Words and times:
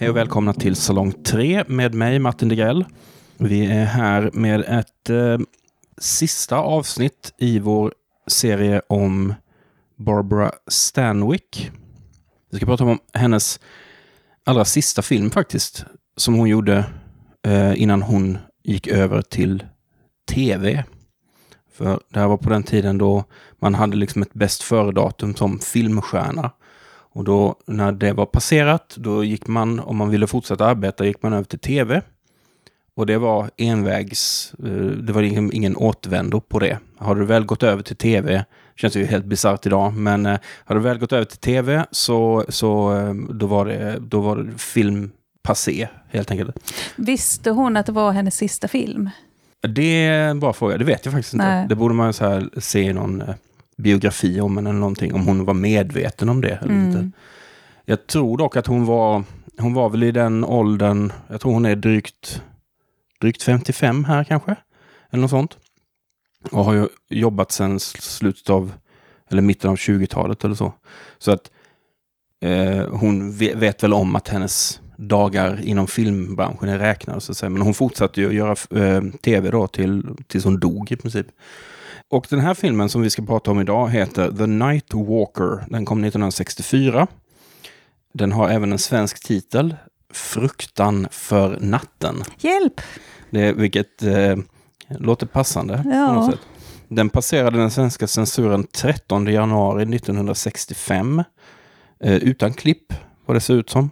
Hej 0.00 0.10
och 0.10 0.16
välkomna 0.16 0.52
till 0.52 0.76
Salong 0.76 1.12
3 1.12 1.64
med 1.66 1.94
mig 1.94 2.18
Martin 2.18 2.48
Degrell. 2.48 2.84
Vi 3.36 3.66
är 3.66 3.84
här 3.84 4.30
med 4.32 4.60
ett 4.60 5.10
eh, 5.10 5.38
sista 5.98 6.56
avsnitt 6.56 7.34
i 7.38 7.58
vår 7.58 7.94
serie 8.26 8.82
om 8.88 9.34
Barbara 9.96 10.52
Stanwyck. 10.66 11.70
Vi 12.50 12.56
ska 12.56 12.66
prata 12.66 12.84
om 12.84 12.98
hennes 13.12 13.60
allra 14.44 14.64
sista 14.64 15.02
film 15.02 15.30
faktiskt, 15.30 15.84
som 16.16 16.34
hon 16.34 16.48
gjorde 16.48 16.84
eh, 17.46 17.82
innan 17.82 18.02
hon 18.02 18.38
gick 18.62 18.86
över 18.86 19.22
till 19.22 19.64
tv. 20.30 20.84
För 21.74 22.00
det 22.08 22.20
här 22.20 22.28
var 22.28 22.36
på 22.36 22.50
den 22.50 22.62
tiden 22.62 22.98
då 22.98 23.24
man 23.58 23.74
hade 23.74 23.96
liksom 23.96 24.22
ett 24.22 24.34
bäst 24.34 24.62
före-datum 24.62 25.34
som 25.34 25.58
filmstjärna. 25.58 26.50
Och 27.12 27.24
då 27.24 27.56
när 27.66 27.92
det 27.92 28.12
var 28.12 28.26
passerat, 28.26 28.94
då 28.96 29.24
gick 29.24 29.46
man, 29.46 29.80
om 29.80 29.96
man 29.96 30.10
ville 30.10 30.26
fortsätta 30.26 30.66
arbeta, 30.66 31.06
gick 31.06 31.22
man 31.22 31.32
över 31.32 31.44
till 31.44 31.58
tv. 31.58 32.02
Och 32.94 33.06
det 33.06 33.18
var 33.18 33.50
envägs, 33.56 34.54
eh, 34.58 34.72
det 34.82 35.12
var 35.12 35.22
ingen, 35.22 35.52
ingen 35.52 35.76
återvändo 35.76 36.40
på 36.40 36.58
det. 36.58 36.78
Har 36.98 37.14
du 37.14 37.24
väl 37.24 37.44
gått 37.44 37.62
över 37.62 37.82
till 37.82 37.96
tv, 37.96 38.44
känns 38.76 38.96
ju 38.96 39.04
helt 39.04 39.24
bisarrt 39.24 39.66
idag, 39.66 39.92
men 39.92 40.26
eh, 40.26 40.38
har 40.64 40.74
du 40.74 40.80
väl 40.80 40.98
gått 40.98 41.12
över 41.12 41.24
till 41.24 41.38
tv 41.38 41.86
så, 41.90 42.44
så 42.48 42.96
eh, 42.96 43.14
då, 43.14 43.46
var 43.46 43.66
det, 43.66 43.98
då 44.00 44.20
var 44.20 44.36
det 44.36 44.58
film 44.58 45.10
passé, 45.42 45.88
helt 46.08 46.30
enkelt. 46.30 46.56
Visste 46.96 47.50
hon 47.50 47.76
att 47.76 47.86
det 47.86 47.92
var 47.92 48.12
hennes 48.12 48.36
sista 48.36 48.68
film? 48.68 49.10
Det 49.60 50.06
är 50.06 50.28
en 50.28 50.40
bra 50.40 50.52
fråga, 50.52 50.78
det 50.78 50.84
vet 50.84 51.04
jag 51.04 51.14
faktiskt 51.14 51.34
Nej. 51.34 51.62
inte. 51.62 51.74
Det 51.74 51.78
borde 51.78 51.94
man 51.94 52.12
så 52.12 52.28
här 52.28 52.50
se 52.56 52.80
i 52.80 52.92
någon 52.92 53.22
biografi 53.80 54.40
om 54.40 54.56
henne 54.56 54.70
eller 54.70 54.80
någonting, 54.80 55.14
om 55.14 55.26
hon 55.26 55.44
var 55.44 55.54
medveten 55.54 56.28
om 56.28 56.40
det 56.40 56.48
eller 56.62 56.72
Mm. 56.74 56.86
inte. 56.90 57.10
Jag 57.84 58.06
tror 58.06 58.38
dock 58.38 58.56
att 58.56 58.66
hon 58.66 58.84
var, 58.86 59.24
hon 59.58 59.74
var 59.74 59.88
väl 59.90 60.02
i 60.02 60.12
den 60.12 60.44
åldern, 60.44 61.12
jag 61.28 61.40
tror 61.40 61.52
hon 61.52 61.64
är 61.66 61.76
drygt, 61.76 62.42
drygt 63.20 63.42
55 63.42 64.04
här 64.04 64.24
kanske, 64.24 64.56
eller 65.10 65.20
något 65.20 65.30
sånt. 65.30 65.56
Och 66.50 66.64
har 66.64 66.74
ju 66.74 66.88
jobbat 67.08 67.52
sedan 67.52 67.80
slutet 67.80 68.50
av, 68.50 68.72
eller 69.30 69.42
mitten 69.42 69.70
av 69.70 69.76
20-talet 69.76 70.44
eller 70.44 70.54
så. 70.54 70.72
Så 71.18 71.32
att 71.32 71.50
eh, 72.42 72.86
hon 72.90 73.32
ve- 73.32 73.54
vet 73.54 73.82
väl 73.82 73.92
om 73.92 74.16
att 74.16 74.28
hennes 74.28 74.80
dagar 74.96 75.60
inom 75.64 75.86
filmbranschen 75.86 76.68
är 76.68 76.78
räknade, 76.78 77.20
så 77.20 77.32
att 77.32 77.36
säga. 77.38 77.50
Men 77.50 77.62
hon 77.62 77.74
fortsatte 77.74 78.20
ju 78.20 78.28
att 78.28 78.34
göra 78.34 78.84
eh, 78.86 79.02
tv 79.22 79.50
då 79.50 79.66
till, 79.66 80.02
tills 80.26 80.44
hon 80.44 80.60
dog 80.60 80.92
i 80.92 80.96
princip. 80.96 81.26
Och 82.10 82.26
den 82.30 82.40
här 82.40 82.54
filmen 82.54 82.88
som 82.88 83.02
vi 83.02 83.10
ska 83.10 83.22
prata 83.22 83.50
om 83.50 83.60
idag 83.60 83.90
heter 83.90 84.32
The 84.32 84.46
Night 84.46 84.94
Walker. 84.94 85.64
Den 85.70 85.84
kom 85.84 86.04
1964. 86.04 87.06
Den 88.12 88.32
har 88.32 88.48
även 88.48 88.72
en 88.72 88.78
svensk 88.78 89.26
titel, 89.26 89.76
Fruktan 90.12 91.08
för 91.10 91.58
natten. 91.60 92.22
Hjälp! 92.38 92.80
Det, 93.30 93.52
vilket 93.52 94.02
eh, 94.02 94.36
låter 94.88 95.26
passande 95.26 95.82
Ja. 95.86 96.32
Den 96.88 97.08
passerade 97.08 97.58
den 97.58 97.70
svenska 97.70 98.06
censuren 98.06 98.64
13 98.64 99.26
januari 99.26 99.96
1965. 99.96 101.22
Eh, 102.00 102.14
utan 102.14 102.52
klipp, 102.52 102.92
vad 103.26 103.36
det 103.36 103.40
ser 103.40 103.54
ut 103.54 103.70
som. 103.70 103.90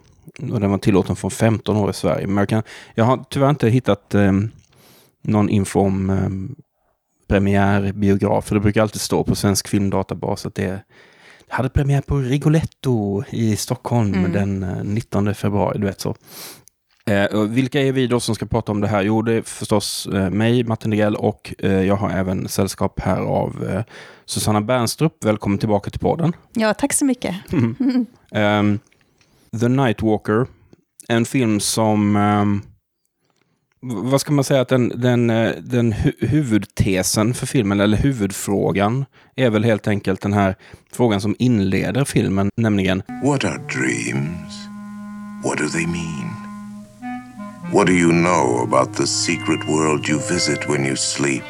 Och 0.51 0.59
den 0.59 0.71
var 0.71 0.77
tillåten 0.77 1.15
från 1.15 1.31
15 1.31 1.77
år 1.77 1.89
i 1.89 1.93
Sverige. 1.93 2.27
Men 2.27 2.37
jag, 2.37 2.49
kan, 2.49 2.63
jag 2.95 3.05
har 3.05 3.25
tyvärr 3.29 3.49
inte 3.49 3.69
hittat 3.69 4.15
eh, 4.15 4.31
någon 5.21 5.49
info 5.49 5.79
om 5.79 6.09
eh, 6.09 6.59
premiärbiograf. 7.29 8.45
För 8.45 8.55
det 8.55 8.61
brukar 8.61 8.81
alltid 8.81 9.01
stå 9.01 9.23
på 9.23 9.35
Svensk 9.35 9.67
Filmdatabas 9.67 10.45
att 10.45 10.55
det 10.55 10.83
hade 11.47 11.69
premiär 11.69 12.01
på 12.01 12.17
Rigoletto 12.17 13.23
i 13.29 13.55
Stockholm 13.55 14.13
Mm. 14.13 14.31
den 14.31 14.63
eh, 14.63 14.83
19 14.83 15.35
februari. 15.35 15.79
Du 15.79 15.85
vet 15.85 16.01
så. 16.01 16.15
Eh, 17.05 17.41
vilka 17.41 17.81
är 17.81 17.91
vi 17.91 18.07
då 18.07 18.19
som 18.19 18.35
ska 18.35 18.45
prata 18.45 18.71
om 18.71 18.81
det 18.81 18.87
här? 18.87 19.01
Jo, 19.01 19.21
det 19.21 19.33
är 19.33 19.41
förstås 19.41 20.07
eh, 20.13 20.29
mig, 20.29 20.63
Martin 20.63 20.91
Degrell, 20.91 21.15
och 21.15 21.53
eh, 21.59 21.71
jag 21.81 21.95
har 21.95 22.09
även 22.09 22.47
sällskap 22.47 22.99
här 22.99 23.19
av 23.21 23.69
eh, 23.69 23.81
Susanna 24.25 24.61
Bernstrup. 24.61 25.23
Välkommen 25.25 25.57
tillbaka 25.59 25.89
till 25.89 25.99
podden. 25.99 26.33
Ja, 26.53 26.73
tack 26.73 26.93
så 26.93 27.05
mycket. 27.05 27.35
Ehm, 28.31 28.79
The 29.59 29.67
Nightwalker, 29.67 30.45
en 31.07 31.25
film 31.25 31.59
som... 31.59 32.13
v- 32.13 32.69
vad 33.81 34.21
ska 34.21 34.31
man 34.33 34.43
säga 34.43 34.61
att 34.61 34.67
den, 34.67 34.89
den, 34.95 35.29
eh, 35.29 35.51
den 35.61 35.93
hu- 35.93 36.27
huvudtesen 36.27 37.33
för 37.33 37.45
filmen, 37.47 37.79
eller 37.79 37.97
huvudfrågan, 37.97 39.05
är 39.35 39.49
väl 39.49 39.63
helt 39.63 39.87
enkelt 39.87 40.21
den 40.21 40.33
här 40.33 40.55
frågan 40.91 41.21
som 41.21 41.35
inleder 41.39 42.05
filmen, 42.05 42.49
nämligen 42.57 43.03
What 43.23 43.43
are 43.45 43.57
dreams? 43.57 44.53
What 45.43 45.57
do 45.57 45.69
they 45.69 45.87
mean? 45.87 46.29
What 47.73 47.87
do 47.87 47.93
you 47.93 48.11
know 48.11 48.61
about 48.73 48.97
the 48.97 49.07
secret 49.07 49.59
world 49.67 50.09
you 50.09 50.19
visit 50.33 50.59
when 50.69 50.85
you 50.85 50.95
sleep? 50.95 51.43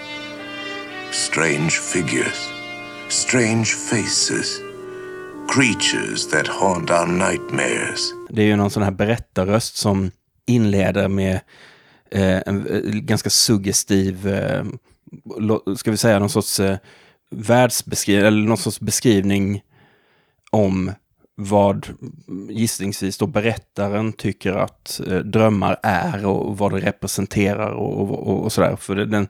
Strange 1.12 1.70
figures, 1.70 2.50
strange 3.10 3.66
faces, 3.66 4.60
creatures 5.56 6.28
that 6.28 6.48
haunt 6.48 6.90
our 6.92 7.08
nightmares. 7.08 8.14
Det 8.30 8.42
är 8.42 8.46
ju 8.46 8.56
någon 8.56 8.70
sån 8.72 8.84
här 8.84 8.92
berättarröst 8.92 9.78
som 9.78 10.12
inleder 10.48 11.08
med 11.08 11.40
en 12.12 12.68
eh, 12.68 12.80
ganska 12.82 13.30
suggestiv, 13.30 14.28
eh, 14.28 14.66
ska 15.76 15.92
vi 15.92 15.98
säga 15.98 16.20
någon 16.20 16.30
sorts 16.30 16.60
eh, 16.60 16.78
världsbeskrivning, 17.32 18.28
eller 18.28 18.48
någon 18.48 18.58
sorts 18.58 18.80
beskrivning 18.80 19.62
om 20.52 20.92
vad 21.36 21.88
gissningsvis 22.50 23.18
då 23.18 23.28
berättaren 23.28 24.14
tycker 24.14 24.54
att 24.54 25.02
eh, 25.08 25.18
drömmar 25.18 25.78
är 25.84 26.26
och 26.26 26.58
vad 26.58 26.72
det 26.72 26.80
representerar 26.80 27.72
och, 27.72 28.02
och, 28.02 28.28
och, 28.28 28.44
och 28.44 28.52
sådär. 28.52 28.76
För 28.76 28.96
det, 28.96 29.06
den, 29.06 29.28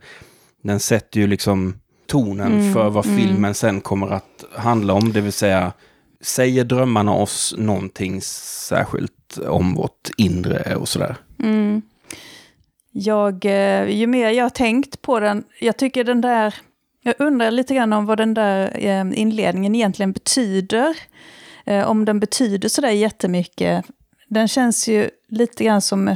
den 0.63 0.79
sätter 0.79 1.19
ju 1.19 1.27
liksom 1.27 1.79
tonen 2.07 2.53
Mm, 2.53 2.73
för 2.73 2.89
vad 2.89 3.05
mm. 3.05 3.17
filmen 3.17 3.53
sen 3.53 3.81
kommer 3.81 4.07
att 4.07 4.45
handla 4.55 4.93
om, 4.93 5.13
det 5.13 5.21
vill 5.21 5.33
säga 5.33 5.73
säger 6.21 6.63
drömmarna 6.63 7.13
oss 7.13 7.55
någonting 7.57 8.21
särskilt 8.21 9.37
om 9.47 9.73
vårt 9.73 10.09
inre 10.17 10.75
och 10.75 10.89
sådär? 10.89 11.15
Mm. 11.39 11.81
Jag, 12.91 13.45
eh, 13.45 13.89
ju 13.89 14.07
mer 14.07 14.29
jag 14.29 14.45
har 14.45 14.49
tänkt 14.49 15.01
på 15.01 15.19
den, 15.19 15.43
jag 15.59 15.77
tycker 15.77 16.03
den 16.03 16.21
där, 16.21 16.55
jag 17.01 17.15
undrar 17.19 17.51
lite 17.51 17.75
grann 17.75 17.93
om 17.93 18.05
vad 18.05 18.17
den 18.17 18.33
där 18.33 18.71
eh, 18.75 19.19
inledningen 19.19 19.75
egentligen 19.75 20.11
betyder. 20.11 20.97
Eh, 21.65 21.89
om 21.89 22.05
den 22.05 22.19
betyder 22.19 22.69
sådär 22.69 22.89
jättemycket. 22.89 23.85
Den 24.27 24.47
känns 24.47 24.87
ju 24.87 25.09
lite 25.29 25.63
grann 25.63 25.81
som 25.81 26.15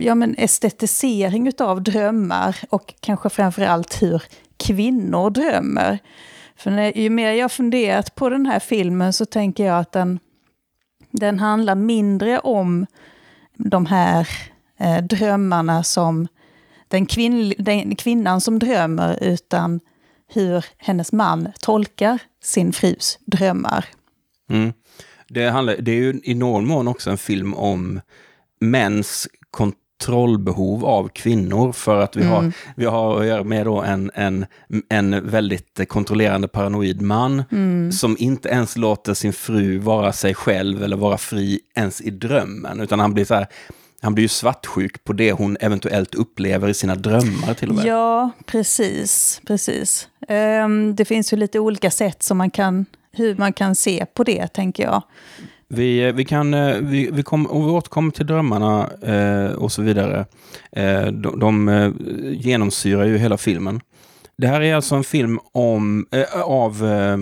ja, 0.00 0.14
men 0.14 0.34
estetisering 0.38 1.48
utav 1.48 1.82
drömmar 1.82 2.56
och 2.70 2.94
kanske 3.00 3.28
framförallt 3.28 4.02
hur 4.02 4.22
kvinnor 4.56 5.30
drömmer. 5.30 5.98
För 6.56 6.70
när, 6.70 6.98
ju 6.98 7.10
mer 7.10 7.32
jag 7.32 7.44
har 7.44 7.48
funderat 7.48 8.14
på 8.14 8.28
den 8.28 8.46
här 8.46 8.58
filmen 8.58 9.12
så 9.12 9.26
tänker 9.26 9.66
jag 9.66 9.78
att 9.78 9.92
den, 9.92 10.18
den 11.10 11.38
handlar 11.38 11.74
mindre 11.74 12.38
om 12.38 12.86
de 13.56 13.86
här 13.86 14.28
eh, 14.82 15.02
drömmarna 15.02 15.82
som 15.82 16.28
den, 16.88 17.06
kvinn, 17.06 17.54
den 17.58 17.96
kvinnan 17.96 18.40
som 18.40 18.58
drömmer, 18.58 19.18
utan 19.22 19.80
hur 20.28 20.64
hennes 20.76 21.12
man 21.12 21.48
tolkar 21.60 22.18
sin 22.42 22.72
frus 22.72 23.18
drömmar. 23.26 23.84
Mm. 24.50 24.72
Det, 25.28 25.50
handlar, 25.50 25.76
det 25.76 25.92
är 25.92 25.96
ju 25.96 26.20
i 26.24 26.34
någon 26.34 26.66
mån 26.66 26.88
också 26.88 27.10
en 27.10 27.18
film 27.18 27.54
om 27.54 28.00
mäns 28.60 29.28
kontrollbehov 29.50 30.84
av 30.84 31.08
kvinnor 31.08 31.72
för 31.72 32.00
att 32.00 32.16
vi, 32.16 32.24
har, 32.24 32.52
vi 32.76 32.84
har 32.84 33.20
att 33.20 33.26
göra 33.26 33.44
med 33.44 33.66
då 33.66 33.82
en, 33.82 34.10
en, 34.14 34.46
en 34.88 35.28
väldigt 35.28 35.88
kontrollerande 35.88 36.48
paranoid 36.48 37.02
man 37.02 37.44
som 37.92 38.16
inte 38.18 38.48
ens 38.48 38.76
låter 38.76 39.14
sin 39.14 39.32
fru 39.32 39.78
vara 39.78 40.12
sig 40.12 40.34
själv 40.34 40.82
eller 40.82 40.96
vara 40.96 41.18
fri 41.18 41.60
ens 41.74 42.00
i 42.00 42.10
drömmen, 42.10 42.80
utan 42.80 43.00
han 43.00 43.14
blir 43.14 43.24
så 43.24 43.34
här 43.34 43.46
han 44.02 44.14
blir 44.14 44.24
ju 44.24 44.28
svartsjuk 44.28 45.04
på 45.04 45.12
det 45.12 45.32
hon 45.32 45.56
eventuellt 45.60 46.14
upplever 46.14 46.68
i 46.68 46.74
sina 46.74 46.94
drömmar 46.94 47.54
till 47.54 47.68
och 47.68 47.74
med. 47.74 47.86
Ja, 47.86 48.30
precis. 48.46 49.40
precis. 49.46 50.08
Ehm, 50.28 50.94
det 50.96 51.04
finns 51.04 51.32
ju 51.32 51.36
lite 51.36 51.58
olika 51.58 51.90
sätt 51.90 52.22
som 52.22 52.38
man 52.38 52.50
kan, 52.50 52.86
hur 53.12 53.36
man 53.36 53.52
kan 53.52 53.74
se 53.74 54.06
på 54.14 54.24
det, 54.24 54.48
tänker 54.48 54.82
jag. 54.82 55.02
Vi, 55.68 56.12
vi, 56.12 56.24
kan, 56.24 56.54
eh, 56.54 56.76
vi, 56.76 57.10
vi, 57.12 57.22
kom, 57.22 57.46
och 57.46 57.66
vi 57.66 57.70
återkommer 57.70 58.10
till 58.10 58.26
drömmarna 58.26 58.90
eh, 59.02 59.52
och 59.52 59.72
så 59.72 59.82
vidare. 59.82 60.26
Eh, 60.72 61.06
de 61.06 61.38
de 61.38 61.68
eh, 61.68 61.90
genomsyrar 62.32 63.04
ju 63.04 63.18
hela 63.18 63.36
filmen. 63.36 63.80
Det 64.38 64.46
här 64.46 64.60
är 64.60 64.74
alltså 64.74 64.94
en 64.94 65.04
film 65.04 65.38
om, 65.52 66.06
eh, 66.10 66.42
av 66.42 66.84
eh, 66.84 67.18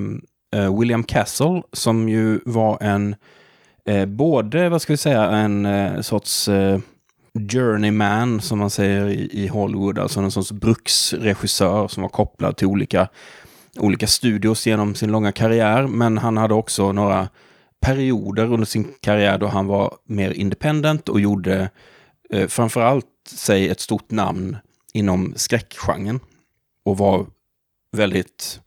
eh, 0.61 0.79
William 0.79 1.05
Castle 1.05 1.63
som 1.73 2.09
ju 2.09 2.41
var 2.45 2.79
en, 2.83 3.15
eh, 3.85 4.07
både, 4.07 4.69
vad 4.69 4.83
ska 4.83 4.93
vi 4.93 4.97
säga, 4.97 5.25
en 5.25 5.67
eh, 5.67 6.01
sorts 6.01 6.49
eh, 6.49 6.79
journeyman 7.53 8.41
som 8.41 8.59
man 8.59 8.71
säger 8.71 9.07
i, 9.07 9.31
i 9.33 9.47
Hollywood, 9.47 9.99
alltså 9.99 10.21
en 10.21 10.31
sorts 10.31 10.53
bruksregissör 10.53 11.89
som 11.89 12.03
var 12.03 12.11
kopplad 12.11 12.57
till 12.57 12.67
olika, 12.67 13.09
olika 13.79 14.07
studios 14.07 14.67
genom 14.67 14.95
sin 14.95 15.13
långa 15.13 15.33
karriär. 15.33 15.87
Men 15.87 16.19
han 16.19 16.37
hade 16.37 16.55
också 16.55 16.93
några 16.93 17.29
perioder 17.81 18.53
under 18.53 18.67
sin 18.67 18.95
karriär 19.01 19.39
då 19.39 19.47
han 19.47 19.67
var 19.67 19.97
mer 20.05 20.31
independent 20.31 21.09
och 21.09 21.21
gjorde 21.21 21.71
eh, 22.31 22.49
framförallt 22.49 23.07
sig 23.27 23.69
ett 23.69 23.81
stort 23.81 24.11
namn 24.11 24.57
inom 24.93 25.33
skräckgenren. 25.37 26.21
Och 26.85 26.99
var 26.99 27.27
väldigt, 27.97 28.61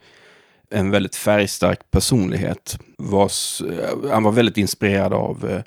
en 0.74 0.92
väldigt 0.92 1.16
färgstark 1.16 1.92
personlighet. 1.92 2.80
Vars, 2.98 3.62
eh, 3.62 4.12
han 4.12 4.24
var 4.24 4.32
väldigt 4.32 4.58
inspirerad 4.58 5.14
av 5.14 5.64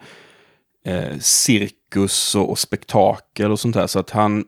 eh, 0.85 0.95
eh, 0.95 1.19
cirkus 1.19 2.35
och, 2.35 2.51
och, 2.51 2.59
spektakel 2.59 3.51
och 3.51 3.61
sånt 3.61 3.75
där. 3.75 3.87
Så 3.87 3.99
att 3.99 4.11
han, 4.11 4.45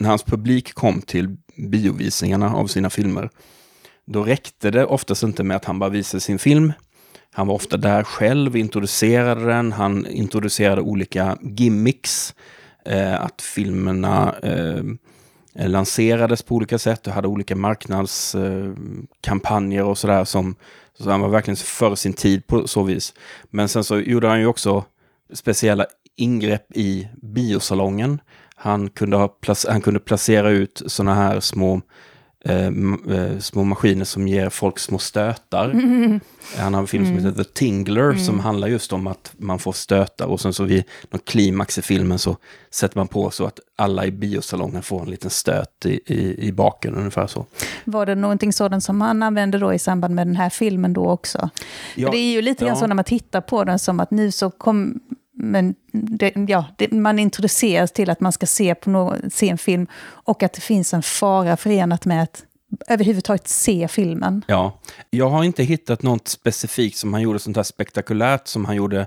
när 0.00 0.08
hans 0.08 0.22
publik 0.22 0.74
kom 0.74 1.02
till 1.02 1.36
biovisningarna 1.56 2.54
av 2.54 2.66
sina 2.66 2.90
filmer, 2.90 3.30
då 4.06 4.24
räckte 4.24 4.70
det 4.70 4.84
oftast 4.84 5.22
inte 5.22 5.44
med 5.44 5.56
att 5.56 5.64
han 5.64 5.78
bara 5.78 5.90
visade 5.90 6.20
sin 6.20 6.38
film. 6.38 6.72
Han 7.32 7.46
var 7.46 7.54
ofta 7.54 7.76
där 7.76 8.02
själv, 8.02 8.56
introducerade 8.56 9.46
den, 9.46 9.72
han 9.72 10.06
introducerade 10.06 10.80
olika 10.80 11.38
gimmicks. 11.42 12.34
Eh, 12.84 13.20
att 13.20 13.42
filmerna 13.42 14.34
eh, 14.42 14.82
Eh, 15.54 15.68
lanserades 15.68 16.42
på 16.42 16.54
olika 16.54 16.78
sätt 16.78 17.06
och 17.06 17.12
hade 17.12 17.28
olika 17.28 17.56
marknadskampanjer 17.56 19.84
och 19.84 19.98
sådär 19.98 20.24
som 20.24 20.56
så 20.98 21.10
han 21.10 21.20
var 21.20 21.28
verkligen 21.28 21.56
för 21.56 21.94
sin 21.94 22.12
tid 22.12 22.46
på 22.46 22.68
så 22.68 22.82
vis. 22.82 23.14
Men 23.50 23.68
sen 23.68 23.84
så 23.84 24.00
gjorde 24.00 24.28
han 24.28 24.40
ju 24.40 24.46
också 24.46 24.84
speciella 25.32 25.86
ingrepp 26.16 26.76
i 26.76 27.08
biosalongen. 27.22 28.20
Han 28.54 28.90
kunde, 28.90 29.16
ha 29.16 29.36
han 29.68 29.80
kunde 29.80 30.00
placera 30.00 30.50
ut 30.50 30.82
sådana 30.86 31.14
här 31.14 31.40
små 31.40 31.80
Eh, 32.44 32.66
eh, 32.66 33.38
små 33.38 33.64
maskiner 33.64 34.04
som 34.04 34.28
ger 34.28 34.48
folk 34.48 34.78
små 34.78 34.98
stötar. 34.98 35.70
Mm. 35.70 36.20
Han 36.56 36.74
har 36.74 36.80
en 36.80 36.86
film 36.86 37.04
som 37.04 37.12
mm. 37.12 37.24
heter 37.24 37.44
The 37.44 37.50
Tingler 37.50 38.10
mm. 38.10 38.18
som 38.18 38.40
handlar 38.40 38.68
just 38.68 38.92
om 38.92 39.06
att 39.06 39.32
man 39.36 39.58
får 39.58 39.72
stötar 39.72 40.26
och 40.26 40.40
sen 40.40 40.52
så 40.52 40.64
vid 40.64 40.84
någon 41.10 41.20
klimax 41.24 41.78
i 41.78 41.82
filmen 41.82 42.18
så 42.18 42.36
sätter 42.70 42.98
man 42.98 43.08
på 43.08 43.30
så 43.30 43.44
att 43.44 43.60
alla 43.76 44.06
i 44.06 44.10
biosalongen 44.10 44.82
får 44.82 45.02
en 45.02 45.10
liten 45.10 45.30
stöt 45.30 45.86
i, 45.86 46.00
i, 46.06 46.46
i 46.48 46.52
baken, 46.52 46.94
ungefär 46.94 47.26
så. 47.26 47.46
Var 47.84 48.06
det 48.06 48.14
någonting 48.14 48.52
sådant 48.52 48.84
som 48.84 49.00
han 49.00 49.22
använde 49.22 49.58
då 49.58 49.74
i 49.74 49.78
samband 49.78 50.14
med 50.14 50.26
den 50.26 50.36
här 50.36 50.50
filmen 50.50 50.92
då 50.92 51.06
också? 51.06 51.50
Ja, 51.94 52.10
det 52.10 52.18
är 52.18 52.32
ju 52.32 52.42
lite 52.42 52.64
grann 52.64 52.74
ja. 52.74 52.80
så 52.80 52.86
när 52.86 52.94
man 52.94 53.04
tittar 53.04 53.40
på 53.40 53.64
den 53.64 53.78
som 53.78 54.00
att 54.00 54.10
nu 54.10 54.32
så 54.32 54.50
kom 54.50 55.00
men 55.40 55.74
det, 55.92 56.32
ja, 56.48 56.64
det, 56.76 56.92
man 56.92 57.18
introduceras 57.18 57.92
till 57.92 58.10
att 58.10 58.20
man 58.20 58.32
ska 58.32 58.46
se, 58.46 58.74
på 58.74 58.90
någon, 58.90 59.30
se 59.30 59.48
en 59.48 59.58
film 59.58 59.86
och 60.02 60.42
att 60.42 60.52
det 60.52 60.60
finns 60.60 60.94
en 60.94 61.02
fara 61.02 61.56
förenat 61.56 62.06
med 62.06 62.22
att 62.22 62.44
överhuvudtaget 62.88 63.48
se 63.48 63.88
filmen. 63.88 64.44
Ja, 64.48 64.80
jag 65.10 65.30
har 65.30 65.44
inte 65.44 65.62
hittat 65.62 66.02
något 66.02 66.28
specifikt 66.28 66.96
som 66.96 67.12
han 67.12 67.22
gjorde 67.22 67.38
sånt 67.38 67.56
här 67.56 67.62
spektakulärt 67.62 68.48
som 68.48 68.64
han 68.64 68.76
gjorde 68.76 69.00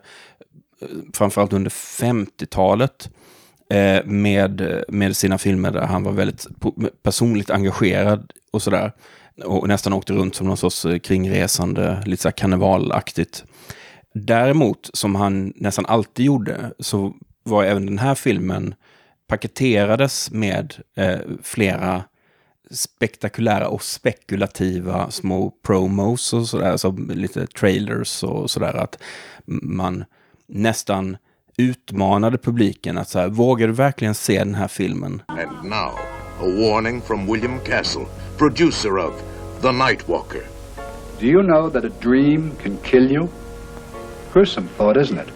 eh, 0.82 0.88
framförallt 1.14 1.54
under 1.54 1.72
50-talet 1.72 3.10
eh, 3.70 4.06
med, 4.06 4.62
eh, 4.62 4.82
med 4.88 5.18
sina 5.18 5.38
filmer 5.38 5.72
där 5.72 5.86
han 5.86 6.04
var 6.04 6.12
väldigt 6.12 6.48
personligt 7.04 7.50
engagerad 7.50 8.32
och 8.52 8.62
sådär. 8.62 8.92
Och 9.46 9.68
nästan 9.68 9.94
åkte 9.94 10.14
runt 10.14 10.36
som 10.36 10.48
någon 10.48 10.58
sorts 10.58 10.86
eh, 10.86 11.00
kringresande, 11.00 12.04
lite 12.06 12.22
så 12.22 12.28
här 12.28 12.34
karnevalaktigt. 12.34 13.44
Däremot, 14.14 14.90
som 14.94 15.16
han 15.16 15.54
nästan 15.56 15.86
alltid 15.86 16.26
gjorde, 16.26 16.74
så 16.80 17.14
var 17.44 17.64
även 17.64 17.86
den 17.86 18.00
här 18.00 18.16
filmen 18.16 18.76
paketerades 19.28 20.32
med 20.32 20.76
eh, 20.96 21.20
flera 21.44 22.04
spektakulära 22.72 23.68
och 23.68 23.84
spekulativa 23.84 25.12
små 25.12 25.52
promos 25.66 26.34
och 26.34 26.48
sådär, 26.48 26.78
så 26.78 26.92
lite 26.92 27.48
trailers 27.48 28.24
och 28.24 28.52
sådär, 28.52 28.74
att 28.74 29.00
man 29.46 30.06
nästan 30.48 31.18
utmanade 31.58 32.38
publiken 32.38 32.98
att 32.98 33.10
så 33.10 33.20
här, 33.20 33.30
vågar 33.30 33.68
du 33.68 33.74
verkligen 33.74 34.16
se 34.16 34.40
den 34.40 34.56
här 34.56 34.68
filmen? 34.68 35.22
And 35.28 35.64
now, 35.64 35.92
a 36.40 36.72
warning 36.72 37.02
from 37.02 37.26
William 37.26 37.60
Castle, 37.60 38.06
producer 38.38 38.98
of 38.98 39.14
The 39.62 39.72
Nightwalker. 39.72 40.44
Do 41.20 41.26
you 41.26 41.44
know 41.44 41.70
that 41.70 41.86
a 41.86 41.92
dream 42.02 42.52
can 42.64 42.78
kill 42.84 43.12
you? 43.12 43.28
Gruesome 44.34 44.68
thought, 44.78 44.98
isn't 44.98 45.20
it? 45.22 45.28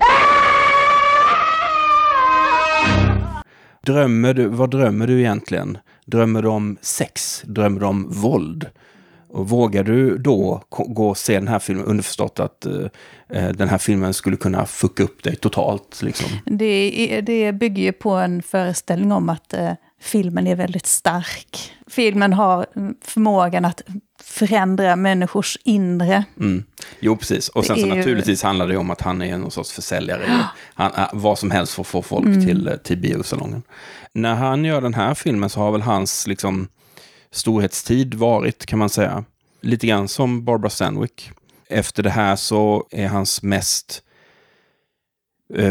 Drömmer 3.82 4.34
du, 4.34 4.48
vad 4.48 4.72
drömmer 4.72 5.08
du 5.08 5.20
egentligen? 5.20 5.78
Drömmer 6.06 6.42
du 6.42 6.48
om 6.48 6.78
sex? 6.82 7.42
Drömmer 7.46 7.80
du 7.80 7.86
om 7.86 8.10
våld? 8.10 8.66
Och 9.30 9.50
vågar 9.50 9.84
du 9.84 10.18
då 10.18 10.64
gå 10.70 11.10
och 11.10 11.18
se 11.18 11.34
den 11.34 11.48
här 11.48 11.60
filmen 11.60 11.86
underförstått 11.86 12.40
att 12.40 12.68
uh, 12.68 12.88
den 13.54 13.70
här 13.70 13.78
filmen 13.78 14.14
skulle 14.14 14.38
kunna 14.38 14.66
fucka 14.66 15.04
upp 15.04 15.24
dig 15.24 15.36
totalt? 15.36 16.02
Liksom? 16.02 16.30
Det, 16.46 17.22
det 17.22 17.54
bygger 17.54 17.84
ju 17.84 17.92
på 17.92 18.12
en 18.12 18.42
föreställning 18.42 19.12
om 19.12 19.30
att 19.30 19.54
uh, 19.58 19.72
filmen 20.02 20.48
är 20.48 20.56
väldigt 20.56 20.86
stark. 20.86 21.74
Filmen 21.88 22.34
har 22.34 22.66
förmågan 23.02 23.66
att 23.66 23.82
förändra 24.24 24.96
människors 24.96 25.58
inre. 25.64 26.24
Mm. 26.40 26.64
Jo, 27.00 27.18
precis. 27.18 27.50
Och 27.50 27.66
sen 27.66 27.76
så 27.76 27.88
ju... 27.88 27.96
naturligtvis 27.96 28.44
handlar 28.44 28.68
det 28.68 28.78
om 28.78 28.92
att 28.92 29.02
han 29.02 29.22
är 29.22 29.38
någon 29.38 29.52
sorts 29.52 29.72
försäljare. 29.72 30.24
Ja. 30.28 30.48
Han, 30.74 30.92
äh, 30.94 31.10
vad 31.14 31.40
som 31.40 31.52
helst 31.52 31.74
för 31.74 31.82
att 31.82 31.88
få 31.88 32.02
folk 32.02 32.26
mm. 32.26 32.46
till, 32.46 32.80
till 32.84 32.98
biosalongen. 32.98 33.64
När 34.14 34.36
han 34.36 34.66
gör 34.66 34.82
den 34.82 34.94
här 34.94 35.14
filmen 35.14 35.50
så 35.50 35.60
har 35.60 35.72
väl 35.72 35.82
hans 35.82 36.28
liksom, 36.28 36.68
storhetstid 37.32 38.14
varit, 38.14 38.66
kan 38.66 38.80
man 38.80 38.90
säga, 38.90 39.24
lite 39.62 39.88
grann 39.88 40.08
som 40.08 40.46
Barbara 40.46 40.70
Stanwyck. 40.70 41.32
Efter 41.70 42.04
det 42.04 42.10
här 42.10 42.36
så 42.36 42.88
är 42.92 43.08
hans 43.08 43.44
mest 43.44 44.02
Eh, 44.02 44.07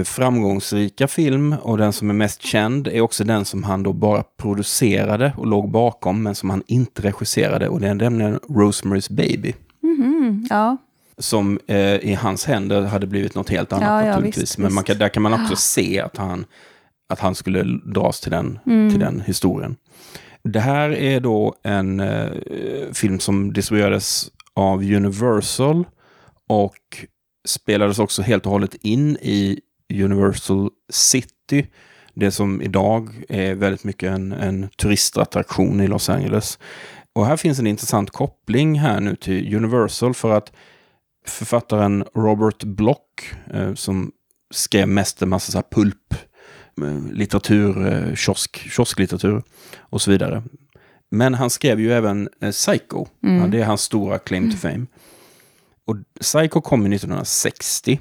framgångsrika 0.04 1.08
film 1.08 1.52
och 1.62 1.78
den 1.78 1.92
som 1.92 2.10
är 2.10 2.14
mest 2.14 2.42
känd 2.42 2.88
är 2.88 3.00
också 3.00 3.24
den 3.24 3.44
som 3.44 3.64
han 3.64 3.82
då 3.82 3.92
bara 3.92 4.22
producerade 4.22 5.32
och 5.36 5.46
låg 5.46 5.70
bakom 5.70 6.22
men 6.22 6.34
som 6.34 6.50
han 6.50 6.62
inte 6.66 7.02
regisserade 7.02 7.68
och 7.68 7.80
det 7.80 7.88
är 7.88 7.94
nämligen 7.94 8.38
Rosemary's 8.38 9.12
Baby. 9.12 9.54
Mm, 9.82 10.46
ja. 10.50 10.76
Som 11.18 11.58
eh, 11.66 11.94
i 11.94 12.14
hans 12.14 12.44
händer 12.44 12.82
hade 12.82 13.06
blivit 13.06 13.34
något 13.34 13.48
helt 13.48 13.72
annat 13.72 14.04
ja, 14.04 14.10
naturligtvis. 14.10 14.36
Ja, 14.36 14.42
visst, 14.42 14.58
men 14.58 14.74
man 14.74 14.84
kan, 14.84 14.98
där 14.98 15.08
kan 15.08 15.22
man 15.22 15.32
också 15.32 15.56
se 15.56 16.00
att 16.00 16.16
han, 16.16 16.44
att 17.08 17.20
han 17.20 17.34
skulle 17.34 17.62
dras 17.94 18.20
till 18.20 18.30
den, 18.30 18.58
mm. 18.66 18.90
till 18.90 19.00
den 19.00 19.20
historien. 19.20 19.76
Det 20.42 20.60
här 20.60 20.90
är 20.90 21.20
då 21.20 21.54
en 21.62 22.00
eh, 22.00 22.30
film 22.92 23.18
som 23.18 23.52
distribuerades 23.52 24.30
av 24.54 24.78
Universal 24.78 25.84
och 26.48 27.06
spelades 27.48 27.98
också 27.98 28.22
helt 28.22 28.46
och 28.46 28.52
hållet 28.52 28.74
in 28.74 29.16
i 29.16 29.60
Universal 29.94 30.70
City. 30.90 31.66
Det 32.14 32.30
som 32.30 32.62
idag 32.62 33.24
är 33.28 33.54
väldigt 33.54 33.84
mycket 33.84 34.12
en, 34.12 34.32
en 34.32 34.68
turistattraktion 34.68 35.80
i 35.80 35.86
Los 35.86 36.08
Angeles. 36.08 36.58
Och 37.12 37.26
här 37.26 37.36
finns 37.36 37.58
en 37.58 37.66
intressant 37.66 38.10
koppling 38.10 38.78
här 38.78 39.00
nu 39.00 39.16
till 39.16 39.56
Universal 39.56 40.14
för 40.14 40.30
att 40.30 40.52
författaren 41.26 42.04
Robert 42.14 42.64
Block, 42.64 43.34
eh, 43.54 43.74
som 43.74 44.12
skrev 44.50 44.88
mest 44.88 45.22
en 45.22 45.28
massa 45.28 45.52
så 45.52 45.58
här 45.58 45.64
pulp, 45.70 46.14
eh, 46.82 47.12
litteratur, 47.12 47.86
eh, 47.86 48.14
kiosk, 48.14 48.56
kiosklitteratur 48.56 49.42
och 49.78 50.02
så 50.02 50.10
vidare. 50.10 50.42
Men 51.10 51.34
han 51.34 51.50
skrev 51.50 51.80
ju 51.80 51.92
även 51.92 52.28
eh, 52.40 52.50
Psycho. 52.50 53.06
Mm. 53.22 53.40
Ja, 53.40 53.46
det 53.46 53.60
är 53.60 53.64
hans 53.64 53.80
stora 53.80 54.18
claim 54.18 54.50
to 54.50 54.56
fame. 54.56 54.86
Och 55.84 55.96
Psycho 56.20 56.60
kom 56.60 56.80
1960. 56.92 58.00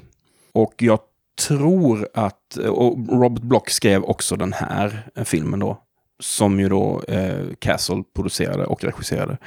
Och 0.52 0.74
jag 0.78 1.00
tror 1.36 2.08
att, 2.14 2.56
och 2.56 3.08
Robert 3.08 3.42
Block 3.42 3.70
skrev 3.70 4.04
också 4.04 4.36
den 4.36 4.52
här 4.52 5.10
filmen 5.24 5.60
då, 5.60 5.78
som 6.20 6.60
ju 6.60 6.68
då 6.68 7.02
eh, 7.08 7.44
Castle 7.58 8.02
producerade 8.14 8.66
och 8.66 8.84
regisserade. 8.84 9.38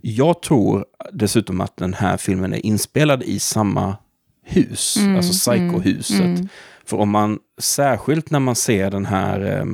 Jag 0.00 0.42
tror 0.42 0.84
dessutom 1.12 1.60
att 1.60 1.76
den 1.76 1.94
här 1.94 2.16
filmen 2.16 2.54
är 2.54 2.66
inspelad 2.66 3.22
i 3.22 3.38
samma 3.38 3.96
hus, 4.42 4.96
mm, 4.96 5.16
alltså 5.16 5.32
Psycho-huset. 5.32 6.20
Mm, 6.20 6.34
mm. 6.34 6.48
För 6.84 6.96
om 6.96 7.10
man, 7.10 7.38
särskilt 7.58 8.30
när 8.30 8.40
man 8.40 8.56
ser 8.56 8.90
den 8.90 9.06
här 9.06 9.40
eh, 9.40 9.64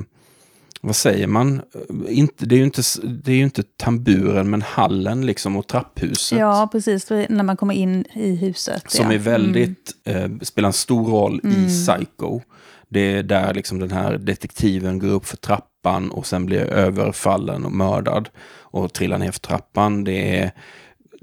vad 0.85 0.97
säger 0.97 1.27
man? 1.27 1.63
Inte, 2.09 2.47
det, 2.47 2.55
är 2.55 2.57
ju 2.57 2.65
inte, 2.65 2.83
det 3.03 3.33
är 3.33 3.41
inte 3.41 3.63
tamburen, 3.63 4.51
men 4.51 4.63
hallen 4.63 5.27
liksom 5.27 5.57
och 5.57 5.67
trapphuset. 5.67 6.39
Ja, 6.39 6.69
precis. 6.73 7.11
När 7.11 7.43
man 7.43 7.57
kommer 7.57 7.75
in 7.75 8.05
i 8.15 8.35
huset. 8.35 8.91
Som 8.91 9.07
ja. 9.07 9.13
är 9.13 9.19
väldigt, 9.19 9.93
mm. 10.05 10.33
eh, 10.33 10.41
spelar 10.41 10.67
en 10.67 10.73
stor 10.73 11.05
roll 11.05 11.41
mm. 11.45 11.67
i 11.67 11.69
Psycho. 11.69 12.41
Det 12.89 13.01
är 13.01 13.23
där 13.23 13.55
liksom 13.55 13.79
den 13.79 13.91
här 13.91 14.19
detektiven 14.19 14.99
går 14.99 15.09
upp 15.09 15.27
för 15.27 15.37
trappan 15.37 16.11
och 16.11 16.27
sen 16.27 16.47
blir 16.47 16.61
överfallen 16.61 17.65
och 17.65 17.73
mördad. 17.73 18.29
Och 18.61 18.93
trillar 18.93 19.19
ner 19.19 19.33
för 19.33 19.41
trappan. 19.41 20.05
Det 20.05 20.39
är 20.39 20.53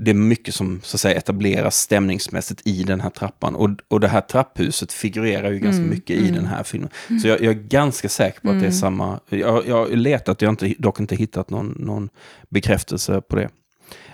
det 0.02 0.12
är 0.12 0.16
mycket 0.16 0.56
som 0.56 0.82
så 0.84 0.96
att 0.96 1.02
säga, 1.02 1.16
etableras 1.16 1.78
stämningsmässigt 1.78 2.68
i 2.68 2.84
den 2.84 3.02
här 3.02 3.10
trappan. 3.10 3.56
Och, 3.56 3.70
och 3.88 4.00
det 4.00 4.08
här 4.08 4.22
trapphuset 4.22 4.94
figurerar 4.94 5.52
ju 5.52 5.60
ganska 5.60 5.82
mm, 5.82 5.90
mycket 5.90 6.18
mm. 6.18 6.30
i 6.30 6.36
den 6.36 6.46
här 6.46 6.64
filmen. 6.64 6.90
Så 7.22 7.28
jag, 7.28 7.42
jag, 7.42 7.56
är 7.56 7.60
ganska 7.60 8.10
säker 8.10 8.42
på 8.42 8.48
att 8.50 8.54
det 8.54 8.60
är 8.60 8.60
mm. 8.60 8.72
samma. 8.72 9.20
Jag, 9.30 9.68
jag 9.68 9.76
har 9.76 9.88
letat, 9.88 10.42
jag 10.42 10.48
har 10.48 10.52
inte, 10.52 10.74
dock 10.78 11.00
inte 11.00 11.16
hittat 11.16 11.50
någon, 11.50 11.76
någon 11.80 12.10
bekräftelse 12.50 13.22
på 13.22 13.36
det. 13.36 13.50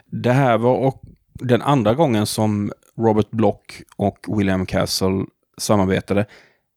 Det 0.06 0.32
här 0.32 0.58
var 0.58 0.76
och 0.76 1.04
den 1.34 1.62
andra 1.62 1.94
gången 1.94 2.26
som 2.26 2.72
Robert 2.98 3.32
Block 3.32 3.82
och 3.96 4.40
William 4.40 4.66
Castle 4.66 5.26
samarbetade 5.58 6.26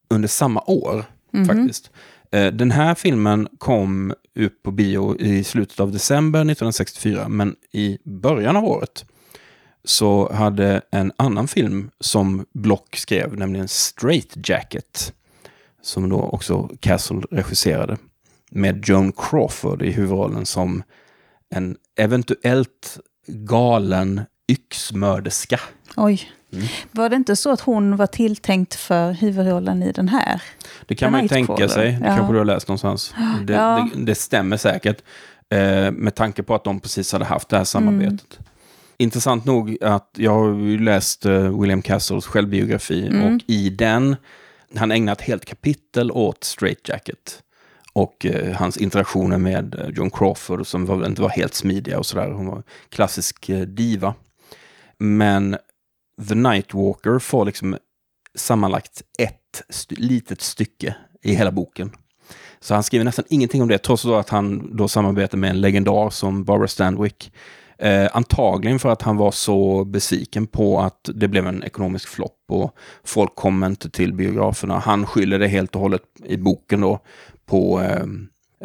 under 0.09 0.27
samma 0.27 0.63
år 0.67 1.05
faktiskt. 1.47 1.91
Eh, 2.31 2.47
den 2.47 2.71
här 2.71 2.95
filmen 2.95 3.47
kom 3.57 4.13
ut 4.33 4.63
på 4.63 4.71
bio 4.71 5.17
i 5.19 5.43
slutet 5.43 5.79
av 5.79 5.91
december 5.91 6.39
1964, 6.39 7.29
men 7.29 7.55
i 7.71 7.97
början 8.03 8.57
av 8.57 8.65
året 8.65 9.05
så 9.83 10.33
hade 10.33 10.81
en 10.91 11.11
annan 11.17 11.47
film 11.47 11.91
som 11.99 12.45
Block 12.53 12.95
skrev, 12.95 13.37
nämligen 13.37 13.67
Straight 13.67 14.49
Jacket, 14.49 15.13
som 15.81 16.09
då 16.09 16.21
också 16.21 16.69
Castle 16.79 17.21
regisserade, 17.31 17.97
med 18.51 18.83
Joan 18.85 19.11
Crawford 19.11 19.81
i 19.81 19.91
huvudrollen 19.91 20.45
som 20.45 20.83
en 21.49 21.77
eventuellt 21.95 22.99
galen 23.27 24.21
yxmörderska. 24.47 25.59
Oj. 25.97 26.31
Mm. 26.53 26.65
Var 26.91 27.09
det 27.09 27.15
inte 27.15 27.35
så 27.35 27.51
att 27.51 27.61
hon 27.61 27.95
var 27.95 28.07
tilltänkt 28.07 28.75
för 28.75 29.11
huvudrollen 29.11 29.83
i 29.83 29.91
den 29.91 30.09
här? 30.09 30.41
Det 30.85 30.95
kan 30.95 31.11
man 31.11 31.21
ju 31.21 31.27
tänka 31.27 31.69
sig. 31.69 31.91
Det 31.91 32.07
Ja. 32.07 32.15
kanske 32.15 32.33
du 32.33 32.37
har 32.37 32.45
läst 32.45 32.67
någonstans. 32.67 33.13
Det, 33.43 33.53
Ja. 33.53 33.89
det, 33.95 34.05
det 34.05 34.15
stämmer 34.15 34.57
säkert. 34.57 34.97
Eh, 35.49 35.91
med 35.91 36.15
tanke 36.15 36.43
på 36.43 36.55
att 36.55 36.63
de 36.63 36.79
precis 36.79 37.13
hade 37.13 37.25
haft 37.25 37.49
det 37.49 37.57
här 37.57 37.63
samarbetet. 37.63 38.39
Intressant 38.97 39.45
nog 39.45 39.77
att 39.83 40.09
jag 40.17 40.31
har 40.31 40.47
ju 40.53 40.79
läst 40.79 41.25
eh, 41.25 41.59
William 41.61 41.81
Castles 41.81 42.25
självbiografi 42.25 43.09
och 43.09 43.43
i 43.47 43.69
den, 43.69 44.15
han 44.75 44.91
ägnar 44.91 45.13
ett 45.13 45.21
helt 45.21 45.45
kapitel 45.45 46.11
åt 46.11 46.43
Straight 46.43 46.89
Jacket. 46.89 47.39
Och 47.93 48.25
eh, 48.25 48.55
hans 48.55 48.77
interaktioner 48.77 49.37
med 49.37 49.75
eh, 49.75 49.87
Joan 49.89 50.11
Crawford 50.11 50.67
som 50.67 50.85
var, 50.85 51.05
inte 51.05 51.21
var 51.21 51.29
helt 51.29 51.53
smidiga 51.53 51.99
och 51.99 52.05
sådär. 52.05 52.31
Hon 52.31 52.47
var 52.47 52.63
klassisk 52.89 53.49
eh, 53.49 53.59
diva. 53.59 54.13
Men 54.97 55.57
The 56.27 56.35
Nightwalker 56.35 57.19
får 57.19 57.45
liksom 57.45 57.77
sammanlagt 58.35 59.01
ett 59.19 59.63
st- 59.69 59.95
litet 59.95 60.41
stycke 60.41 60.95
i 61.23 61.33
hela 61.33 61.51
boken. 61.51 61.91
Så 62.59 62.73
han 62.73 62.83
skriver 62.83 63.05
nästan 63.05 63.25
ingenting 63.29 63.61
om 63.61 63.67
det, 63.67 63.77
trots 63.77 64.03
då 64.03 64.15
att 64.15 64.29
han 64.29 64.75
då 64.77 64.87
samarbetar 64.87 65.37
med 65.37 65.49
en 65.49 65.61
legendar 65.61 66.09
som 66.09 66.43
Barbara 66.43 66.67
Stanwyck. 66.67 67.31
Eh, 67.77 68.07
antagligen 68.13 68.79
för 68.79 68.89
att 68.89 69.01
han 69.01 69.17
var 69.17 69.31
så 69.31 69.85
besviken 69.85 70.47
på 70.47 70.79
att 70.79 71.09
det 71.15 71.27
blev 71.27 71.47
en 71.47 71.63
ekonomisk 71.63 72.07
flopp 72.07 72.43
och 72.49 72.75
folk 73.03 73.35
kom 73.35 73.63
inte 73.63 73.89
till 73.89 74.13
biograferna. 74.13 74.79
Han 74.79 75.05
skyller 75.05 75.39
det 75.39 75.47
helt 75.47 75.75
och 75.75 75.81
hållet 75.81 76.01
i 76.25 76.37
boken 76.37 76.81
då 76.81 76.99
på 77.45 77.81
eh, 77.81 78.03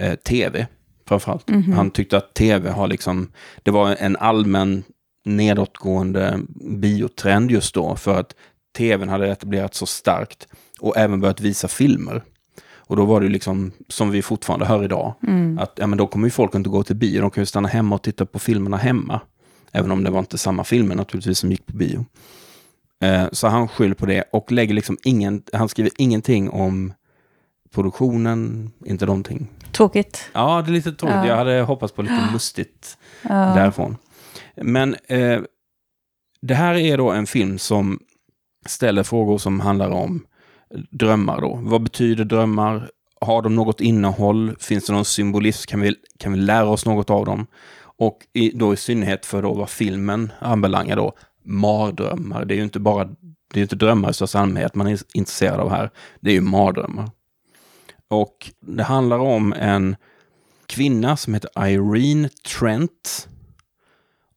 eh, 0.06 0.14
tv 0.14 0.66
framförallt. 1.08 1.50
Han 1.74 1.90
tyckte 1.90 2.16
att 2.16 2.34
tv 2.34 2.70
har 2.70 2.86
liksom, 2.88 3.32
det 3.62 3.70
var 3.70 3.96
en 3.98 4.16
allmän 4.16 4.82
nedåtgående 5.24 6.40
biotrend 6.80 7.50
just 7.50 7.74
då 7.74 7.96
för 7.96 8.20
att 8.20 8.34
tvn 8.76 9.08
hade 9.08 9.28
etablerats 9.28 9.78
så 9.78 9.86
starkt 9.86 10.48
och 10.80 10.96
även 10.96 11.20
börjat 11.20 11.40
visa 11.40 11.68
filmer. 11.68 12.22
Och 12.86 12.96
då 12.96 13.04
var 13.04 13.20
det 13.20 13.26
ju 13.26 13.32
liksom, 13.32 13.72
som 13.88 14.10
vi 14.10 14.22
fortfarande 14.22 14.66
hör 14.66 14.84
idag, 14.84 15.14
att 15.58 15.72
ja, 15.76 15.86
men 15.86 15.98
då 15.98 16.06
kommer 16.06 16.26
ju 16.26 16.30
folk 16.30 16.54
inte 16.54 16.70
gå 16.70 16.82
till 16.82 16.96
bio, 16.96 17.20
de 17.20 17.30
kan 17.30 17.42
ju 17.42 17.46
stanna 17.46 17.68
hemma 17.68 17.94
och 17.94 18.02
titta 18.02 18.26
på 18.26 18.38
filmerna 18.38 18.76
hemma. 18.76 19.20
Även 19.72 19.90
om 19.90 20.04
det 20.04 20.10
var 20.10 20.18
inte 20.18 20.38
samma 20.38 20.64
filmer 20.64 20.94
naturligtvis 20.94 21.38
som 21.38 21.50
gick 21.50 21.66
på 21.66 21.76
bio. 21.76 22.06
Eh, 23.02 23.24
så 23.32 23.48
han 23.48 23.68
skyller 23.68 23.94
på 23.94 24.06
det 24.06 24.24
och 24.32 24.52
lägger 24.52 24.74
liksom 24.74 24.98
ingen, 25.04 25.42
han 25.52 25.68
skriver 25.68 25.92
ingenting 25.98 26.50
om 26.50 26.92
produktionen, 27.74 28.70
inte 28.84 29.06
någonting. 29.06 29.48
Tråkigt. 29.72 30.30
Ja, 30.32 30.62
det 30.62 30.70
är 30.70 30.72
lite 30.72 30.92
tråkigt. 30.92 31.16
Ja. 31.16 31.26
Jag 31.26 31.36
hade 31.36 31.62
hoppats 31.62 31.92
på 31.92 32.02
lite 32.02 32.28
mustigt 32.32 32.98
därifrån. 33.22 33.96
Men 34.56 34.96
eh, 35.08 35.40
det 36.40 36.54
här 36.54 36.74
är 36.74 36.98
då 36.98 37.10
en 37.10 37.26
film 37.26 37.58
som 37.58 38.00
ställer 38.66 39.02
frågor 39.02 39.38
som 39.38 39.60
handlar 39.60 39.90
om 39.90 40.26
drömmar. 40.90 41.40
Då. 41.40 41.58
Vad 41.62 41.82
betyder 41.82 42.24
drömmar? 42.24 42.90
Har 43.20 43.42
de 43.42 43.54
något 43.54 43.80
innehåll? 43.80 44.56
Finns 44.60 44.86
det 44.86 44.92
någon 44.92 45.04
symbolism? 45.04 45.70
Kan 45.70 45.80
vi, 45.80 45.94
kan 46.18 46.32
vi 46.32 46.38
lära 46.38 46.68
oss 46.68 46.86
något 46.86 47.10
av 47.10 47.24
dem? 47.24 47.46
Och 47.96 48.18
i, 48.32 48.50
då 48.50 48.72
i 48.72 48.76
synnerhet 48.76 49.26
för 49.26 49.42
då 49.42 49.54
vad 49.54 49.70
filmen 49.70 50.32
anbelangar 50.38 50.96
då, 50.96 51.12
mardrömmar. 51.42 52.44
Det 52.44 52.54
är 52.54 52.56
ju 52.56 52.64
inte 52.64 52.80
bara 52.80 53.04
det 53.54 53.58
är 53.58 53.60
ju 53.60 53.62
inte 53.62 53.76
drömmar 53.76 54.10
i 54.10 54.14
största 54.14 54.38
allmänhet 54.38 54.74
man 54.74 54.86
är 54.86 55.00
intresserad 55.14 55.60
av 55.60 55.70
här. 55.70 55.90
Det 56.20 56.30
är 56.30 56.34
ju 56.34 56.40
mardrömmar. 56.40 57.10
Och 58.08 58.50
det 58.60 58.82
handlar 58.82 59.18
om 59.18 59.52
en 59.52 59.96
kvinna 60.66 61.16
som 61.16 61.34
heter 61.34 61.68
Irene 61.68 62.28
Trent. 62.58 63.28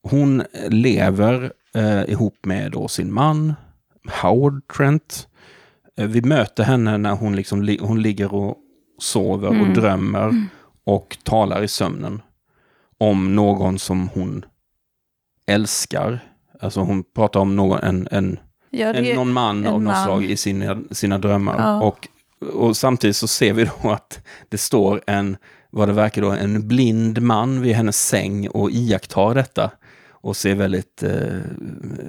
Hon 0.10 0.44
lever 0.70 1.52
eh, 1.76 2.02
ihop 2.10 2.46
med 2.46 2.72
då 2.72 2.88
sin 2.88 3.14
man, 3.14 3.54
Howard 4.22 4.68
Trent. 4.78 5.28
Eh, 5.98 6.08
vi 6.08 6.22
möter 6.22 6.64
henne 6.64 6.98
när 6.98 7.12
hon, 7.16 7.36
liksom 7.36 7.64
li- 7.64 7.80
hon 7.82 8.02
ligger 8.02 8.34
och 8.34 8.58
sover 9.00 9.62
och 9.62 9.68
drömmer 9.74 10.46
och 10.86 11.18
talar 11.24 11.64
i 11.64 11.68
sömnen 11.68 12.22
om 12.98 13.36
någon 13.36 13.80
som 13.80 14.08
hon 14.14 14.46
älskar. 15.48 16.20
Alltså 16.60 16.80
hon 16.80 17.04
pratar 17.16 17.40
om 17.40 17.56
någon, 17.56 17.80
en, 17.80 18.08
en, 18.12 18.40
Ja, 18.70 18.94
en, 18.94 19.16
någon 19.16 19.34
man 19.34 19.58
en 19.58 19.74
av 19.74 19.82
något 19.82 19.94
man. 19.94 20.04
slag 20.06 20.24
i 20.24 20.38
sina, 20.38 20.82
sina 20.92 21.18
drömmar. 21.18 21.56
Ja. 21.58 21.82
Och, 21.82 22.08
och 22.54 22.78
samtidigt 22.78 23.16
så 23.16 23.28
ser 23.28 23.54
vi 23.54 23.70
då 23.84 23.90
att 23.92 24.20
det 24.50 24.58
står 24.58 25.02
en, 25.08 25.38
vad 25.70 25.88
det 25.88 25.94
verkar 25.94 26.22
då, 26.22 26.32
en 26.32 26.68
blind 26.68 27.22
man 27.22 27.62
vid 27.62 27.76
hennes 27.76 28.08
säng 28.08 28.48
och 28.50 28.72
iakttar 28.72 29.36
detta. 29.36 29.72
Och 30.22 30.38
ser 30.38 30.56
väldigt 30.56 31.04
eh, 31.04 31.40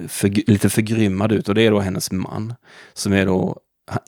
för, 0.07 0.49
lite 0.49 0.69
förgrymmad 0.69 1.31
ut. 1.31 1.49
Och 1.49 1.55
det 1.55 1.61
är 1.61 1.71
då 1.71 1.79
hennes 1.79 2.11
man. 2.11 2.53
Som 2.93 3.13
är 3.13 3.25
då, 3.25 3.59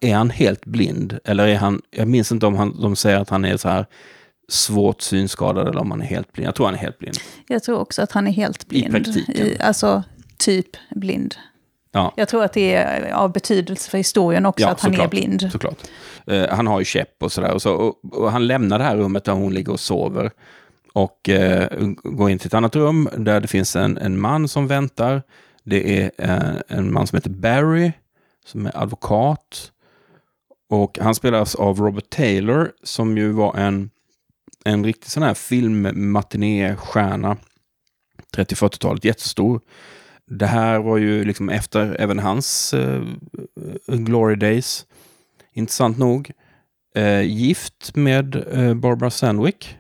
är 0.01 0.15
han 0.15 0.29
helt 0.29 0.65
blind? 0.65 1.19
Eller 1.23 1.47
är 1.47 1.55
han, 1.55 1.81
jag 1.91 2.07
minns 2.07 2.31
inte 2.31 2.45
om 2.45 2.55
han, 2.55 2.81
de 2.81 2.95
säger 2.95 3.19
att 3.19 3.29
han 3.29 3.45
är 3.45 3.57
så 3.57 3.69
här 3.69 3.85
svårt 4.49 5.01
synskadad 5.01 5.67
eller 5.67 5.81
om 5.81 5.91
han 5.91 6.01
är 6.01 6.05
helt 6.05 6.33
blind. 6.33 6.47
Jag 6.47 6.55
tror 6.55 6.65
han 6.65 6.75
är 6.75 6.79
helt 6.79 6.99
blind. 6.99 7.17
Jag 7.47 7.63
tror 7.63 7.79
också 7.79 8.01
att 8.01 8.11
han 8.11 8.27
är 8.27 8.31
helt 8.31 8.67
blind. 8.67 8.91
praktiken. 8.91 9.47
alltså, 9.59 10.03
typ 10.37 10.67
blind. 10.95 11.35
Ja. 11.91 12.13
Jag 12.15 12.27
tror 12.27 12.43
att 12.43 12.53
det 12.53 12.73
är 12.73 13.11
av 13.11 13.31
betydelse 13.31 13.89
för 13.89 13.97
historien 13.97 14.45
också 14.45 14.67
att 14.67 14.81
han 14.81 14.91
är 14.91 14.95
såklart. 14.95 15.11
blind. 15.11 15.49
Såklart. 15.51 15.77
Eh, 16.27 16.49
han 16.49 16.67
har 16.67 16.79
ju 16.79 16.85
käpp 16.85 17.23
och 17.23 17.31
sådär. 17.31 17.53
Och, 17.53 17.61
så, 17.61 17.73
och, 17.73 18.13
och 18.13 18.31
han 18.31 18.47
lämnar 18.47 18.79
det 18.79 18.85
här 18.85 18.97
rummet 18.97 19.23
där 19.23 19.33
hon 19.33 19.53
ligger 19.53 19.71
och 19.71 19.79
sover. 19.79 20.31
Och 20.93 21.29
eh, 21.29 21.67
går 22.03 22.29
in 22.29 22.39
till 22.39 22.47
ett 22.47 22.53
annat 22.53 22.75
rum 22.75 23.09
där 23.17 23.41
det 23.41 23.47
finns 23.47 23.75
en, 23.75 23.97
en 23.97 24.19
man 24.19 24.47
som 24.47 24.67
väntar. 24.67 25.23
Det 25.63 26.01
är 26.01 26.11
eh, 26.17 26.53
en 26.67 26.93
man 26.93 27.07
som 27.07 27.15
heter 27.15 27.29
Barry, 27.29 27.91
som 28.45 28.65
är 28.65 28.77
advokat. 28.77 29.71
Och 30.69 30.97
han 31.01 31.15
spelas 31.15 31.55
av 31.55 31.79
Robert 31.79 32.09
Taylor, 32.09 32.71
som 32.83 33.17
ju 33.17 33.31
var 33.31 33.57
en, 33.57 33.89
en 34.65 34.85
riktig 34.85 35.11
sån 35.11 35.23
här 35.23 35.33
filmmatinéstjärna. 35.33 37.37
30-40-talet, 38.35 39.05
jättestor. 39.05 39.61
Det 40.25 40.45
här 40.45 40.79
var 40.79 40.97
ju 40.97 41.23
liksom 41.23 41.49
efter 41.49 41.95
även 41.99 42.19
hans 42.19 42.73
eh, 42.73 43.03
Glory 43.87 44.35
Days. 44.35 44.85
Intressant 45.53 45.97
nog. 45.97 46.31
Eh, 46.95 47.21
gift 47.21 47.95
med 47.95 48.35
eh, 48.35 48.73
Barbara 48.73 49.09
Sandwick. 49.09 49.77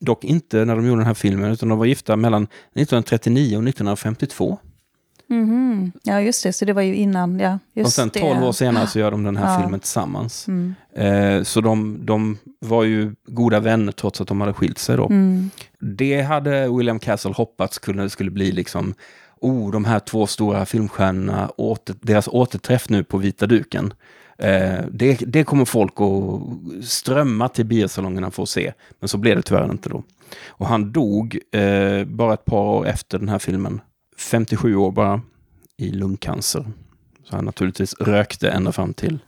Dock 0.00 0.24
inte 0.24 0.64
när 0.64 0.76
de 0.76 0.86
gjorde 0.86 1.00
den 1.00 1.06
här 1.06 1.14
filmen, 1.14 1.52
utan 1.52 1.68
de 1.68 1.78
var 1.78 1.86
gifta 1.86 2.16
mellan 2.16 2.42
1939 2.42 3.56
och 3.56 3.64
1952. 3.64 4.58
Mhm. 5.28 5.92
Ja, 6.02 6.20
just 6.20 6.42
det. 6.42 6.52
Så 6.52 6.64
det 6.64 6.72
var 6.72 6.82
ju 6.82 6.94
innan. 6.94 7.40
Ja, 7.40 7.58
just 7.74 7.86
och 7.86 7.92
sen 7.92 8.10
12 8.10 8.40
det. 8.40 8.46
år 8.46 8.52
senare 8.52 8.86
så 8.86 8.98
gör 8.98 9.10
de 9.10 9.24
den 9.24 9.36
här 9.36 9.54
Ja. 9.54 9.60
filmen 9.60 9.80
tillsammans. 9.80 10.48
Mm. 10.48 10.74
Eh, 10.96 11.42
så 11.42 11.60
de, 11.60 11.98
de 12.06 12.38
var 12.60 12.84
ju 12.84 13.14
goda 13.26 13.60
vänner 13.60 13.92
trots 13.92 14.20
att 14.20 14.28
de 14.28 14.40
hade 14.40 14.52
skilt 14.52 14.78
sig 14.78 14.96
då. 14.96 15.06
Mm. 15.06 15.50
Det 15.80 16.22
hade 16.22 16.68
William 16.76 16.98
Castle 16.98 17.32
hoppats 17.32 17.78
kunde, 17.78 18.10
skulle 18.10 18.30
bli 18.30 18.52
liksom, 18.52 18.94
oh, 19.40 19.70
de 19.70 19.84
här 19.84 19.98
två 20.00 20.26
stora 20.26 20.66
filmstjärnorna, 20.66 21.48
åter, 21.48 21.94
deras 22.00 22.28
återträff 22.28 22.88
nu 22.88 23.04
på 23.04 23.18
vita 23.18 23.46
duken. 23.46 23.92
Eh, 24.38 24.84
det, 24.90 25.14
det 25.26 25.44
kommer 25.44 25.64
folk 25.64 25.92
att 26.00 26.84
strömma 26.86 27.48
till 27.48 27.64
biosalongerna 27.66 28.30
för 28.30 28.42
att 28.42 28.48
se. 28.48 28.72
Men 29.00 29.08
så 29.08 29.18
blev 29.18 29.36
det 29.36 29.42
tyvärr 29.42 29.70
inte 29.70 29.88
då. 29.88 30.02
Och 30.48 30.66
han 30.66 30.92
dog 30.92 31.38
eh, 31.52 32.04
bara 32.04 32.34
ett 32.34 32.44
par 32.44 32.58
år 32.60 32.86
efter 32.86 33.18
den 33.18 33.28
här 33.28 33.38
filmen. 33.38 33.80
57 34.18 34.76
år 34.76 34.90
bara, 34.92 35.20
i 35.76 35.90
lungcancer. 35.90 36.64
Så 37.24 37.36
han 37.36 37.44
naturligtvis 37.44 37.94
rökte 37.94 38.50
ända 38.50 38.72
fram 38.72 38.94
till, 38.94 39.18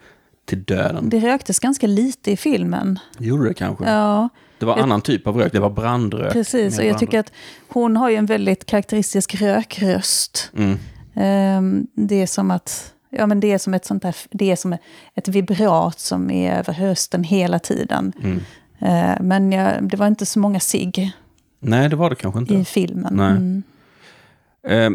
till 0.47 0.63
döden. 0.65 1.09
Det 1.11 1.19
röktes 1.21 1.59
ganska 1.59 1.87
lite 1.87 2.31
i 2.31 2.37
filmen. 2.37 2.99
Gjorde 3.19 3.49
det 3.49 3.55
kanske? 3.55 3.85
Ja, 3.91 4.29
Det 4.59 4.67
var 4.67 4.77
Jag- 4.77 4.83
annan 4.83 5.01
typ 5.01 5.27
av 5.27 5.37
rök, 5.37 5.53
det 5.53 5.61
var 5.61 5.71
brandrök. 5.71 6.33
precis. 6.33 6.79
Och 6.79 6.85
jag 6.85 6.99
tycker 6.99 7.19
att 7.21 7.33
hon 7.69 7.97
har 7.97 8.11
ju 8.11 8.17
en 8.17 8.27
väldigt 8.27 8.67
karaktäristisk 8.67 9.35
rökröst. 9.35 10.51
Mm. 10.57 10.79
Ehm, 11.15 11.87
Det 11.95 12.23
är 12.23 12.27
som 12.27 12.51
att... 12.51 12.95
Ja, 13.11 13.27
men 13.27 13.41
det 13.41 13.53
är 13.53 13.59
som 13.59 13.75
ett 13.75 13.85
sånt 13.85 14.03
där, 14.03 14.17
det 14.31 14.51
är 14.51 14.57
som 14.57 14.77
ett 15.15 15.29
vibrat 15.29 15.99
som 16.01 16.31
är 16.31 16.59
över 16.59 16.73
rösten 16.73 17.25
hela 17.25 17.59
tiden. 17.59 18.13
Mm. 18.23 18.41
Eh, 18.79 19.21
Men 19.21 19.53
jag, 19.53 19.89
det 19.89 19.97
var 19.97 20.07
inte 20.07 20.27
så 20.27 20.39
många 20.39 20.61
sig 20.61 21.13
Nej, 21.61 21.89
det 21.89 21.97
var 21.97 22.11
det 22.11 22.17
kanske 22.17 22.41
inte. 22.41 22.55
i 22.55 22.65
filmen. 22.65 23.15
Nej. 23.17 23.31
Mm. 23.31 23.63
Eh, 24.69 24.91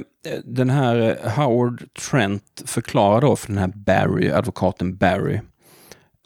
Den 0.46 0.70
här 0.70 1.18
eh, 1.24 1.32
Howard 1.32 1.84
Trent 2.10 2.64
förklarar 2.66 3.22
då 3.22 3.36
för 3.36 3.48
den 3.48 3.58
här 3.58 3.72
Barry, 3.76 4.32
advokaten 4.32 4.98
Barry, 4.98 5.40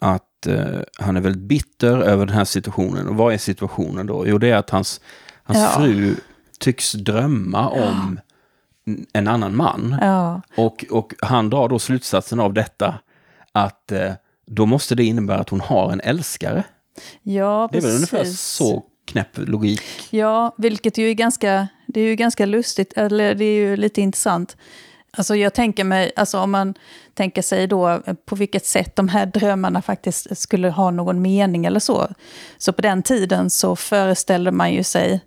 att 0.00 0.46
eh, 0.46 0.80
han 0.98 1.16
är 1.16 1.20
väldigt 1.20 1.42
bitter 1.42 1.96
över 1.98 2.26
den 2.26 2.34
här 2.34 2.44
situationen. 2.44 3.08
Och 3.08 3.14
vad 3.16 3.34
är 3.34 3.38
situationen 3.38 4.06
då? 4.06 4.26
Jo, 4.28 4.38
det 4.38 4.50
är 4.50 4.56
att 4.56 4.70
hans, 4.70 5.00
hans 5.42 5.58
Ja. 5.58 5.68
fru 5.76 6.14
tycks 6.58 6.92
drömma 6.92 7.68
om 7.68 8.20
en 9.12 9.28
annan 9.28 9.56
man. 9.56 9.96
Ja, 10.00 10.42
Och, 10.56 10.84
och 10.90 11.14
han 11.22 11.50
drar 11.50 11.68
då 11.68 11.78
slutsatsen 11.78 12.40
av 12.40 12.52
detta 12.52 12.94
att 13.52 13.92
eh, 13.92 14.12
då 14.46 14.66
måste 14.66 14.94
det 14.94 15.04
innebära 15.04 15.38
att 15.38 15.48
hon 15.48 15.60
har 15.60 15.92
en 15.92 16.00
älskare. 16.00 16.64
ja 17.22 17.68
Det 17.72 17.78
är 17.78 17.82
väl 17.82 17.94
ungefär 17.94 18.24
så 18.24 18.82
knäpp 19.04 19.38
logik. 19.38 19.82
Ja, 20.10 20.54
vilket 20.58 20.98
ju 20.98 21.10
är 21.10 21.14
ganska, 21.14 21.68
det 21.86 22.00
är 22.00 22.04
ju 22.04 22.14
ganska 22.14 22.46
lustigt, 22.46 22.92
eller 22.96 23.34
det 23.34 23.44
är 23.44 23.54
ju 23.54 23.76
lite 23.76 24.00
intressant. 24.00 24.56
Alltså 25.16 25.36
jag 25.36 25.54
tänker 25.54 25.84
mig, 25.84 26.12
alltså 26.16 26.38
om 26.38 26.50
man 26.50 26.74
tänker 27.14 27.42
sig 27.42 27.66
då 27.66 28.02
på 28.24 28.36
vilket 28.36 28.66
sätt 28.66 28.96
de 28.96 29.08
här 29.08 29.26
drömmarna 29.26 29.82
faktiskt 29.82 30.38
skulle 30.38 30.70
ha 30.70 30.90
någon 30.90 31.22
mening 31.22 31.66
eller 31.66 31.80
så. 31.80 32.08
Så 32.58 32.72
på 32.72 32.82
den 32.82 33.02
tiden 33.02 33.50
så 33.50 33.76
föreställde 33.76 34.50
man 34.52 34.72
ju 34.72 34.82
sig, 34.84 35.20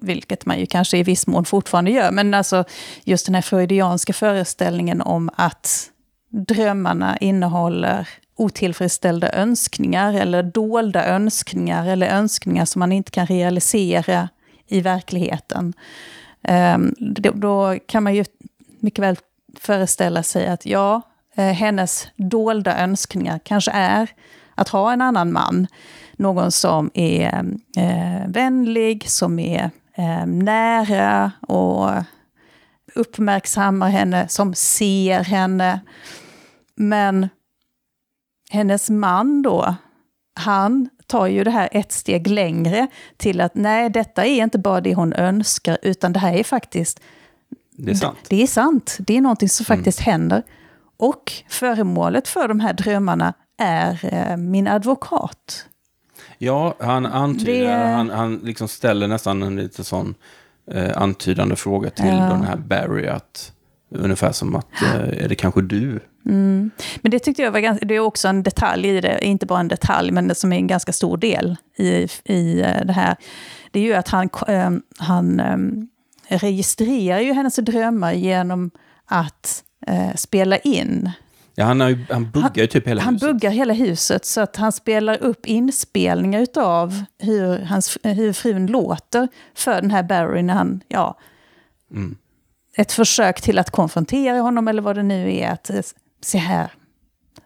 vilket 0.00 0.46
man 0.46 0.58
ju 0.58 0.66
kanske 0.66 0.98
i 0.98 1.02
viss 1.02 1.26
mån 1.26 1.44
fortfarande 1.44 1.90
gör, 1.90 2.10
men 2.10 2.34
alltså 2.34 2.64
just 3.04 3.26
den 3.26 3.34
här 3.34 3.42
freudianska 3.42 4.12
föreställningen 4.12 5.00
om 5.00 5.30
att 5.36 5.90
drömmarna 6.30 7.16
innehåller 7.16 8.08
otillfredsställda 8.36 9.32
önskningar 9.32 10.14
eller 10.14 10.42
dolda 10.42 11.06
önskningar 11.06 11.86
eller 11.86 12.06
önskningar 12.06 12.64
som 12.64 12.80
man 12.80 12.92
inte 12.92 13.10
kan 13.10 13.26
realisera 13.26 14.28
i 14.66 14.80
verkligheten. 14.80 15.74
Ehm, 16.42 16.94
då, 17.34 17.78
kan 17.86 18.02
man 18.02 18.14
ju 18.14 18.24
mycket 18.80 19.02
väl 19.02 19.16
föreställa 19.60 20.22
sig 20.22 20.46
att 20.46 20.66
ja, 20.66 21.02
eh, 21.34 21.44
hennes 21.44 22.08
dolda 22.16 22.78
önskningar 22.78 23.40
kanske 23.44 23.70
är 23.70 24.08
att 24.54 24.68
ha 24.68 24.92
en 24.92 25.00
annan 25.00 25.32
man. 25.32 25.66
Någon 26.16 26.50
som 26.50 26.90
är 26.94 27.44
eh, 27.76 28.28
vänlig, 28.28 29.08
som 29.08 29.38
är 29.38 29.70
eh, 29.96 30.26
nära 30.26 31.32
och 31.40 31.90
uppmärksammar 32.94 33.88
henne, 33.88 34.28
som 34.28 34.54
ser 34.54 35.20
henne. 35.20 35.80
Men 36.76 37.28
hennes 38.50 38.90
man 38.90 39.42
då, 39.42 39.74
han 40.34 40.88
tar 41.06 41.26
ju 41.26 41.44
det 41.44 41.50
här 41.50 41.68
ett 41.72 41.92
steg 41.92 42.26
längre 42.26 42.86
till 43.16 43.40
att 43.40 43.54
nej, 43.54 43.90
detta 43.90 44.24
är 44.24 44.42
inte 44.42 44.58
bara 44.58 44.80
det 44.80 44.94
hon 44.94 45.12
önskar, 45.12 45.78
utan 45.82 46.12
det 46.12 46.18
här 46.18 46.32
är 46.32 46.44
faktiskt 46.44 47.00
Det 47.70 47.90
är 47.90 47.94
sant. 47.94 48.18
det 48.28 48.42
är 48.42 48.46
sant. 48.46 48.96
Det 49.00 49.16
är 49.16 49.20
någonting 49.20 49.48
som 49.48 49.66
faktiskt 49.66 50.00
händer. 50.00 50.42
Och 50.96 51.32
föremålet 51.48 52.28
för 52.28 52.48
de 52.48 52.60
här 52.60 52.72
drömmarna 52.72 53.34
är 53.58 54.14
eh, 54.14 54.36
min 54.36 54.68
advokat. 54.68 55.66
Ja, 56.38 56.74
han 56.80 57.06
antyder, 57.06 57.68
Det- 57.78 57.94
han, 57.94 58.10
han 58.10 58.36
liksom 58.36 58.68
ställer 58.68 59.08
nästan 59.08 59.42
en 59.42 59.56
lite 59.56 59.84
sån 59.84 60.14
eh, 60.72 60.90
antydande 61.02 61.56
fråga 61.56 61.90
till 61.90 62.06
Ja. 62.06 62.12
den 62.12 62.42
här 62.44 62.56
Barry 62.56 63.06
att 63.06 63.52
ungefär 63.90 64.32
som 64.32 64.54
att 64.56 64.82
eh, 64.82 65.24
är 65.24 65.28
det 65.28 65.34
kanske 65.34 65.62
du? 65.62 66.00
Men 66.26 66.70
det 67.10 67.18
tyckte 67.18 67.42
jag 67.42 67.50
var 67.52 67.60
ganska, 67.60 67.86
det 67.86 67.94
är 67.94 68.00
också 68.00 68.28
en 68.28 68.42
detalj 68.42 68.88
i 68.88 69.00
det, 69.00 69.24
inte 69.24 69.46
bara 69.46 69.60
en 69.60 69.68
detalj, 69.68 70.10
men 70.12 70.28
det 70.28 70.34
som 70.34 70.52
är 70.52 70.56
en 70.56 70.66
ganska 70.66 70.92
stor 70.92 71.16
del 71.16 71.56
i, 71.76 72.08
i 72.24 72.60
eh, 72.60 72.84
det 72.84 72.92
här. 72.92 73.16
Det 73.70 73.80
är 73.80 73.84
ju 73.84 73.94
att 73.94 74.08
han, 74.08 74.28
eh, 74.48 74.70
han 74.98 75.40
eh, 75.40 76.38
registrerar 76.38 77.20
ju 77.20 77.32
hennes 77.32 77.56
drömmar 77.56 78.12
genom 78.12 78.70
att 79.06 79.64
eh, 79.86 80.14
spela 80.14 80.56
in 80.58 81.10
Ja, 81.54 81.64
han, 81.64 81.80
har 81.80 81.88
ju, 81.88 82.04
han 82.10 82.30
buggar 82.30 82.62
ju 82.62 82.66
typ 82.66 82.88
hela 82.88 83.02
Han 83.02 83.14
huset. 83.14 83.28
buggar 83.28 83.50
hela 83.50 83.72
huset 83.74 84.24
så 84.24 84.40
att 84.40 84.56
han 84.56 84.72
spelar 84.72 85.22
upp 85.22 85.46
inspelningar 85.46 86.40
utav 86.40 87.04
hur, 87.18 87.58
hans, 87.58 87.98
hur 88.02 88.32
frun 88.32 88.66
låter 88.66 89.28
för 89.54 89.80
den 89.80 89.90
här 89.90 90.02
Barry 90.02 90.42
när 90.42 90.54
han, 90.54 90.80
ja, 90.88 91.18
Mm. 91.90 92.16
ett 92.76 92.92
försök 92.92 93.40
till 93.40 93.58
att 93.58 93.70
konfrontera 93.70 94.38
honom 94.40 94.68
eller 94.68 94.82
vad 94.82 94.96
det 94.96 95.02
nu 95.02 95.34
är. 95.36 95.50
Att 95.50 95.70
eh, 95.70 95.80
se 96.20 96.38
här, 96.38 96.72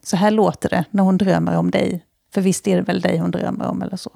så 0.03 0.17
här 0.17 0.31
låter 0.31 0.69
det 0.69 0.85
när 0.91 1.03
hon 1.03 1.19
drömmer 1.19 1.57
om 1.57 1.71
dig. 1.71 2.05
För 2.35 2.41
visst 2.41 2.69
är 2.69 2.77
det 2.77 2.83
väl 2.83 3.01
dig 3.01 3.19
hon 3.19 3.31
drömmer 3.31 3.67
om 3.67 3.83
eller 3.83 3.97
så. 3.97 4.11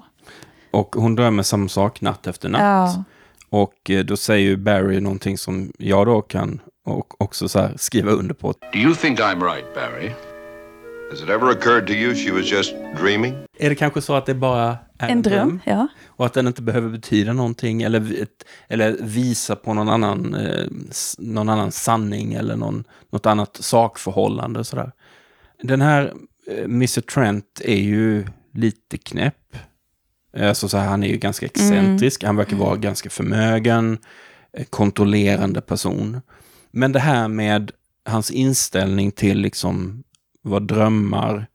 Och 0.71 0.95
hon 0.95 1.15
drömmer 1.15 1.43
samma 1.43 1.69
sak 1.69 2.01
natt 2.01 2.27
efter 2.27 2.49
natt. 2.49 2.61
Ja, 2.61 3.03
Och 3.49 3.89
eh, 3.89 4.05
då 4.05 4.17
säger 4.17 4.47
ju 4.49 4.57
Barry 4.57 4.99
någonting 4.99 5.37
som 5.37 5.71
jag 5.77 6.05
då 6.07 6.21
kan 6.21 6.59
och 6.85 7.21
också 7.21 7.49
så 7.49 7.59
här 7.59 7.73
skriva 7.77 8.11
under 8.11 8.33
på. 8.33 8.51
Do 8.51 8.79
you 8.79 8.95
think 8.95 9.19
I'm 9.19 9.43
right, 9.53 9.73
Barry? 9.75 10.11
Has 11.11 11.21
it 11.21 11.29
ever 11.29 11.49
occurred 11.51 11.87
to 11.87 11.93
you 11.93 12.15
she 12.15 12.31
was 12.31 12.51
just 12.51 12.73
dreaming? 12.99 13.35
Är 13.59 13.69
det 13.69 13.75
kanske 13.75 14.01
så 14.01 14.13
att 14.13 14.25
det 14.25 14.33
bara 14.33 14.77
är 14.97 15.09
en 15.09 15.21
dröm. 15.21 15.59
Ja. 15.65 15.87
Och 16.07 16.25
att 16.25 16.33
den 16.33 16.47
inte 16.47 16.61
behöver 16.61 16.89
betyda 16.89 17.33
någonting 17.33 17.81
eller, 17.81 18.27
eller 18.67 18.97
visa 19.01 19.55
på 19.55 19.73
någon 19.73 19.89
annan, 19.89 20.35
eh, 20.35 20.65
någon 21.17 21.49
annan 21.49 21.71
sanning 21.71 22.33
eller 22.33 22.55
någon, 22.55 22.83
något 23.11 23.25
annat 23.25 23.57
sakförhållande. 23.57 24.63
Sådär. 24.63 24.91
Den 25.61 25.81
här 25.81 26.13
eh, 26.47 26.63
Mr. 26.63 27.01
Trent 27.01 27.61
är 27.63 27.81
ju 27.81 28.25
lite 28.53 28.97
knäpp. 28.97 29.57
Alltså 30.37 30.69
så 30.69 30.77
här, 30.77 30.87
han 30.87 31.03
är 31.03 31.07
ju 31.07 31.17
ganska 31.17 31.45
excentrisk, 31.45 32.23
han 32.23 32.35
verkar 32.35 32.57
vara 32.57 32.75
ganska 32.75 33.09
förmögen, 33.09 33.97
eh, 34.57 34.65
kontrollerande 34.65 35.61
person. 35.61 36.21
Men 36.73 36.91
det 36.91 36.99
här 36.99 37.27
med 37.27 37.71
hans 38.05 38.31
inställning 38.31 39.11
till 39.11 39.39
liksom 39.39 40.03
vad 40.41 40.67
drömmar 40.67 41.47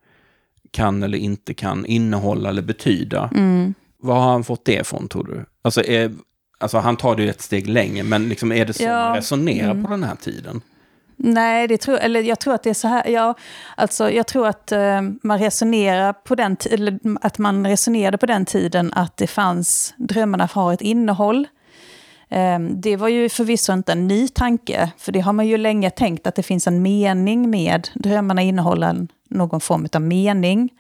kan 0.70 1.02
eller 1.02 1.18
inte 1.18 1.54
kan 1.54 1.86
innehålla 1.86 2.48
eller 2.48 2.62
betyda. 2.62 3.30
Mm. 3.34 3.74
Var 3.98 4.20
har 4.20 4.30
han 4.32 4.44
fått 4.44 4.64
det 4.64 4.80
ifrån 4.80 5.08
tror 5.08 5.24
du? 5.24 5.44
Alltså, 5.62 5.84
är, 5.84 6.12
alltså 6.58 6.78
han 6.78 6.96
tar 6.96 7.16
det 7.16 7.22
ju 7.22 7.30
ett 7.30 7.40
steg 7.40 7.68
längre, 7.68 8.04
men 8.04 8.28
liksom 8.28 8.52
är 8.52 8.66
det 8.66 8.72
så 8.72 8.82
Ja. 8.82 9.04
man 9.08 9.16
resonerar 9.16 9.82
på 9.84 9.90
den 9.90 10.04
här 10.04 10.16
tiden? 10.16 10.60
Nej, 11.16 11.68
det 11.68 11.78
tror, 11.78 11.98
eller 11.98 12.22
jag 12.22 12.38
tror 12.38 12.54
att 12.54 12.62
det 12.62 12.70
är 12.70 12.74
så 12.74 12.88
här. 12.88 13.08
Ja, 13.08 13.34
alltså, 13.76 14.10
jag 14.10 14.26
tror 14.26 14.46
att 14.46 14.72
eh, 14.72 15.00
man 15.22 15.38
resonerar 15.38 16.12
på 16.12 16.34
den 16.34 16.56
eller 16.70 16.98
att 17.20 17.38
man 17.38 17.66
resonerade 17.66 18.18
på 18.18 18.26
den 18.26 18.44
tiden 18.44 18.92
att 18.92 19.16
det 19.16 19.26
fanns, 19.26 19.94
drömmarna 19.96 20.48
har 20.52 20.72
ett 20.72 20.80
innehåll. 20.80 21.46
Ehm, 22.28 22.80
det 22.80 22.96
var 22.96 23.08
ju 23.08 23.28
förvisso 23.28 23.72
inte 23.72 23.92
en 23.92 24.08
ny 24.08 24.28
tanke, 24.28 24.90
för 24.98 25.12
det 25.12 25.20
har 25.20 25.32
man 25.32 25.46
ju 25.46 25.56
länge 25.56 25.90
tänkt 25.90 26.26
att 26.26 26.34
det 26.34 26.42
finns 26.42 26.66
en 26.66 26.82
mening 26.82 27.50
med, 27.50 27.88
drömmarna 27.94 28.42
innehåller 28.42 29.06
någon 29.28 29.60
form 29.60 29.88
av 29.92 30.02
mening. 30.02 30.70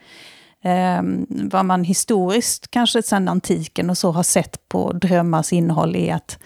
Ehm, 0.62 1.26
vad 1.28 1.64
man 1.64 1.84
historiskt, 1.84 2.70
kanske 2.70 3.02
sedan 3.02 3.28
antiken 3.28 3.90
och 3.90 3.98
så, 3.98 4.10
har 4.10 4.22
sett 4.22 4.68
på 4.68 4.92
drömmars 4.92 5.52
innehåll 5.52 5.96
är 5.96 6.14
att 6.14 6.38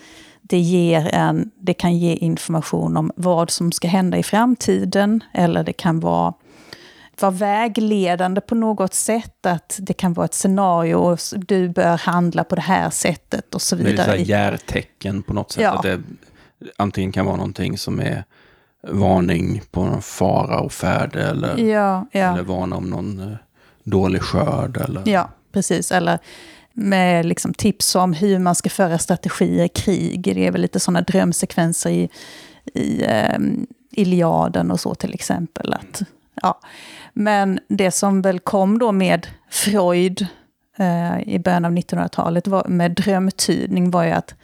det, 0.42 0.58
ger 0.58 1.14
en, 1.14 1.50
det 1.60 1.74
kan 1.74 1.98
ge 1.98 2.14
information 2.14 2.96
om 2.96 3.12
vad 3.16 3.50
som 3.50 3.72
ska 3.72 3.88
hända 3.88 4.18
i 4.18 4.22
framtiden. 4.22 5.24
Eller 5.34 5.64
det 5.64 5.72
kan 5.72 6.00
vara, 6.00 6.34
vara 7.20 7.31
vägledande 7.33 8.40
på 8.40 8.55
något 8.55 8.94
sätt. 8.94 9.46
Att 9.46 9.79
det 9.83 9.92
kan 9.92 10.12
vara 10.12 10.25
ett 10.25 10.35
scenario 10.35 10.94
och 10.94 11.18
du 11.37 11.68
bör 11.68 11.96
handla 11.96 12.44
på 12.44 12.55
det 12.55 12.61
här 12.62 12.90
sättet 12.90 13.55
och 13.55 13.62
så 13.62 13.77
Det 13.77 13.83
är 13.83 13.87
vidare. 13.87 14.22
järtecken 14.22 15.22
på 15.22 15.33
något 15.35 15.53
sätt. 15.53 15.62
Ja. 15.62 15.70
Att 15.72 15.83
det 15.83 16.01
antingen 16.77 17.12
kan 17.12 17.27
vara 17.27 17.37
någonting 17.37 17.79
som 17.79 18.01
är 18.01 18.25
varning 18.88 19.62
på 19.70 19.85
någon 19.85 20.03
fara 20.03 20.61
och 20.61 20.72
färde 20.72 21.22
eller, 21.22 21.59
Ja, 21.59 22.07
ja. 22.12 22.33
eller 22.33 22.42
varna 22.42 22.77
om 22.77 22.90
någon 22.90 23.20
eh, 23.20 23.37
dålig 23.85 24.22
skörd. 24.22 24.77
Eller, 24.77 25.03
Ja, 25.07 25.31
precis. 25.53 25.92
Eller 25.92 26.18
med 26.72 27.27
liksom 27.27 27.55
tips 27.55 27.94
om 27.94 28.12
hur 28.12 28.38
man 28.38 28.55
ska 28.55 28.70
föra 28.70 28.98
strategier 28.98 29.64
i 29.64 29.68
krig. 29.68 30.35
Det 30.35 30.46
är 30.46 30.51
väl 30.51 30.61
lite 30.61 30.81
sådana 30.81 31.01
drömsekvenser 31.01 31.90
i, 31.90 32.09
i 32.75 33.05
um, 33.37 33.66
Iliaden 33.90 34.70
och 34.70 34.81
så 34.81 34.94
till 34.94 35.14
exempel. 35.14 35.72
Att, 35.72 36.03
ja. 36.42 36.61
Men 37.12 37.61
det 37.68 37.90
som 37.90 38.22
väl 38.22 38.40
kom 38.40 38.79
då 38.79 38.92
med 38.92 39.27
Freud 39.51 40.27
eh, 40.77 41.20
i 41.29 41.38
början 41.38 41.64
av 41.64 41.72
1900-talet 41.72 42.46
var, 42.46 42.68
med 42.68 42.90
drömtydning 42.90 43.90
var 43.90 44.05
ju 44.05 44.11
att 44.11 44.35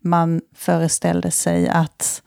man 0.00 0.40
föreställde 0.54 1.30
sig 1.30 1.68
att 1.68 2.22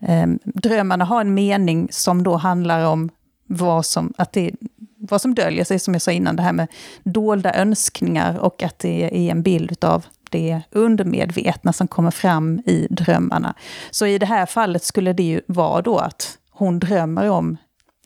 eh, 0.00 0.26
drömmarna 0.44 1.04
har 1.04 1.20
en 1.20 1.34
mening 1.34 1.88
som 1.90 2.22
då 2.22 2.36
handlar 2.36 2.86
om 2.86 3.10
vad 3.46 3.86
som, 3.86 4.12
att 4.18 4.32
det, 4.32 4.52
vad 4.96 5.20
som 5.20 5.34
döljer 5.34 5.64
sig, 5.64 5.78
som 5.78 5.94
jag 5.94 6.02
sa 6.02 6.10
innan, 6.10 6.36
det 6.36 6.42
här 6.42 6.52
med 6.52 6.68
dolda 7.02 7.54
önskningar 7.54 8.38
och 8.38 8.62
att 8.62 8.78
det 8.78 9.04
är 9.04 9.30
en 9.30 9.42
bild 9.42 9.84
av 9.84 10.06
det 10.30 10.62
undermedvetna 10.70 11.72
som 11.72 11.88
kommer 11.88 12.10
fram 12.10 12.58
i 12.58 12.86
drömmarna. 12.90 13.54
Så 13.90 14.06
i 14.06 14.18
det 14.18 14.26
här 14.26 14.46
fallet 14.46 14.84
skulle 14.84 15.12
det 15.12 15.22
ju 15.22 15.40
vara 15.46 15.82
då 15.82 15.98
att 15.98 16.38
hon 16.50 16.78
drömmer 16.78 17.30
om 17.30 17.56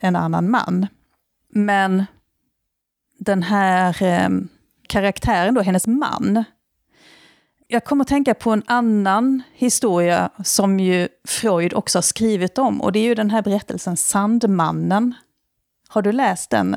en 0.00 0.16
annan 0.16 0.50
man. 0.50 0.86
Men 1.54 2.04
den 3.18 3.42
här 3.42 4.02
eh, 4.02 4.28
karaktären 4.86 5.54
då, 5.54 5.60
hennes 5.60 5.86
man, 5.86 6.44
jag 7.68 7.84
kommer 7.84 8.04
att 8.04 8.08
tänka 8.08 8.34
på 8.34 8.50
en 8.50 8.62
annan 8.66 9.42
historia 9.54 10.30
som 10.44 10.80
ju 10.80 11.08
Freud 11.28 11.74
också 11.74 11.98
har 11.98 12.02
skrivit 12.02 12.58
om. 12.58 12.80
Och 12.80 12.92
det 12.92 12.98
är 12.98 13.04
ju 13.04 13.14
den 13.14 13.30
här 13.30 13.42
berättelsen 13.42 13.96
Sandmannen. 13.96 15.14
Har 15.88 16.02
du 16.02 16.12
läst 16.12 16.50
den? 16.50 16.76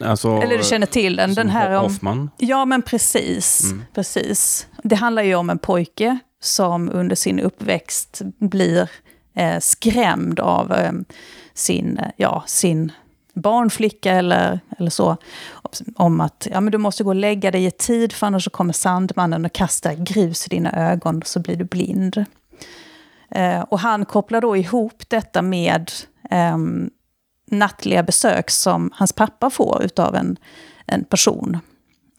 Alltså, 0.00 0.28
Eller 0.28 0.58
du 0.58 0.64
känner 0.64 0.86
till 0.86 1.16
den? 1.16 1.34
den 1.34 1.50
här 1.50 1.70
om, 1.70 1.82
Hoffman? 1.82 2.30
Ja, 2.38 2.64
men 2.64 2.82
precis. 2.82 3.64
Mm. 3.64 3.84
precis. 3.94 4.66
Det 4.82 4.96
handlar 4.96 5.22
ju 5.22 5.34
om 5.34 5.50
en 5.50 5.58
pojke 5.58 6.18
som 6.40 6.90
under 6.90 7.16
sin 7.16 7.40
uppväxt 7.40 8.22
blir 8.38 8.90
eh, 9.34 9.58
skrämd 9.60 10.40
av 10.40 10.72
eh, 10.72 10.92
sin, 11.54 12.00
ja, 12.16 12.44
sin 12.46 12.92
barnflicka 13.34 14.12
eller, 14.12 14.60
eller 14.78 14.90
så. 14.90 15.16
Om 15.96 16.20
att 16.20 16.48
ja, 16.50 16.60
men 16.60 16.72
du 16.72 16.78
måste 16.78 17.04
gå 17.04 17.10
och 17.10 17.16
lägga 17.16 17.50
dig 17.50 17.64
i 17.64 17.70
tid 17.70 18.12
för 18.12 18.26
annars 18.26 18.44
så 18.44 18.50
kommer 18.50 18.72
Sandmannen 18.72 19.44
och 19.44 19.52
kastar 19.52 19.94
grus 19.94 20.46
i 20.46 20.48
dina 20.48 20.92
ögon 20.92 21.22
så 21.24 21.40
blir 21.40 21.56
du 21.56 21.64
blind. 21.64 22.24
Eh, 23.30 23.60
och 23.60 23.78
han 23.78 24.04
kopplar 24.04 24.40
då 24.40 24.56
ihop 24.56 25.02
detta 25.08 25.42
med 25.42 25.90
eh, 26.30 26.56
nattliga 27.50 28.02
besök 28.02 28.50
som 28.50 28.90
hans 28.94 29.12
pappa 29.12 29.50
får 29.50 29.82
utav 29.84 30.14
en, 30.14 30.36
en 30.86 31.04
person. 31.04 31.58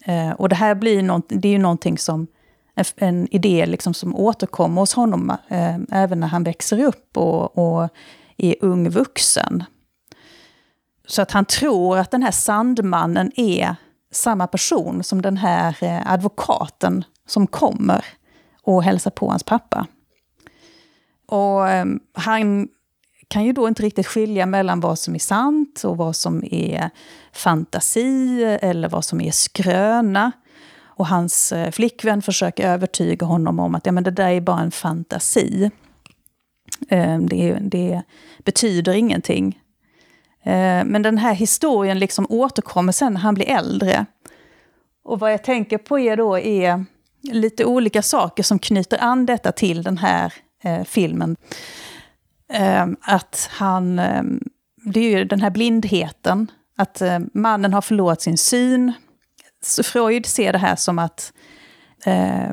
Eh, 0.06 0.32
och 0.32 0.50
det 0.50 0.56
här 0.56 0.76
blir 0.76 1.04
något, 1.04 1.26
det 1.28 1.48
är 1.48 1.52
ju 1.52 1.58
någonting 1.58 1.98
som, 1.98 2.28
en, 2.76 2.86
en 2.96 3.28
idé 3.32 3.66
liksom 3.66 3.94
som 3.94 4.16
återkommer 4.16 4.82
hos 4.82 4.94
honom 4.94 5.30
eh, 5.48 5.78
även 5.92 6.20
när 6.20 6.28
han 6.28 6.44
växer 6.44 6.84
upp 6.84 7.18
och, 7.18 7.58
och 7.58 7.90
är 8.38 8.56
ung 8.62 8.90
vuxen. 8.90 9.64
Så 11.08 11.22
att 11.22 11.32
han 11.32 11.46
tror 11.46 11.98
att 11.98 12.12
den 12.12 12.24
här 12.24 12.32
Sandmannen 12.32 13.32
är 13.36 13.76
samma 14.12 14.48
person 14.48 15.04
som 15.04 15.22
den 15.22 15.38
här 15.38 15.78
eh, 15.82 16.12
advokaten 16.12 17.04
som 17.28 17.48
kommer 17.48 18.06
och 18.64 18.84
hälsar 18.84 19.12
på 19.12 19.30
hans 19.30 19.44
pappa. 19.44 19.88
Och 21.28 21.70
ehm, 21.70 22.00
han 22.14 22.68
kan 23.28 23.44
ju 23.44 23.54
då 23.54 23.68
inte 23.68 23.84
riktigt 23.84 24.08
skilja 24.08 24.46
mellan 24.46 24.80
vad 24.80 25.00
som 25.00 25.16
är 25.16 25.20
sant 25.20 25.84
och 25.84 25.98
vad 25.98 26.16
som 26.16 26.44
är 26.52 26.90
fantasi 27.34 28.44
eller 28.62 28.90
vad 28.90 29.06
som 29.06 29.22
är 29.22 29.32
skröna. 29.32 30.32
Och 30.96 31.08
hans 31.08 31.52
eh, 31.52 31.72
flickvän 31.72 32.22
försöker 32.22 32.70
övertyga 32.70 33.26
honom 33.26 33.60
om 33.60 33.76
att 33.76 33.86
ja, 33.86 33.92
men 33.92 34.04
det 34.04 34.12
där 34.12 34.30
är 34.30 34.42
bara 34.42 34.62
en 34.62 34.72
fantasi. 34.72 35.72
Ehm, 36.90 37.30
det, 37.30 37.58
det 37.62 38.02
betyder 38.44 38.94
ingenting. 38.94 39.60
Eh, 40.46 40.86
men 40.86 41.02
den 41.02 41.18
här 41.18 41.34
historien 41.34 42.00
liksom 42.00 42.26
återkommer 42.30 42.92
sen 42.92 43.14
när 43.14 43.22
han 43.22 43.34
blir 43.34 43.50
äldre. 43.50 44.06
Och 45.04 45.20
vad 45.20 45.34
jag 45.34 45.44
tänker 45.44 45.78
på 45.78 46.00
är 46.00 46.18
då 46.18 46.40
är 46.40 46.86
lite 47.32 47.66
olika 47.66 48.02
saker 48.02 48.44
som 48.44 48.60
knyter 48.60 49.04
an 49.04 49.26
detta 49.26 49.52
till 49.52 49.84
den 49.84 49.98
här 49.98 50.34
eh, 50.64 50.84
filmen. 50.84 51.36
Eh, 52.54 52.88
att 53.02 53.50
han, 53.52 54.00
eh, 54.00 54.24
det 54.94 55.00
är 55.00 55.18
ju 55.18 55.26
den 55.26 55.42
här 55.42 55.50
blindheten, 55.50 56.52
att 56.78 57.02
eh, 57.02 57.20
mannen 57.34 57.74
har 57.74 57.82
förlorat 57.82 58.22
sin 58.22 58.38
syn. 58.38 58.94
Så 59.64 59.84
Freud 59.84 60.26
ser 60.26 60.52
det 60.52 60.58
här 60.58 60.76
som 60.76 61.00
att 61.00 61.34
eh, 62.06 62.50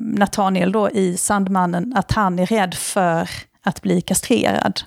Nathaniel 0.00 0.72
då 0.72 0.90
i 0.90 1.16
Sandmannen, 1.16 1.92
att 1.96 2.12
han 2.12 2.38
är 2.38 2.46
rädd 2.46 2.74
för 2.74 3.28
att 3.62 3.82
bli 3.82 4.00
kastrerad. 4.00 4.80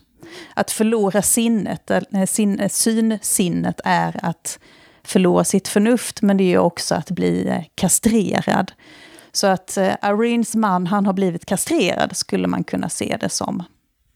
Att 0.53 0.71
förlora 0.71 1.21
sinnet, 1.21 1.91
eh, 1.91 2.25
sin, 2.27 2.59
eh, 2.59 2.69
synsinnet 2.69 3.81
är 3.83 4.19
att 4.25 4.59
förlora 5.03 5.43
sitt 5.43 5.67
förnuft, 5.67 6.21
men 6.21 6.37
det 6.37 6.53
är 6.53 6.57
också 6.57 6.95
att 6.95 7.11
bli 7.11 7.47
eh, 7.47 7.63
kastrerad. 7.75 8.71
Så 9.31 9.47
att 9.47 9.77
Irenes 10.03 10.55
man, 10.55 10.87
han 10.87 11.05
har 11.05 11.13
blivit 11.13 11.45
kastrerad, 11.45 12.17
skulle 12.17 12.47
man 12.47 12.63
kunna 12.63 12.89
se 12.89 13.17
det 13.19 13.29
som. 13.29 13.63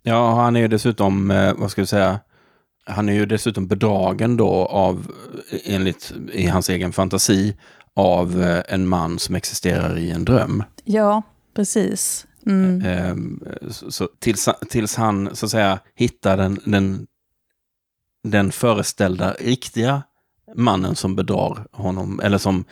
Ja, 0.04 0.34
han 0.36 0.56
är 0.56 0.60
ju 0.60 0.68
dessutom, 0.68 1.28
vad 1.58 1.72
ska 1.72 1.82
vi 1.82 1.88
säga, 1.88 2.20
han 2.86 3.10
är 3.10 3.14
ju 3.14 3.26
dessutom 3.26 3.68
bedragen 3.68 4.38
då 4.38 4.50
av, 4.66 5.12
enligt 5.66 6.14
i 6.34 6.48
hans 6.48 6.70
egen 6.70 6.94
fantasi, 6.94 7.58
av 7.96 8.62
en 8.68 8.88
man 8.88 9.20
som 9.20 9.36
existerar 9.36 9.98
i 9.98 10.12
en 10.12 10.26
dröm. 10.26 10.64
Ja, 10.84 11.22
precis. 11.56 12.28
Mm. 12.46 12.82
Ehm, 12.86 13.40
Så, 13.70 13.92
så 13.92 14.10
tills, 14.20 14.50
tills 14.70 14.96
han 14.96 15.30
så 15.36 15.46
att 15.46 15.52
säga 15.52 15.80
hittar 15.96 16.38
den, 16.38 16.60
den, 16.66 17.08
den 18.24 18.52
föreställda 18.52 19.34
riktiga 19.40 20.04
mannen 20.56 20.96
som 20.96 21.16
bedrar 21.16 21.68
honom, 21.72 22.20
eller 22.24 22.38
som 22.38 22.64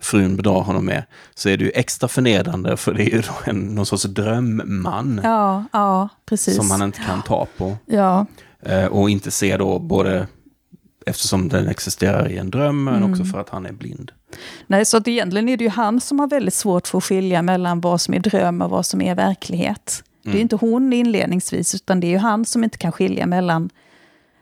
frun 0.00 0.36
bedrar 0.36 0.60
honom 0.60 0.84
med, 0.84 1.04
så 1.34 1.48
är 1.48 1.56
det 1.56 1.64
ju 1.64 1.70
extra 1.70 2.08
förnedrande 2.08 2.76
för 2.76 2.94
det 2.94 3.02
är 3.02 3.10
ju 3.16 3.22
en, 3.44 3.74
någon 3.74 3.86
sorts 3.86 4.02
drömman 4.02 5.20
Ja, 5.24 5.64
ja, 5.72 6.08
precis. 6.26 6.56
som 6.56 6.70
han 6.70 6.82
inte 6.82 7.00
kan 7.00 7.22
ta 7.22 7.46
på. 7.56 7.76
Ja, 7.86 8.26
Eh, 8.60 8.86
och 8.86 9.10
inte 9.10 9.30
se 9.30 9.56
då 9.56 9.78
både 9.78 10.26
eftersom 11.06 11.48
den 11.48 11.68
existerar 11.68 12.28
i 12.28 12.38
en 12.38 12.50
dröm, 12.50 12.84
men 12.84 12.94
Mm. 12.94 13.10
också 13.10 13.24
för 13.24 13.40
att 13.40 13.48
han 13.48 13.66
är 13.66 13.72
blind. 13.72 14.12
Nej, 14.66 14.84
så 14.84 14.96
att 14.96 15.08
egentligen 15.08 15.48
är 15.48 15.56
det 15.56 15.64
ju 15.64 15.70
han 15.70 16.00
som 16.00 16.18
har 16.20 16.26
väldigt 16.28 16.54
svårt 16.54 16.86
för 16.88 16.98
att 16.98 17.04
skilja 17.04 17.42
mellan 17.42 17.80
vad 17.80 18.00
som 18.00 18.14
är 18.14 18.18
dröm 18.18 18.62
och 18.62 18.70
vad 18.70 18.86
som 18.86 19.00
är 19.00 19.14
verklighet. 19.14 20.02
Det 20.22 20.30
är 20.30 20.34
ju 20.34 20.40
inte 20.40 20.56
hon 20.56 20.92
inledningsvis, 20.92 21.74
utan 21.74 22.00
det 22.00 22.06
är 22.06 22.10
ju 22.10 22.18
han 22.18 22.44
som 22.44 22.64
inte 22.64 22.78
kan 22.78 22.92
skilja 22.92 23.26
mellan 23.26 23.70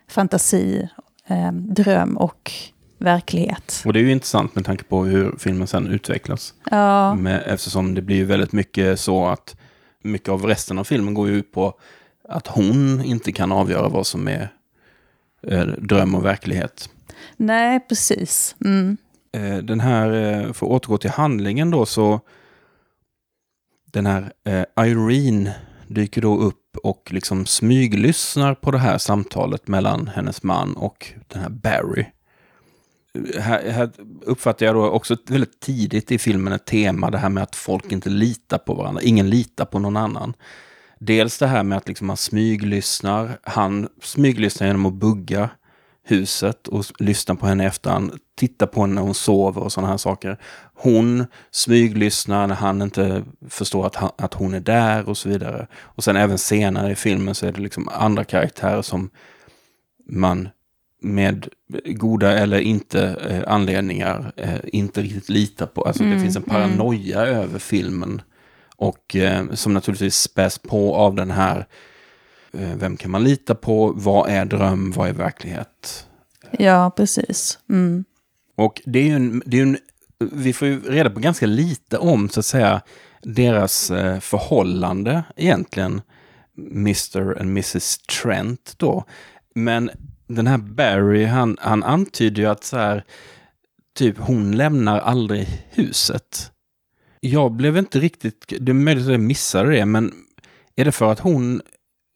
fantasi, 0.07 0.89
eh, 1.27 1.51
dröm 1.51 2.17
och 2.17 2.51
verklighet. 2.97 3.83
Och 3.85 3.93
det 3.93 3.99
är 3.99 4.03
ju 4.03 4.11
intressant 4.11 4.55
med 4.55 4.65
tanke 4.65 4.83
på 4.83 5.05
hur 5.05 5.35
filmen 5.39 5.67
sen 5.67 5.87
utvecklas. 5.87 6.53
Ja, 6.71 7.15
Med, 7.15 7.43
eftersom 7.45 7.95
det 7.95 8.01
blir 8.01 8.15
ju 8.15 8.25
väldigt 8.25 8.51
mycket 8.51 8.99
så 8.99 9.25
att 9.25 9.55
mycket 10.03 10.29
av 10.29 10.45
resten 10.45 10.79
av 10.79 10.83
filmen 10.83 11.13
går 11.13 11.27
ju 11.27 11.35
ut 11.35 11.51
på 11.51 11.73
att 12.29 12.47
hon 12.47 13.03
inte 13.05 13.31
kan 13.31 13.51
avgöra 13.51 13.89
vad 13.89 14.07
som 14.07 14.27
är 14.27 14.49
eh, 15.47 15.65
dröm 15.65 16.15
och 16.15 16.25
verklighet. 16.25 16.89
nej, 17.37 17.79
precis. 17.79 18.55
Mm. 18.65 18.97
Eh, 19.35 19.57
den 19.57 19.79
här, 19.79 20.11
eh, 20.11 20.53
för 20.53 20.65
att 20.65 20.71
återgå 20.71 20.97
till 20.97 21.09
handlingen 21.09 21.71
då, 21.71 21.85
så 21.85 22.19
den 23.91 24.05
här 24.05 24.33
eh, 24.43 24.85
Irene 24.85 25.55
dyker 25.87 26.21
då 26.21 26.37
upp 26.37 26.77
och 26.83 27.09
liksom 27.11 27.45
smyglyssnar 27.45 28.55
på 28.55 28.71
det 28.71 28.77
här 28.77 28.97
samtalet 28.97 29.67
mellan 29.67 30.07
hennes 30.07 30.43
man 30.43 30.73
och 30.73 31.13
den 31.27 31.41
här 31.41 31.49
Barry. 31.49 32.05
Eh, 33.33 33.41
här, 33.41 33.69
här 33.69 33.91
uppfattar 34.21 34.65
jag 34.65 34.75
då 34.75 34.89
också 34.89 35.17
väldigt 35.27 35.59
tidigt 35.59 36.11
i 36.11 36.17
filmen 36.17 36.53
ett 36.53 36.65
tema, 36.65 37.11
det 37.11 37.17
här 37.17 37.29
med 37.29 37.43
att 37.43 37.55
folk 37.55 37.91
inte 37.91 38.09
litar 38.09 38.57
på 38.57 38.73
varandra. 38.73 39.01
Ingen 39.01 39.29
litar 39.29 39.65
på 39.65 39.79
någon 39.79 39.97
annan. 39.97 40.33
Dels 40.99 41.37
det 41.37 41.47
här 41.47 41.63
med 41.63 41.77
att 41.77 41.87
liksom 41.87 42.07
man 42.07 42.17
smyglyssnar. 42.17 43.39
Han 43.43 43.87
smyglyssnar 44.01 44.67
genom 44.67 44.85
att 44.85 44.93
bugga 44.93 45.49
huset 46.03 46.67
och 46.67 46.85
lyssna 46.99 47.35
på 47.35 47.47
henne 47.47 47.65
efter 47.65 47.89
han 47.89 48.19
tittar 48.35 48.65
på 48.65 48.81
henne 48.81 48.93
när 48.93 49.01
hon 49.01 49.13
sover 49.13 49.61
och 49.61 49.71
sådana 49.71 49.91
här 49.91 49.97
saker. 49.97 50.37
Hon 50.73 51.25
smyglyssnar 51.51 52.47
när 52.47 52.55
han 52.55 52.81
inte 52.81 53.23
förstår 53.49 53.85
att, 53.85 53.95
han, 53.95 54.11
att 54.17 54.33
hon 54.33 54.53
är 54.53 54.59
där 54.59 55.09
och 55.09 55.17
så 55.17 55.29
vidare. 55.29 55.67
Och 55.77 56.03
sen 56.03 56.15
även 56.15 56.37
senare 56.37 56.91
i 56.91 56.95
filmen 56.95 57.35
så 57.35 57.45
är 57.45 57.51
det 57.51 57.61
liksom 57.61 57.89
andra 57.89 58.23
karaktärer 58.23 58.81
som 58.81 59.09
man 60.09 60.49
med 61.01 61.47
goda 61.85 62.37
eller 62.39 62.59
inte 62.59 63.03
eh, 63.29 63.53
anledningar 63.53 64.33
eh, 64.35 64.59
inte 64.63 65.01
riktigt 65.01 65.29
litar 65.29 65.65
på. 65.65 65.83
Alltså 65.83 66.03
det 66.03 66.19
finns 66.19 66.35
en 66.35 66.43
paranoia 66.43 67.19
över 67.25 67.59
filmen. 67.59 68.21
Och 68.75 69.15
eh, 69.15 69.51
som 69.53 69.73
naturligtvis 69.73 70.15
späs 70.15 70.57
på 70.57 70.95
av 70.95 71.15
den 71.15 71.31
här 71.31 71.65
eh, 72.53 72.75
vem 72.75 72.97
kan 72.97 73.11
man 73.11 73.23
lita 73.23 73.55
på? 73.55 73.93
Vad 73.95 74.29
är 74.29 74.45
dröm? 74.45 74.91
Vad 74.91 75.09
är 75.09 75.13
verklighet? 75.13 76.07
Ja, 76.51 76.91
precis. 76.95 77.59
Mm. 77.69 78.05
Och 78.55 78.81
det 78.85 78.99
är 78.99 79.03
ju 79.03 79.15
en, 79.15 79.43
det 79.45 79.57
är 79.57 79.63
en, 79.63 79.77
vi 80.31 80.53
får 80.53 80.67
ju 80.67 80.81
reda 80.81 81.09
på 81.09 81.19
ganska 81.19 81.45
lite 81.45 81.97
om 81.97 82.29
så 82.29 82.39
att 82.39 82.45
säga 82.45 82.81
deras 83.21 83.91
eh, 83.91 84.19
förhållande 84.19 85.23
egentligen. 85.35 86.01
Mr 86.57 87.41
and 87.41 87.49
Mrs 87.49 87.97
Trent 87.97 88.73
då. 88.77 89.03
Men 89.55 89.91
den 90.27 90.47
här 90.47 90.57
Barry, 90.57 91.25
han, 91.25 91.57
han 91.61 91.83
antyder 91.83 92.41
ju 92.41 92.49
att 92.49 92.63
så 92.63 92.77
här, 92.77 93.03
typ 93.97 94.17
hon 94.17 94.51
lämnar 94.51 94.99
aldrig 94.99 95.47
huset. 95.69 96.51
Jag 97.19 97.51
blev 97.51 97.77
inte 97.77 97.99
riktigt, 97.99 98.53
det 98.59 98.71
är 98.71 98.73
möjligt 98.73 99.05
att 99.05 99.11
jag 99.11 99.19
missade 99.19 99.71
det, 99.71 99.85
men 99.85 100.13
är 100.75 100.85
det 100.85 100.91
för 100.91 101.11
att 101.11 101.19
hon 101.19 101.61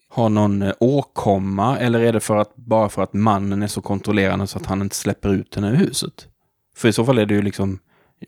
har 0.10 0.30
någon 0.30 0.62
eh, 0.62 0.74
åkomma 0.80 1.80
eller 1.80 2.00
är 2.00 2.14
det 2.14 2.20
för 2.20 2.38
att, 2.38 2.56
bara 2.56 2.90
för 2.90 3.02
att 3.02 3.14
mannen 3.14 3.64
är 3.64 3.68
så 3.68 3.82
kontrollerande 3.82 4.48
så 4.48 4.58
att 4.58 4.66
han 4.66 4.82
inte 4.82 4.96
släpper 4.96 5.30
ut 5.30 5.56
henne 5.56 5.70
ur 5.70 5.76
huset? 5.76 6.28
För 6.80 6.88
i 6.88 6.94
så 6.94 7.06
fall 7.06 7.18
är 7.18 7.26
det 7.26 7.34
ju 7.34 7.42
liksom 7.42 7.80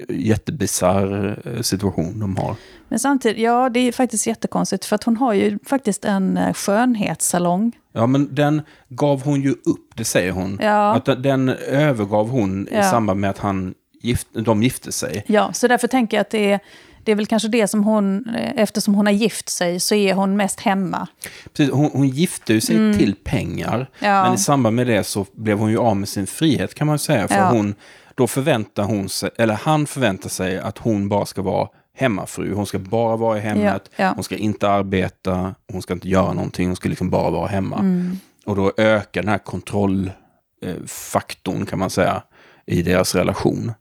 jättebisarr 0.09 1.39
eh, 1.45 1.61
situation 1.61 2.19
de 2.19 2.37
har. 2.37 2.55
Men 2.89 2.99
samtidigt, 2.99 3.37
ja, 3.43 3.69
det 3.69 3.79
är 3.79 3.91
faktiskt 3.91 4.27
jättekonstigt, 4.27 4.85
för 4.85 4.95
att 4.95 5.03
hon 5.03 5.17
har 5.17 5.33
ju 5.33 5.59
faktiskt 5.65 6.05
en 6.05 6.37
eh, 6.37 6.53
skönhetssalong. 6.53 7.71
Ja, 7.93 8.07
men 8.07 8.35
den 8.35 8.61
gav 8.89 9.23
hon 9.23 9.41
ju 9.41 9.51
upp, 9.51 9.91
det 9.95 10.03
säger 10.05 10.31
hon. 10.31 10.59
Ja. 10.61 10.95
Att 10.95 11.23
den, 11.23 11.49
övergav 11.67 12.29
hon 12.29 12.67
i 12.67 12.75
Ja. 12.75 12.83
samband 12.91 13.19
med 13.19 13.29
att 13.29 13.37
han 13.37 13.73
gift, 14.01 14.27
de 14.33 14.63
gifte 14.63 14.91
sig. 14.91 15.23
Ja, 15.27 15.53
så 15.53 15.67
därför 15.67 15.87
tänker 15.87 16.17
jag 16.17 16.21
att 16.21 16.29
det 16.29 16.51
är, 16.51 16.59
det 17.03 17.11
är 17.11 17.15
väl 17.15 17.25
kanske 17.25 17.47
det 17.49 17.67
som 17.67 17.83
hon, 17.83 18.29
eh, 18.35 18.51
eftersom 18.61 18.95
hon 18.95 19.05
har 19.05 19.13
gift 19.13 19.49
sig, 19.49 19.79
så 19.79 19.95
är 19.95 20.13
hon 20.13 20.37
mest 20.37 20.59
hemma. 20.59 21.07
Precis, 21.53 21.73
hon, 21.73 21.89
hon 21.93 22.07
gifte 22.07 22.53
ju 22.53 22.61
sig 22.61 22.97
till 22.97 23.15
pengar. 23.23 23.75
Mm. 23.75 23.85
Ja. 23.99 24.23
Men 24.23 24.33
i 24.33 24.37
samband 24.37 24.75
med 24.75 24.87
det 24.87 25.03
så 25.03 25.25
blev 25.33 25.57
hon 25.59 25.71
ju 25.71 25.77
av 25.77 25.97
med 25.97 26.09
sin 26.09 26.27
frihet 26.27 26.73
kan 26.75 26.87
man 26.87 26.99
säga. 26.99 27.27
För 27.27 27.35
Ja. 27.35 27.49
hon, 27.49 27.75
då 28.21 28.27
förväntar 28.27 28.83
hon 28.83 29.09
sig, 29.09 29.29
eller 29.37 29.53
han 29.53 29.87
förväntar 29.87 30.29
sig 30.29 30.59
att 30.59 30.77
hon 30.77 31.09
bara 31.09 31.25
ska 31.25 31.41
vara 31.41 31.67
hemmafru. 31.97 32.53
Hon 32.53 32.65
ska 32.65 32.79
bara 32.79 33.15
vara 33.15 33.37
i 33.37 33.41
hemmet, 33.41 33.89
Ja, 33.95 34.03
ja. 34.03 34.11
hon 34.15 34.23
ska 34.23 34.35
inte 34.35 34.69
arbeta, 34.69 35.55
hon 35.71 35.81
ska 35.81 35.93
inte 35.93 36.09
göra 36.09 36.33
någonting, 36.33 36.67
hon 36.67 36.75
ska 36.75 36.89
liksom 36.89 37.09
bara 37.09 37.29
vara 37.29 37.47
hemma. 37.47 37.79
Mm. 37.79 38.17
Och 38.45 38.55
då 38.55 38.71
ökar 38.77 39.21
den 39.21 39.29
här 39.29 39.37
kontrollfaktorn 39.37 41.65
kan 41.65 41.79
man 41.79 41.89
säga 41.89 42.23
i 42.65 42.81
deras 42.81 43.15
relation. 43.15 43.71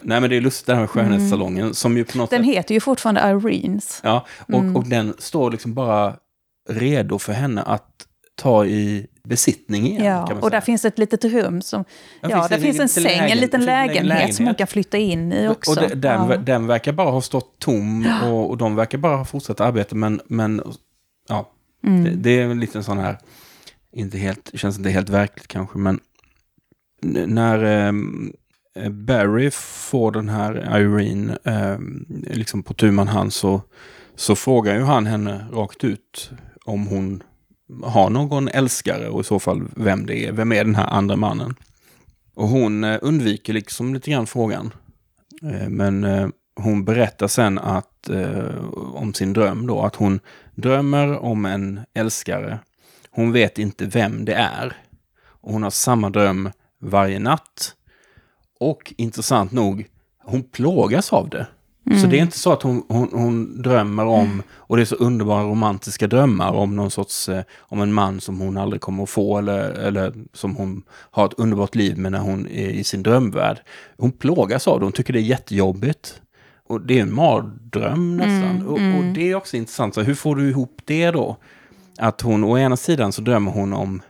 Nej 0.00 0.20
men 0.20 0.30
det 0.30 0.36
är 0.36 0.40
lustigt 0.40 0.66
det 0.66 0.72
här 0.74 0.80
med 0.80 0.90
skönhetssalongen 0.90 1.74
som 1.74 1.96
ju 1.96 2.04
på 2.04 2.18
något 2.18 2.32
Mm. 2.32 2.42
Den 2.42 2.50
sätt... 2.52 2.58
heter 2.58 2.74
ju 2.74 2.80
fortfarande 2.80 3.20
Irenes. 3.20 4.00
Ja, 4.04 4.26
och, 4.52 4.76
och 4.76 4.88
den 4.88 5.14
står 5.18 5.50
liksom 5.50 5.74
bara 5.74 6.14
redo 6.68 7.18
för 7.18 7.32
henne 7.32 7.62
att 7.62 8.06
ta 8.42 8.66
i 8.66 9.06
besittning 9.24 9.86
igen. 9.86 10.04
Ja, 10.04 10.34
och 10.40 10.50
där 10.50 10.60
finns 10.60 10.84
ett 10.84 10.98
litet 10.98 11.24
rum 11.24 11.62
som... 11.62 11.84
Ja, 12.20 12.28
Ja, 12.30 12.36
finns 12.36 12.48
där 12.48 12.58
finns 12.58 12.78
en 12.80 12.84
liten 12.86 12.88
säng, 12.88 13.12
en 13.12 13.18
lägen- 13.18 13.38
liten 13.38 13.60
en 13.60 13.66
lägenhet, 13.66 14.04
lägenhet? 14.06 14.34
som 14.36 14.46
hon 14.46 14.54
kan 14.54 14.66
flytta 14.66 14.98
in 14.98 15.32
i 15.32 15.48
också. 15.48 15.70
Och 15.70 15.88
de- 15.88 15.94
den, 15.94 16.30
ja. 16.30 16.36
den 16.36 16.66
verkar 16.66 16.92
bara 16.92 17.10
ha 17.10 17.20
stått 17.20 17.58
tom 17.58 18.06
och, 18.24 18.50
och 18.50 18.56
de 18.56 18.76
verkar 18.76 18.98
bara 18.98 19.16
ha 19.16 19.24
fortsatt 19.24 19.60
arbeta. 19.60 19.94
Men, 19.94 20.20
men 20.26 20.62
ja, 21.28 21.48
Mm. 21.86 22.04
det, 22.04 22.10
det 22.10 22.30
är 22.30 22.44
en 22.44 22.60
liten 22.60 22.84
sån 22.84 22.98
här, 22.98 23.18
inte 23.92 24.18
helt, 24.18 24.50
känns 24.54 24.78
inte 24.78 24.90
helt 24.90 25.08
verkligt 25.08 25.48
kanske, 25.48 25.78
men 25.78 26.00
när 27.26 27.64
ehm, 27.64 28.32
Barry 28.90 29.50
får 29.50 30.12
den 30.12 30.28
här 30.28 30.78
Irene 30.80 31.38
ehm, 31.44 32.06
liksom 32.30 32.62
på 32.62 32.74
tu 32.74 32.90
man 32.90 33.08
hand 33.08 33.32
så, 33.32 33.60
så 34.16 34.34
frågar 34.36 34.74
ju 34.74 34.82
han 34.82 35.06
henne 35.06 35.46
rakt 35.52 35.84
ut 35.84 36.30
om 36.64 36.86
hon 36.86 37.22
har 37.82 38.10
någon 38.10 38.48
älskare 38.48 39.08
och 39.08 39.20
i 39.20 39.24
så 39.24 39.38
fall 39.38 39.62
vem 39.76 40.06
det 40.06 40.26
är. 40.26 40.32
Vem 40.32 40.52
är 40.52 40.64
den 40.64 40.74
här 40.74 40.86
andra 40.86 41.16
mannen? 41.16 41.54
Och 42.34 42.48
hon 42.48 42.84
eh, 42.84 42.98
undviker 43.02 43.52
liksom 43.52 43.94
lite 43.94 44.10
grann 44.10 44.26
frågan. 44.26 44.74
Eh, 45.42 45.68
men 45.68 46.04
eh, 46.04 46.28
hon 46.56 46.84
berättar 46.84 47.28
sen 47.28 47.58
att, 47.58 48.10
om 48.94 49.14
sin 49.14 49.32
dröm 49.32 49.66
då, 49.66 49.82
att 49.82 49.96
hon 49.96 50.20
drömmer 50.54 51.18
om 51.18 51.44
en 51.44 51.80
älskare. 51.94 52.58
Hon 53.10 53.32
vet 53.32 53.58
inte 53.58 53.86
vem 53.86 54.24
det 54.24 54.34
är. 54.34 54.76
Och 55.24 55.52
hon 55.52 55.62
har 55.62 55.70
samma 55.70 56.10
dröm 56.10 56.50
varje 56.80 57.18
natt. 57.18 57.74
Och 58.60 58.94
intressant 58.96 59.52
nog, 59.52 59.86
hon 60.24 60.42
plågas 60.42 61.12
av 61.12 61.28
det. 61.28 61.46
Så 61.90 62.06
det 62.06 62.18
är 62.18 62.22
inte 62.22 62.38
så 62.38 62.52
att 62.52 62.62
hon, 62.62 62.82
hon, 62.88 63.08
hon 63.12 63.62
drömmer 63.62 64.04
om, 64.06 64.42
och 64.52 64.76
det 64.76 64.82
är 64.82 64.84
så 64.84 64.94
underbara 64.94 65.44
romantiska 65.44 66.06
drömmar 66.06 66.52
om 66.52 66.76
någon 66.76 66.90
sorts, 66.90 67.28
eh, 67.28 67.42
om 67.58 67.80
en 67.80 67.92
man 67.92 68.20
som 68.20 68.40
hon 68.40 68.56
aldrig 68.56 68.80
kommer 68.80 69.02
att 69.02 69.10
få 69.10 69.38
eller, 69.38 69.70
eller 69.70 70.12
som 70.32 70.56
hon 70.56 70.82
har 70.90 71.26
ett 71.26 71.34
underbart 71.36 71.74
liv 71.74 71.98
med 71.98 72.12
när 72.12 72.18
hon 72.18 72.46
är 72.46 72.68
i 72.68 72.84
sin 72.84 73.02
drömvärld. 73.02 73.60
Hon 73.96 74.12
plågas 74.12 74.68
av 74.68 74.78
det, 74.78 74.86
hon 74.86 74.92
tycker 74.92 75.12
det 75.12 75.18
är 75.18 75.22
jättejobbigt. 75.22 76.20
Och 76.68 76.80
det 76.80 76.98
är 76.98 77.02
en 77.02 77.14
mardröm 77.14 78.16
nästan. 78.16 78.66
och, 78.66 78.72
och 78.72 79.14
det 79.14 79.30
är 79.30 79.34
också 79.34 79.56
intressant, 79.56 79.94
så 79.94 80.02
hur 80.02 80.14
får 80.14 80.36
du 80.36 80.48
ihop 80.48 80.80
det 80.84 81.10
då? 81.10 81.36
Att 81.98 82.20
hon, 82.20 82.44
å 82.44 82.58
ena 82.58 82.76
sidan 82.76 83.12
så 83.12 83.22
drömmer 83.22 83.52
hon 83.52 83.72
om 83.72 84.02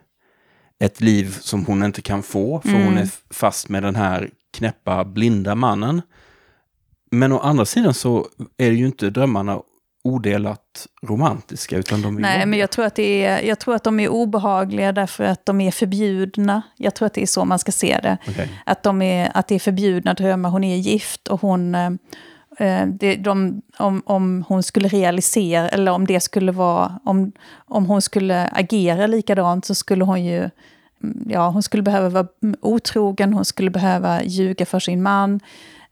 ett 0.79 1.01
liv 1.01 1.37
som 1.41 1.67
hon 1.67 1.83
inte 1.83 2.03
kan 2.03 2.23
få, 2.23 2.61
för 2.61 2.85
hon 2.85 2.99
är 2.99 3.09
fast 3.31 3.69
med 3.69 3.83
den 3.83 3.97
här 3.97 4.31
knäppa, 4.57 5.05
blinda 5.05 5.55
mannen. 5.55 6.03
Men 7.13 7.33
å 7.33 7.39
andra 7.39 7.65
sidan 7.65 7.95
så 7.95 8.27
är 8.59 8.71
ju 8.71 8.87
inte 8.87 9.11
drömmarna 9.11 9.61
odelat 10.05 10.87
romantiska, 11.03 11.77
utan 11.77 12.03
de 12.03 12.17
är 12.17 12.21
Nej, 12.21 12.47
men 12.47 12.59
jag 12.59 12.71
tror, 12.71 12.85
att 12.85 12.95
det 12.95 13.25
är, 13.25 13.43
jag 13.43 13.59
tror 13.59 13.75
att 13.75 13.85
de 13.85 14.01
är 14.01 14.09
obehagliga 14.09 14.93
därför 14.93 15.25
att 15.25 15.47
de 15.47 15.61
är 15.61 15.71
förbjudna. 15.71 16.63
Jag 16.77 16.95
tror 16.95 17.07
att 17.07 17.15
det 17.15 17.23
är 17.23 17.27
så 17.27 17.45
man 17.45 17.59
ska 17.59 17.73
se 17.73 17.99
det. 18.03 18.19
Okej. 18.29 18.63
Att, 18.67 18.83
de 18.83 19.03
är, 19.03 19.31
att 19.35 19.49
det 19.49 19.55
är 19.55 19.59
förbjudna 19.59 20.15
drömmar. 20.15 20.51
Hon 20.51 20.65
är 20.65 20.77
gift 20.77 21.29
och 21.29 21.41
hon... 21.41 21.75
eh, 21.75 21.91
eh, 22.59 22.87
Det, 22.87 23.17
de, 23.17 23.63
om, 23.79 24.03
om 24.07 24.45
hon 24.49 24.63
skulle 24.63 24.89
realisera, 24.89 25.69
eller 25.69 25.93
om 25.93 26.07
det 26.07 26.21
skulle 26.21 26.53
vara... 26.53 27.01
Om, 27.05 27.33
om 27.67 27.87
hon 27.87 28.03
skulle 28.03 28.49
agera 28.53 29.07
likadant 29.07 29.65
så 29.65 29.75
skulle 29.75 30.05
hon 30.05 30.25
ju... 30.25 30.39
mm, 30.39 31.27
Ja, 31.29 31.49
hon 31.51 31.63
skulle 31.63 31.83
behöva 31.83 32.09
vara 32.09 32.27
otrogen, 32.61 33.33
hon 33.35 33.45
skulle 33.45 33.71
behöva 33.71 34.23
ljuga 34.23 34.67
för 34.67 34.81
sin 34.81 35.03
man. 35.03 35.41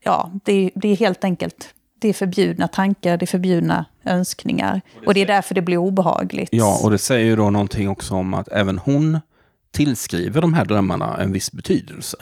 Ja, 0.02 0.30
det, 0.44 0.70
det 0.74 0.88
är 0.88 0.96
helt 0.96 1.24
enkelt... 1.24 1.74
Det 1.98 2.08
är 2.08 2.12
förbjudna 2.12 2.68
tankar, 2.68 3.16
det 3.16 3.24
är 3.24 3.26
förbjudna 3.26 3.84
önskningar. 4.04 4.80
Och 5.06 5.14
det 5.14 5.20
är 5.20 5.26
därför 5.26 5.54
det 5.54 5.62
blir 5.62 5.76
obehagligt. 5.76 6.48
Ja, 6.52 6.80
och 6.84 6.90
det 6.90 6.98
säger 6.98 7.26
ju 7.26 7.36
då 7.36 7.50
någonting 7.50 7.88
också 7.88 8.14
om 8.14 8.34
att 8.34 8.48
även 8.48 8.78
hon 8.78 9.20
tillskriver 9.70 10.40
de 10.40 10.54
här 10.54 10.64
drömmarna 10.64 11.16
en 11.16 11.32
viss 11.32 11.52
betydelse. 11.52 12.16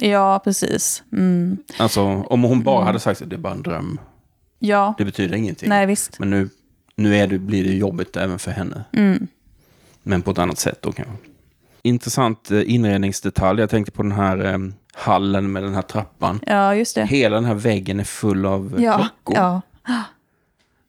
Ja, 0.00 0.40
precis. 0.44 1.02
Mm. 1.12 1.56
Alltså, 1.78 2.02
om 2.02 2.42
hon 2.42 2.62
bara 2.62 2.84
hade 2.84 3.00
sagt 3.00 3.22
att 3.22 3.30
det 3.30 3.36
är 3.36 3.40
bara 3.40 3.52
en 3.52 3.62
dröm, 3.62 4.00
Ja, 4.58 4.94
det 4.98 5.04
betyder 5.04 5.36
ingenting. 5.36 5.68
nej 5.68 5.86
visst. 5.86 6.18
Men 6.18 6.30
nu, 6.30 6.48
nu 6.96 7.16
är 7.16 7.26
det, 7.26 7.38
blir 7.38 7.64
det 7.64 7.74
jobbigt 7.74 8.16
även 8.16 8.38
för 8.38 8.50
henne. 8.50 8.84
Mm. 8.92 9.26
Men 10.02 10.22
på 10.22 10.30
ett 10.30 10.38
annat 10.38 10.58
sätt 10.58 10.82
då 10.82 10.92
kanske. 10.92 11.14
Intressant 11.82 12.50
eh, 12.50 12.74
inredningsdetalj. 12.74 13.60
Jag 13.60 13.70
tänkte 13.70 13.92
på 13.92 14.02
den 14.02 14.12
här 14.12 14.44
eh, 14.44 14.58
hallen 14.92 15.52
med 15.52 15.62
den 15.62 15.74
här 15.74 15.82
trappan. 15.82 16.40
Ja, 16.46 16.74
just 16.74 16.94
det. 16.94 17.04
Hela 17.04 17.34
den 17.36 17.44
här 17.44 17.54
väggen 17.54 18.00
är 18.00 18.04
full 18.04 18.46
av 18.46 18.74
Ja, 18.78 18.96
klockor. 19.24 19.36
ja. 19.36 19.60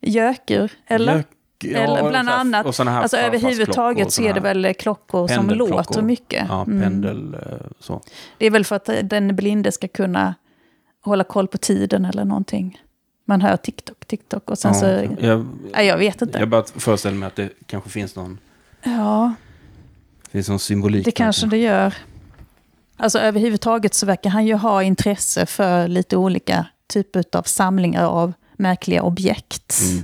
Gökur, 0.01 0.71
eller? 0.87 1.15
Gök- 1.15 1.27
ja, 1.59 1.79
eller 1.79 2.09
bland 2.09 2.29
annat. 2.29 2.65
och 2.65 2.85
här 2.85 3.01
alltså 3.01 3.17
överhuvudtaget 3.17 4.11
så 4.11 4.23
är 4.23 4.33
det 4.33 4.39
väl 4.39 4.73
klockor 4.73 5.27
som 5.27 5.49
låter 5.49 6.01
mycket. 6.01 6.45
Ja, 6.49 6.61
Mm. 6.63 6.81
pendel 6.81 7.33
eh, 7.33 7.39
så. 7.79 8.01
Det 8.37 8.45
är 8.45 8.51
väl 8.51 8.65
för 8.65 8.75
att 8.75 8.89
den 9.03 9.35
blinde 9.35 9.71
ska 9.71 9.87
kunna 9.87 10.35
hålla 11.01 11.23
koll 11.23 11.47
på 11.47 11.57
tiden 11.57 12.05
eller 12.05 12.25
någonting. 12.25 12.81
Man 13.25 13.41
hör 13.41 13.57
TikTok, 13.57 14.05
TikTok 14.05 14.49
och 14.49 14.57
sen 14.59 14.73
Ja, 14.73 14.79
så... 14.79 14.85
jag, 15.25 15.47
Nej, 15.73 15.87
jag 15.87 15.97
vet 15.97 16.21
inte. 16.21 16.39
jag 16.39 16.49
bara 16.49 16.63
föreställer 16.63 17.17
mig 17.17 17.27
att 17.27 17.35
det 17.35 17.49
kanske 17.65 17.89
finns 17.89 18.15
någon, 18.15 18.37
Ja, 18.83 19.33
finns 20.31 20.49
någon 20.49 20.59
symbolik. 20.59 21.05
det 21.05 21.11
kanske 21.11 21.47
det 21.47 21.57
gör. 21.57 21.93
Alltså 23.01 23.19
överhuvudtaget 23.19 23.93
så 23.93 24.05
verkar 24.05 24.29
han 24.29 24.45
ju 24.45 24.53
ha 24.53 24.83
intresse 24.83 25.45
för 25.45 25.87
lite 25.87 26.17
olika 26.17 26.65
typer 26.87 27.23
av 27.31 27.43
samlingar 27.43 28.05
av 28.05 28.33
märkliga 28.57 29.01
objekt. 29.03 29.79
Mm. 29.91 30.03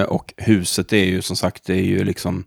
Eh, 0.00 0.02
Och 0.06 0.34
huset 0.36 0.92
är 0.92 1.04
ju 1.04 1.22
som 1.22 1.36
sagt, 1.36 1.64
det 1.66 1.72
är 1.74 1.82
ju 1.84 2.04
liksom, 2.04 2.44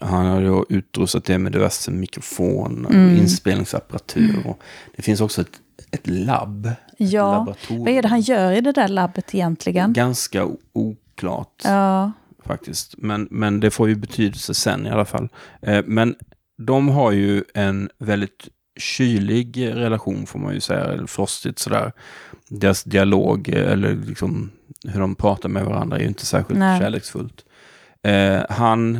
han 0.00 0.26
har 0.26 0.40
ju 0.40 0.64
utrustat 0.68 1.24
det 1.24 1.38
med 1.38 1.52
diverse 1.52 1.90
mikrofoner 1.90 2.88
och 2.88 2.94
Mm. 2.94 3.16
inspelningsapparatur. 3.16 4.42
Och 4.46 4.58
det 4.96 5.02
finns 5.02 5.20
också 5.20 5.40
ett, 5.40 5.60
ett 5.90 6.06
labb. 6.06 6.66
ett 6.66 6.76
Ja, 6.96 7.32
laboratorium. 7.32 7.84
vad 7.84 7.94
är 7.94 8.02
det 8.02 8.08
han 8.08 8.20
gör 8.20 8.52
i 8.52 8.60
det 8.60 8.72
där 8.72 8.88
labbet 8.88 9.34
egentligen? 9.34 9.92
Ganska 9.92 10.48
oklart 10.72 11.62
Ja, 11.64 12.12
faktiskt. 12.46 12.94
Men, 12.98 13.28
men 13.30 13.60
det 13.60 13.70
får 13.70 13.88
ju 13.88 13.94
betydelse 13.94 14.54
sen 14.54 14.86
i 14.86 14.90
alla 14.90 15.04
fall. 15.04 15.28
Eh, 15.62 15.84
Men 15.86 16.14
de 16.66 16.88
har 16.88 17.12
ju 17.12 17.44
en 17.54 17.90
väldigt 17.98 18.48
kylig 18.80 19.66
relation 19.66 20.26
får 20.26 20.38
man 20.38 20.54
ju 20.54 20.60
säga, 20.60 20.84
eller 20.84 21.06
frostigt 21.06 21.58
sådär. 21.58 21.92
Deras 22.48 22.84
dialog, 22.84 23.48
eh, 23.48 23.72
eller 23.72 23.94
liksom 23.94 24.50
hur 24.88 25.00
de 25.00 25.14
pratar 25.14 25.48
med 25.48 25.64
varandra 25.64 25.96
är 25.96 26.00
ju 26.00 26.08
inte 26.08 26.26
särskilt 26.26 26.58
Nej. 26.58 26.80
kärleksfullt. 26.80 27.44
Eh, 28.02 28.42
han 28.50 28.98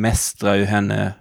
mästrar 0.00 0.54
ju 0.54 0.64
henne 0.64 1.12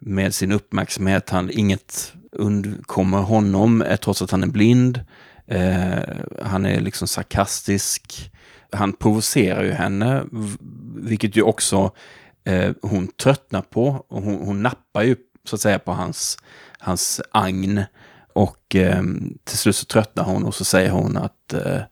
med 0.00 0.34
sin 0.34 0.52
uppmärksamhet. 0.52 1.30
Han, 1.30 1.50
inget 1.52 2.14
undkommer 2.32 3.18
honom, 3.18 3.82
eh, 3.82 3.96
trots 3.96 4.22
att 4.22 4.30
han 4.30 4.42
är 4.42 4.46
blind. 4.46 5.04
Eh, 5.46 6.16
han 6.42 6.66
är 6.66 6.80
liksom 6.80 7.08
sarkastisk. 7.08 8.32
Han 8.72 8.92
provocerar 8.92 9.64
ju 9.64 9.72
henne, 9.72 10.24
vilket 10.96 11.36
ju 11.36 11.42
också 11.42 11.90
eh, 12.44 12.72
hon 12.82 13.08
tröttnar 13.08 13.62
på. 13.62 14.04
Och 14.08 14.22
hon, 14.22 14.46
hon 14.46 14.62
nappar 14.62 15.02
ju 15.02 15.16
så 15.44 15.56
att 15.56 15.60
säga 15.60 15.78
på 15.78 15.92
hans, 15.92 16.38
hans 16.82 17.20
agn. 17.32 17.84
Och 18.34 18.76
eh, 18.76 19.02
till 19.44 19.58
slut 19.58 19.76
så 19.76 19.84
tröttnar 19.86 20.24
hon 20.24 20.44
och 20.44 20.54
så 20.54 20.64
säger 20.64 20.90
hon 20.90 21.16
att 21.16 21.52
eh, 21.52 21.82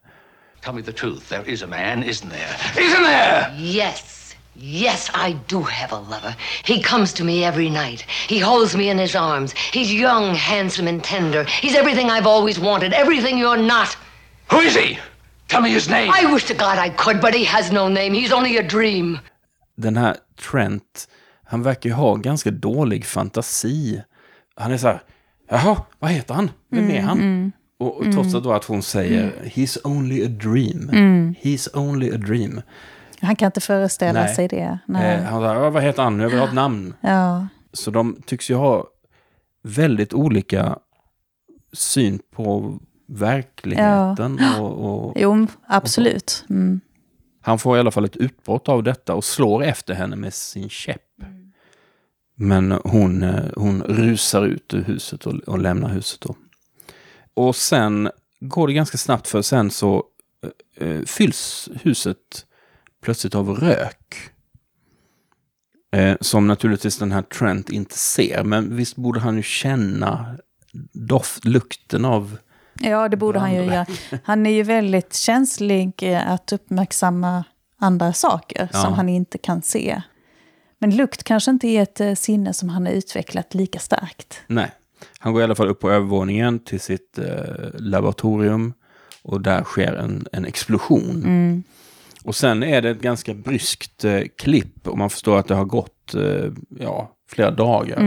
Tell 0.64 0.74
me 0.74 0.82
the 0.82 0.92
truth. 0.92 1.28
There 1.28 1.50
is 1.50 1.62
a 1.62 1.66
man, 1.66 2.04
isn't 2.04 2.30
there? 2.30 2.84
Isn't 2.86 3.04
there? 3.04 3.54
Yes. 3.58 4.34
Yes, 4.62 5.10
I 5.14 5.36
do 5.48 5.62
have 5.62 5.92
a 5.96 6.00
lover. 6.00 6.34
He 6.64 6.82
comes 6.82 7.12
to 7.14 7.24
me 7.24 7.44
every 7.44 7.70
night. 7.70 8.04
He 8.28 8.40
holds 8.40 8.76
me 8.76 8.90
in 8.90 8.98
his 8.98 9.14
arms. 9.16 9.54
He's 9.72 9.90
young, 9.92 10.34
handsome, 10.34 10.86
and 10.88 11.02
tender. 11.02 11.44
He's 11.44 11.74
everything 11.74 12.10
I've 12.10 12.26
always 12.26 12.58
wanted, 12.58 12.92
everything 12.92 13.38
you're 13.38 13.62
not. 13.62 13.96
Who 14.50 14.58
is 14.60 14.76
he? 14.76 14.98
Tell 15.48 15.62
me 15.62 15.70
his 15.70 15.88
name. 15.88 16.10
I 16.12 16.32
wish 16.32 16.44
to 16.44 16.54
God 16.54 16.78
I 16.78 16.90
could, 16.90 17.20
but 17.20 17.34
he 17.34 17.44
has 17.44 17.72
no 17.72 17.88
name. 17.88 18.12
He's 18.14 18.32
only 18.32 18.56
a 18.58 18.62
dream. 18.62 19.18
den 19.76 19.96
här 19.96 20.16
Trent, 20.50 21.08
han 21.44 21.62
verkar 21.62 21.88
ju 21.90 21.94
ha 21.94 22.14
ganska 22.16 22.50
dålig 22.50 23.06
fantasi. 23.06 24.02
Han 24.60 24.72
är 24.72 24.76
så 24.76 24.86
här, 24.86 25.02
jaha, 25.48 25.82
vad 25.98 26.10
heter 26.10 26.34
han? 26.34 26.50
Vem 26.70 26.90
är 26.90 27.00
han? 27.00 27.52
Och, 27.78 27.96
och 27.96 28.12
trots 28.12 28.34
att, 28.34 28.42
då 28.42 28.52
att 28.52 28.64
hon 28.64 28.82
säger 28.82 29.32
He's 29.42 29.78
only 29.84 30.24
a 30.24 30.28
dream. 30.28 30.90
He's 31.42 31.78
only 31.78 32.14
a 32.14 32.16
dream. 32.16 32.62
Han 33.20 33.36
kan 33.36 33.46
inte 33.46 33.60
föreställa 33.60 34.20
Nej. 34.24 34.34
sig 34.34 34.48
det. 34.48 34.78
Nej. 34.86 35.16
Eh, 35.16 35.24
han 35.24 35.42
säger, 35.42 35.70
vad 35.70 35.82
heter 35.82 36.02
han 36.02 36.16
nu? 36.16 36.22
Jag 36.22 36.30
vill 36.30 36.38
ha 36.38 36.46
ett 36.46 36.54
namn. 36.54 36.94
Ja. 37.00 37.46
Så 37.72 37.90
de 37.90 38.22
tycks 38.26 38.50
ju 38.50 38.54
ha 38.54 38.84
väldigt 39.62 40.14
olika 40.14 40.78
syn 41.72 42.18
på 42.34 42.78
verkligheten. 43.08 44.40
Och, 44.58 45.06
och 45.06 45.12
Jo, 45.16 45.46
absolut. 45.66 46.44
Mm. 46.50 46.80
Han 47.42 47.58
får 47.58 47.76
i 47.76 47.80
alla 47.80 47.90
fall 47.90 48.04
ett 48.04 48.16
utbrott 48.16 48.68
av 48.68 48.82
detta 48.82 49.14
och 49.14 49.24
slår 49.24 49.64
efter 49.64 49.94
henne 49.94 50.16
med 50.16 50.34
sin 50.34 50.68
käpp. 50.68 51.02
Men 52.42 52.72
hon, 52.84 53.22
eh, 53.22 53.44
hon 53.56 53.82
rusar 53.82 54.44
ut 54.46 54.74
ur 54.74 54.82
huset 54.82 55.26
och, 55.26 55.34
och 55.34 55.58
lämnar 55.58 55.88
huset. 55.88 56.20
Då. 56.20 56.34
Och 57.34 57.56
sen 57.56 58.10
går 58.40 58.66
det 58.66 58.72
ganska 58.72 58.98
snabbt 58.98 59.28
för 59.28 59.42
sen 59.42 59.70
så 59.70 60.04
eh, 60.80 60.88
eh, 60.88 61.02
fylls 61.04 61.68
huset 61.82 62.16
plötsligt 63.02 63.34
av 63.34 63.50
rök. 63.50 64.16
Eh, 65.96 66.16
som 66.20 66.46
naturligtvis 66.46 66.98
den 66.98 67.12
här 67.12 67.22
Trent 67.22 67.70
inte 67.70 67.98
ser. 67.98 68.44
Men 68.44 68.76
visst 68.76 68.96
borde 68.96 69.20
han 69.20 69.36
ju 69.36 69.42
känna 69.42 70.36
doft, 70.92 71.44
lukten 71.44 72.04
av... 72.04 72.38
Ja, 72.80 73.08
det 73.08 73.16
borde 73.16 73.38
han 73.38 73.54
ju 73.54 73.62
göra. 73.64 73.86
Han 74.24 74.46
är 74.46 74.50
ju 74.50 74.62
väldigt 74.62 75.14
känslig 75.14 75.92
eh, 76.02 76.30
att 76.30 76.52
uppmärksamma 76.52 77.44
andra 77.78 78.12
saker 78.12 78.68
Ja. 78.72 78.82
som 78.82 78.92
han 78.92 79.08
inte 79.08 79.38
kan 79.38 79.62
se. 79.62 80.02
Men 80.80 80.96
lukt 80.96 81.22
kanske 81.24 81.50
inte 81.50 81.68
är 81.68 81.82
ett 81.82 82.00
eh, 82.00 82.14
sinne 82.14 82.54
som 82.54 82.68
han 82.68 82.86
har 82.86 82.92
utvecklat 82.92 83.54
lika 83.54 83.78
starkt. 83.78 84.40
Nej. 84.46 84.70
Han 85.18 85.32
går 85.32 85.42
i 85.42 85.44
alla 85.44 85.54
fall 85.54 85.68
upp 85.68 85.80
på 85.80 85.90
övervåningen 85.90 86.58
till 86.58 86.80
sitt 86.80 87.18
eh, 87.18 87.24
laboratorium. 87.78 88.72
Och 89.22 89.40
där 89.40 89.64
sker 89.64 89.92
en, 89.92 90.26
en 90.32 90.44
explosion. 90.44 91.64
Och 92.24 92.34
sen 92.34 92.62
är 92.62 92.82
det 92.82 92.90
ett 92.90 93.00
ganska 93.00 93.34
bryskt 93.34 94.04
eh, 94.04 94.22
klipp. 94.38 94.88
Och 94.88 94.98
man 94.98 95.10
förstår 95.10 95.38
att 95.38 95.48
det 95.48 95.54
har 95.54 95.64
gått 95.64 96.14
eh, 96.14 96.52
ja, 96.78 97.10
flera 97.30 97.50
dagar. 97.50 97.98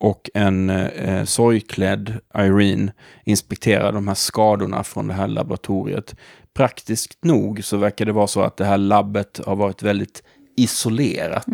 Och 0.00 0.30
en 0.34 0.70
eh, 0.70 1.24
sorgklädd 1.24 2.20
Irene 2.34 2.92
inspekterar 3.24 3.92
de 3.92 4.08
här 4.08 4.14
skadorna 4.14 4.84
från 4.84 5.06
det 5.06 5.14
här 5.14 5.28
laboratoriet. 5.28 6.16
Praktiskt 6.54 7.24
nog 7.24 7.64
så 7.64 7.76
verkar 7.76 8.04
det 8.04 8.12
vara 8.12 8.26
så 8.26 8.40
att 8.40 8.56
det 8.56 8.64
här 8.64 8.78
labbet 8.78 9.40
har 9.46 9.56
varit 9.56 9.82
väldigt 9.82 10.22
isolerat. 10.56 11.44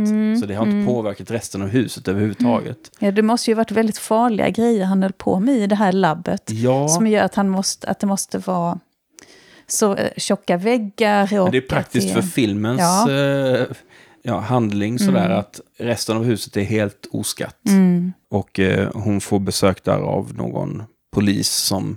Så 0.40 0.46
det 0.46 0.54
har 0.54 0.66
inte 0.66 0.92
påverkat 0.92 1.30
resten 1.30 1.62
av 1.62 1.68
huset 1.68 2.08
överhuvudtaget. 2.08 2.76
Ja, 2.98 3.10
det 3.10 3.22
måste 3.22 3.50
ju 3.50 3.54
varit 3.54 3.70
väldigt 3.72 3.98
farliga 3.98 4.48
grejer 4.50 4.84
han 4.84 5.02
höll 5.02 5.12
på 5.12 5.40
med 5.40 5.54
i 5.56 5.66
det 5.66 5.74
här 5.76 5.92
labbet. 5.92 6.42
Ja. 6.50 6.88
Som 6.88 7.06
gör 7.06 7.24
att, 7.24 7.34
han 7.34 7.48
måste, 7.48 7.88
att 7.90 8.00
det 8.00 8.06
måste 8.06 8.38
vara 8.38 8.78
så 9.66 9.94
eh, 9.96 10.10
tjocka 10.16 10.56
väggar. 10.56 11.22
Och 11.38 11.44
Men 11.44 11.52
det 11.52 11.58
är 11.58 11.68
praktiskt 11.68 12.06
att 12.06 12.12
för 12.14 12.20
det- 12.22 12.28
filmens 12.28 12.80
Ja. 12.80 13.10
eh, 13.12 13.66
ja, 14.22 14.38
handling 14.40 14.98
sådär 14.98 15.30
att 15.30 15.60
resten 15.78 16.16
av 16.16 16.24
huset 16.24 16.56
är 16.56 16.62
helt 16.64 17.06
oskatt. 17.12 17.56
Och 18.30 18.60
eh, 18.60 18.90
hon 18.94 19.20
får 19.20 19.38
besök 19.38 19.84
där 19.84 19.98
av 19.98 20.34
någon 20.34 20.82
polis 21.14 21.48
som 21.50 21.96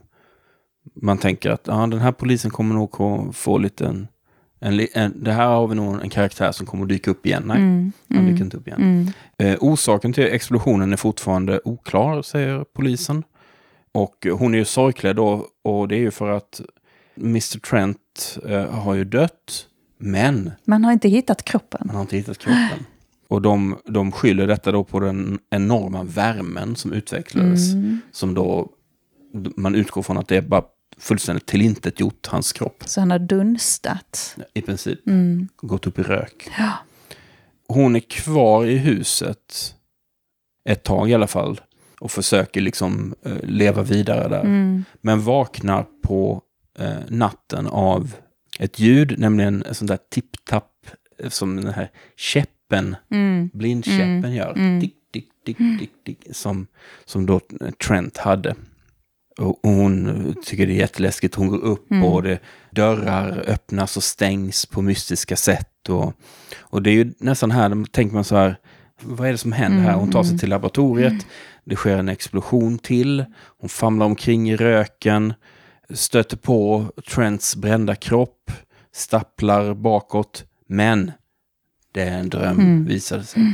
man 1.02 1.18
tänker 1.18 1.50
att 1.50 1.68
ja, 1.68 1.74
den 1.88 2.00
här 2.00 2.12
polisen 2.12 2.52
kommer 2.52 2.76
nog 2.76 3.36
få 3.36 3.58
lite 3.58 4.06
en, 4.64 4.88
en. 4.94 5.24
Det 5.24 5.32
här 5.32 5.48
har 5.48 5.68
vi 5.68 5.76
nog 5.76 6.02
en 6.02 6.10
karaktär 6.10 6.52
som 6.52 6.66
kommer 6.66 6.84
att 6.84 6.90
dyka 6.90 7.12
upp 7.12 7.26
igen. 7.26 7.44
Nej, 7.46 7.58
han 8.20 8.26
dyker 8.32 8.44
inte 8.44 8.58
upp 8.58 8.68
igen. 8.68 9.12
Eh, 9.38 9.58
orsaken 9.60 10.14
till 10.14 10.24
explosionen 10.24 10.94
är 10.94 10.98
fortfarande 10.98 11.60
oklar, 11.64 12.22
säger 12.22 12.66
polisen. 12.74 13.24
Och 13.92 14.28
hon 14.32 14.54
är 14.54 14.58
ju 14.58 14.66
sorgklädd 14.66 15.16
då, 15.16 15.48
och 15.64 15.88
det 15.88 15.96
är 15.96 16.00
ju 16.00 16.12
för 16.12 16.30
att 16.30 16.62
Mr. 17.18 17.60
Trent 17.60 18.38
eh, 18.50 18.66
har 18.72 18.94
ju 18.94 19.04
dött, 19.06 19.66
men 19.98 20.52
Man 20.66 20.86
har 20.86 20.92
inte 20.92 21.10
hittat 21.10 21.44
kroppen. 21.44 21.82
man 21.86 21.96
har 21.96 22.02
inte 22.02 22.18
hittat 22.18 22.38
kroppen. 22.38 22.86
Och 23.28 23.42
de, 23.42 23.78
de 23.86 24.12
skyller 24.12 24.48
detta 24.48 24.72
då 24.72 24.84
på 24.84 25.00
den 25.00 25.40
enorma 25.50 26.04
värmen 26.04 26.76
som 26.76 26.94
utvecklades. 26.94 27.60
Som 28.12 28.34
då, 28.34 28.70
man 29.56 29.76
utgår 29.76 30.02
från 30.02 30.18
att 30.18 30.28
det 30.28 30.38
är 30.38 30.42
bara 30.42 30.64
fullständigt 30.98 31.46
tillintetgjort 31.46 32.28
hans 32.28 32.54
kropp. 32.54 32.84
Så 32.86 33.00
han 33.00 33.12
har 33.12 33.20
dunstat. 33.20 34.38
I 34.54 34.62
princip. 34.62 35.00
Gått 35.56 35.88
upp 35.88 36.00
i 36.00 36.04
rök. 36.04 36.50
Hon 37.68 37.96
är 37.96 38.00
kvar 38.00 38.66
i 38.66 38.78
huset 38.78 39.76
ett 40.70 40.84
tag 40.84 41.10
i 41.10 41.14
alla 41.14 41.28
fall. 41.28 41.62
Och 42.00 42.12
försöker 42.12 42.62
liksom 42.62 43.16
eh, 43.26 43.38
leva 43.44 43.84
vidare 43.84 44.28
där. 44.30 44.44
Men 45.02 45.22
vaknar 45.22 45.86
på 46.04 46.42
eh, 46.80 46.94
natten 47.08 47.68
av 47.68 48.16
ett 48.60 48.80
ljud, 48.80 49.20
nämligen 49.20 49.64
en 49.64 49.76
sån 49.76 49.88
där 49.88 50.00
tipp-tapp 50.12 50.88
eh, 51.20 51.30
som 51.30 51.56
den 51.56 51.74
här 51.74 51.92
käppen, 52.18 52.96
blindkäppen 53.54 54.34
gör. 54.34 54.80
Tick, 54.82 54.96
tick, 55.14 55.30
tick, 55.46 55.58
tick, 55.80 55.92
tick, 56.06 56.28
som, 56.32 56.68
som 57.06 57.26
då 57.26 57.42
Trent 57.88 58.18
hade. 58.18 58.56
Och 59.38 59.60
hon 59.64 60.36
tycker 60.46 60.68
det 60.68 60.74
är 60.74 60.78
jätteläskigt. 60.78 61.36
Hon 61.36 61.48
går 61.48 61.64
upp 61.64 61.92
och 62.04 62.24
det, 62.24 62.40
dörrar 62.72 63.44
öppnas 63.48 63.98
och 63.98 64.04
stängs 64.04 64.66
på 64.66 64.82
mystiska 64.82 65.36
sätt. 65.36 65.90
Och, 65.90 66.14
och 66.60 66.82
det 66.82 66.90
är 66.90 66.94
ju 66.94 67.14
nästan 67.20 67.52
här, 67.52 67.70
då 67.70 67.86
tänker 67.86 68.16
man 68.16 68.24
så 68.24 68.36
här, 68.36 68.58
vad 69.02 69.28
är 69.28 69.32
det 69.32 69.38
som 69.38 69.52
händer 69.52 69.84
här? 69.84 69.94
Hon 69.94 70.12
tar 70.12 70.24
sig 70.24 70.40
till 70.40 70.50
laboratoriet, 70.50 71.26
det 71.66 71.76
sker 71.76 71.98
en 71.98 72.10
explosion 72.10 72.78
till, 72.78 73.26
hon 73.60 73.70
famlar 73.70 74.06
omkring 74.06 74.50
i 74.50 74.56
röken, 74.56 75.34
stöter 75.90 76.38
på 76.38 76.86
Trents 77.14 77.56
brända 77.56 77.96
kropp, 77.96 78.52
stapplar 78.94 79.74
bakåt, 79.74 80.46
men 80.68 81.12
det 81.92 82.02
är 82.02 82.18
en 82.20 82.30
dröm, 82.30 82.86
visar 82.86 83.18
det 83.18 83.24
sig. 83.24 83.54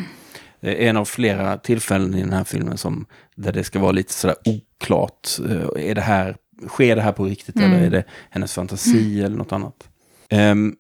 Det 0.61 0.85
är 0.85 0.89
en 0.89 0.97
av 0.97 1.05
flera 1.05 1.57
tillfällen 1.57 2.15
i 2.15 2.21
den 2.21 2.33
här 2.33 2.43
filmen 2.43 2.77
som, 2.77 3.05
där 3.39 3.51
det 3.51 3.63
ska 3.63 3.79
vara 3.79 3.91
lite 3.91 4.13
sådär 4.13 4.35
oklart. 4.45 5.27
Eh, 5.49 5.89
Är 5.89 5.95
det 5.95 6.01
här, 6.01 6.37
sker 6.67 6.95
det 6.95 7.01
här 7.01 7.11
på 7.11 7.25
riktigt 7.25 7.55
eller 7.55 7.81
är 7.81 7.89
det 7.89 8.03
hennes 8.29 8.53
fantasi 8.53 9.21
eller 9.23 9.37
något 9.37 9.51
annat? 9.51 9.89
Ehm, 10.29 10.75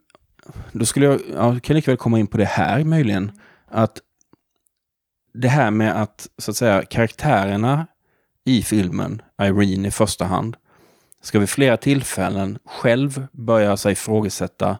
då 0.71 0.85
skulle 0.85 1.05
jag, 1.05 1.21
ja, 1.33 1.59
kan 1.59 1.75
lika 1.75 1.91
väl 1.91 1.97
komma 1.97 2.19
in 2.19 2.27
på 2.27 2.37
det 2.37 2.45
här 2.45 2.83
möjligen. 2.83 3.31
Att 3.67 3.97
det 5.33 5.47
här 5.47 5.71
med 5.71 6.01
att, 6.01 6.27
så 6.37 6.51
att 6.51 6.57
säga, 6.57 6.85
karaktärerna 6.85 7.87
i 8.45 8.63
filmen, 8.63 9.21
Irene 9.41 9.87
i 9.87 9.91
första 9.91 10.25
hand, 10.25 10.57
ska 11.21 11.39
vid 11.39 11.49
flera 11.49 11.77
tillfällen 11.77 12.59
själv 12.65 13.27
börja 13.31 13.77
sig 13.77 13.91
ifrågasätta, 13.91 14.77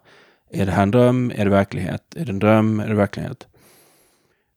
är 0.52 0.66
det 0.66 0.72
här 0.72 0.84
en 0.84 0.92
dröm, 0.92 1.32
är 1.36 1.46
det 1.46 1.52
verklighet, 1.52 2.16
är 2.16 2.26
det 2.26 2.32
en 2.32 2.40
dröm, 2.40 2.80
är 2.80 2.88
det 2.88 2.96
verklighet? 2.96 3.48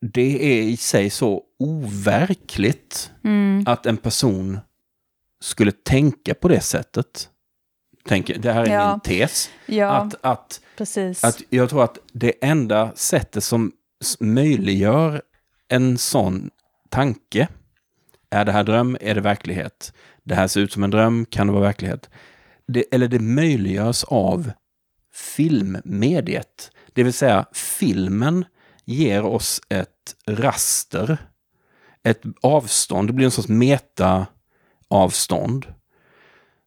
Det 0.05 0.45
är 0.59 0.63
i 0.63 0.77
sig 0.77 1.11
så 1.11 1.43
overkligt 1.59 3.11
att 3.67 3.87
en 3.87 3.97
person 3.97 4.59
skulle 5.41 5.73
tänka 5.73 6.35
på 6.35 6.49
det 6.49 6.61
sättet. 6.61 7.29
Tänker, 8.05 8.39
det 8.39 8.53
här 8.53 8.63
är 8.67 8.73
Ja. 8.75 8.91
min 8.91 9.01
tes. 9.01 9.51
Ja, 9.67 9.89
Att, 9.91 10.15
att 10.21 10.61
precis. 10.77 11.25
att 11.25 11.43
jag 11.51 11.71
tror 11.71 11.85
att 11.85 11.99
det 12.13 12.45
enda 12.45 12.93
sättet 12.95 13.45
som 13.45 13.73
möjliggör 14.21 15.23
en 15.69 15.99
sån 15.99 16.51
tanke, 16.91 17.49
är 18.31 18.45
det 18.45 18.53
här 18.53 18.65
dröm, 18.65 18.97
är 19.01 19.15
det 19.15 19.21
verklighet? 19.21 19.93
Det 20.25 20.35
här 20.35 20.47
ser 20.49 20.61
ut 20.61 20.73
som 20.73 20.83
en 20.85 20.91
dröm, 20.91 21.25
kan 21.25 21.47
det 21.47 21.53
vara 21.53 21.63
verklighet? 21.63 22.11
Det, 22.67 22.85
eller 22.95 23.09
det 23.09 23.19
möjliggörs 23.19 24.05
av 24.05 24.53
filmmediet. 25.15 26.71
Det 26.93 27.03
vill 27.03 27.13
säga 27.13 27.47
filmen 27.53 28.45
ger 28.85 29.23
oss 29.25 29.61
ett 29.69 29.92
raster, 30.27 31.19
ett 32.03 32.23
avstånd, 32.43 33.09
det 33.09 33.13
blir 33.13 33.25
en 33.25 33.31
sorts 33.31 33.49
meta-avstånd. 33.49 35.67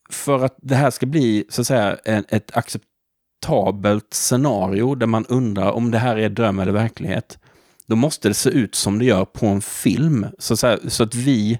För 0.10 0.46
att 0.46 0.58
det 0.62 0.76
här 0.76 0.92
ska 0.92 1.06
bli 1.06 1.46
så 1.50 1.62
att 1.62 1.68
säga 1.68 1.98
en, 2.06 2.26
ett 2.30 2.58
acceptabelt 2.58 4.14
scenario 4.14 4.96
där 4.96 5.08
man 5.08 5.26
undrar 5.26 5.72
om 5.72 5.92
det 5.92 5.98
här 5.98 6.18
är 6.18 6.30
dröm 6.30 6.60
eller 6.60 6.72
verklighet. 6.72 7.40
Då 7.88 7.96
måste 7.96 8.28
det 8.28 8.34
se 8.34 8.50
ut 8.50 8.76
som 8.76 9.00
det 9.00 9.06
gör 9.06 9.26
på 9.26 9.46
en 9.46 9.62
film. 9.62 10.28
Så, 10.40 10.54
att 10.54 10.60
säga, 10.60 10.80
så 10.88 11.04
att 11.04 11.16
vi, 11.16 11.60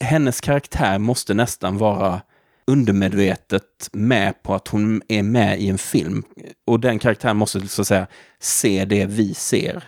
hennes 0.00 0.40
karaktär 0.40 0.98
måste 0.98 1.34
nästan 1.34 1.78
vara 1.78 2.20
undermedvetet 2.66 3.88
med 3.92 4.42
på 4.42 4.54
att 4.54 4.68
hon 4.68 5.02
är 5.08 5.22
med 5.22 5.60
i 5.60 5.68
en 5.68 5.78
film. 5.78 6.22
Och 6.66 6.80
den 6.80 6.98
karaktären 6.98 7.36
måste 7.36 7.68
så 7.68 7.82
att 7.82 7.88
säga 7.88 8.06
se 8.40 8.84
det 8.84 9.06
vi 9.06 9.34
ser. 9.34 9.84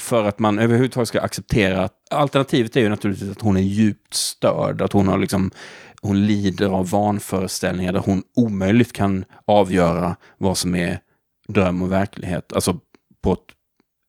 För 0.00 0.24
att 0.24 0.38
man 0.38 0.58
överhuvudtaget 0.58 1.08
ska 1.08 1.20
acceptera 1.20 1.84
att 1.84 1.94
alternativet 2.10 2.76
är 2.76 2.80
ju 2.80 2.88
naturligtvis 2.88 3.30
att 3.30 3.40
hon 3.40 3.56
är 3.56 3.60
djupt 3.60 4.14
störd, 4.14 4.82
att 4.82 4.92
hon 4.92 5.08
har 5.08 5.18
liksom 5.18 5.50
hon 6.02 6.26
lider 6.26 6.68
av 6.68 6.90
vanföreställningar 6.90 7.92
där 7.92 8.00
hon 8.00 8.22
omöjligt 8.36 8.92
kan 8.92 9.24
avgöra 9.44 10.16
vad 10.38 10.58
som 10.58 10.74
är 10.74 10.98
dröm 11.48 11.82
och 11.82 11.92
verklighet. 11.92 12.52
Alltså 12.52 12.80
på 13.22 13.32
ett 13.32 13.53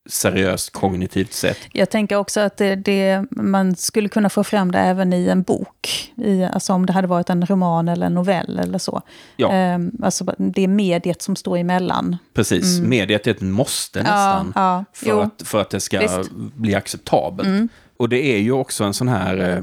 seriöst 0.05 0.73
kognitivt 0.73 1.33
sätt. 1.33 1.57
Jag 1.73 1.89
tänker 1.89 2.15
också 2.15 2.39
att 2.39 2.57
det, 2.57 2.75
det, 2.75 3.25
man 3.29 3.75
skulle 3.75 4.09
kunna 4.09 4.29
få 4.29 4.43
fram 4.43 4.71
det 4.71 4.79
även 4.79 5.13
i 5.13 5.27
en 5.27 5.41
bok. 5.41 6.11
I, 6.15 6.43
alltså 6.43 6.73
om 6.73 6.85
det 6.85 6.93
hade 6.93 7.07
varit 7.07 7.29
en 7.29 7.45
roman 7.45 7.87
eller 7.87 8.05
en 8.05 8.13
novell 8.13 8.59
eller 8.59 8.77
så. 8.77 9.01
Ja. 9.37 9.51
Ehm, 9.51 9.91
alltså 10.03 10.35
det 10.37 10.61
är 10.61 10.67
mediet 10.67 11.21
som 11.21 11.35
står 11.35 11.57
emellan. 11.57 12.17
Precis, 12.33 12.79
mediet 12.79 13.27
är 13.27 13.31
ett 13.31 13.41
måste 13.41 13.99
nästan. 13.99 14.53
ja, 14.55 14.85
för, 14.93 15.09
jo. 15.09 15.19
att, 15.19 15.41
för 15.45 15.61
att 15.61 15.69
det 15.69 15.79
ska 15.79 15.99
Visst. 15.99 16.31
bli 16.31 16.75
acceptabelt. 16.75 17.71
Och 17.97 18.09
det 18.09 18.35
är 18.35 18.39
ju 18.39 18.51
också 18.51 18.83
en 18.83 18.93
sån 18.93 19.07
här, 19.07 19.37
eh, 19.37 19.59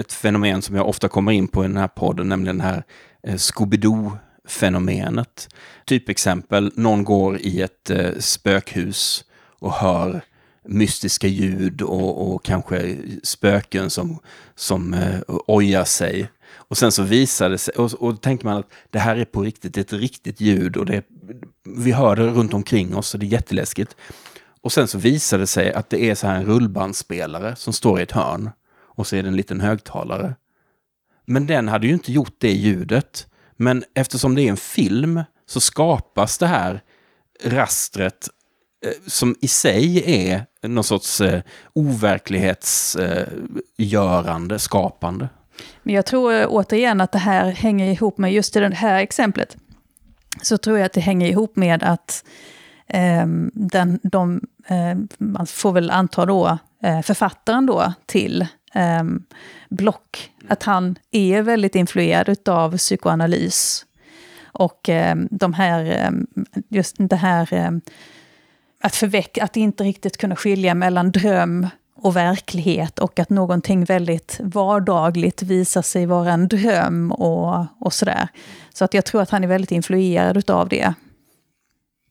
ett 0.00 0.12
fenomen 0.12 0.62
som 0.62 0.76
jag 0.76 0.88
ofta 0.88 1.08
kommer 1.08 1.32
in 1.32 1.48
på 1.48 1.64
i 1.64 1.68
den 1.68 1.76
här 1.76 1.88
podden, 1.88 2.28
nämligen 2.28 2.58
det 2.58 2.64
här 2.64 2.82
eh, 3.26 3.34
Scooby-Doo-fenomenet. 3.34 5.48
Typexempel, 5.86 6.72
någon 6.74 7.04
går 7.04 7.38
i 7.38 7.62
ett 7.62 7.90
eh, 7.90 8.10
spökhus 8.18 9.24
och 9.58 9.72
hör 9.72 10.20
mystiska 10.68 11.26
ljud 11.26 11.82
och, 11.82 12.34
och 12.34 12.44
kanske 12.44 12.96
spöken 13.22 13.90
som, 13.90 14.18
som 14.54 14.94
eh, 14.94 15.20
ojar 15.26 15.84
sig. 15.84 16.30
Och 16.50 16.78
sen 16.78 16.92
så 16.92 17.02
visar 17.02 17.50
det 17.50 17.58
sig, 17.58 17.74
och, 17.74 17.92
och 17.92 18.12
då 18.12 18.16
tänker 18.16 18.44
man 18.44 18.56
att 18.56 18.72
det 18.90 18.98
här 18.98 19.16
är 19.16 19.24
på 19.24 19.42
riktigt, 19.42 19.74
det 19.74 19.80
är 19.80 19.96
ett 19.96 20.00
riktigt 20.00 20.40
ljud 20.40 20.76
och 20.76 20.86
det, 20.86 21.04
vi 21.76 21.92
hör 21.92 22.16
det 22.16 22.22
runt 22.22 22.54
omkring 22.54 22.96
oss 22.96 23.14
och 23.14 23.20
det 23.20 23.26
är 23.26 23.28
jätteläskigt. 23.28 23.96
Och 24.60 24.72
sen 24.72 24.88
så 24.88 24.98
visar 24.98 25.38
det 25.38 25.46
sig 25.46 25.72
att 25.72 25.90
det 25.90 26.02
är 26.02 26.14
så 26.14 26.26
här 26.26 26.36
en 26.36 26.46
rullbandspelare 26.46 27.56
som 27.56 27.72
står 27.72 28.00
i 28.00 28.02
ett 28.02 28.12
hörn. 28.12 28.50
Och 28.70 29.06
så 29.06 29.16
är 29.16 29.22
det 29.22 29.28
en 29.28 29.36
liten 29.36 29.60
högtalare. 29.60 30.34
Men 31.26 31.46
den 31.46 31.68
hade 31.68 31.86
ju 31.86 31.92
inte 31.92 32.12
gjort 32.12 32.34
det 32.38 32.52
ljudet. 32.52 33.26
Men 33.56 33.84
eftersom 33.94 34.34
det 34.34 34.42
är 34.42 34.50
en 34.50 34.56
film 34.56 35.22
så 35.46 35.60
skapas 35.60 36.38
det 36.38 36.46
här 36.46 36.82
rastret 37.44 38.28
Eh, 38.84 38.92
som 39.06 39.36
i 39.40 39.48
sig 39.48 40.02
är 40.26 40.46
någon 40.62 40.84
sorts 40.84 41.20
eh, 41.20 41.40
overklighetsgörande, 41.72 44.54
eh, 44.54 44.58
skapande. 44.58 45.28
Men 45.82 45.94
jag 45.94 46.06
tror 46.06 46.34
eh, 46.34 46.46
återigen 46.48 47.00
att 47.00 47.12
det 47.12 47.18
här 47.18 47.50
hänger 47.50 47.92
ihop 47.92 48.18
med, 48.18 48.32
just 48.32 48.56
i 48.56 48.60
det 48.60 48.74
här 48.74 48.98
exemplet, 48.98 49.56
så 50.42 50.58
tror 50.58 50.78
jag 50.78 50.86
att 50.86 50.92
det 50.92 51.00
hänger 51.00 51.28
ihop 51.28 51.56
med 51.56 51.82
att 51.82 52.24
eh, 52.86 53.26
den, 53.52 54.00
de, 54.02 54.40
ehm, 54.66 55.08
man 55.18 55.46
får 55.46 55.72
väl 55.72 55.90
anta 55.90 56.26
då, 56.26 56.58
eh, 56.82 57.00
författaren 57.00 57.66
då 57.66 57.92
till 58.06 58.46
ehm, 58.74 59.22
Block, 59.68 60.32
att 60.48 60.62
han 60.62 60.98
är 61.10 61.42
väldigt 61.42 61.74
influerad 61.74 62.48
av 62.48 62.76
psykoanalys. 62.76 63.84
Och 64.42 64.88
ehm, 64.88 65.28
de 65.30 65.54
här, 65.54 66.12
just 66.68 66.96
det 66.98 67.16
här 67.16 67.80
att, 68.80 68.96
förväck, 68.96 69.38
att 69.38 69.56
inte 69.56 69.84
riktigt 69.84 70.16
kunna 70.16 70.36
skilja 70.36 70.74
mellan 70.74 71.12
dröm 71.12 71.66
och 72.00 72.16
verklighet 72.16 72.98
och 72.98 73.18
att 73.18 73.30
någonting 73.30 73.84
väldigt 73.84 74.40
vardagligt 74.42 75.42
visar 75.42 75.82
sig 75.82 76.06
vara 76.06 76.32
en 76.32 76.48
dröm 76.48 77.12
och, 77.12 77.66
och 77.80 77.92
sådär. 77.92 78.28
Så 78.74 78.84
att 78.84 78.94
jag 78.94 79.04
tror 79.04 79.22
att 79.22 79.30
han 79.30 79.44
är 79.44 79.48
väldigt 79.48 79.72
influerad 79.72 80.50
av 80.50 80.68
det. 80.68 80.94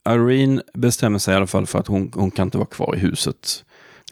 Irene 0.09 0.61
bestämmer 0.73 1.19
sig 1.19 1.33
i 1.33 1.37
alla 1.37 1.47
fall 1.47 1.67
för 1.67 1.79
att 1.79 1.87
hon, 1.87 2.11
hon 2.15 2.31
kan 2.31 2.47
inte 2.47 2.57
vara 2.57 2.67
kvar 2.67 2.95
i 2.95 2.99
huset. 2.99 3.63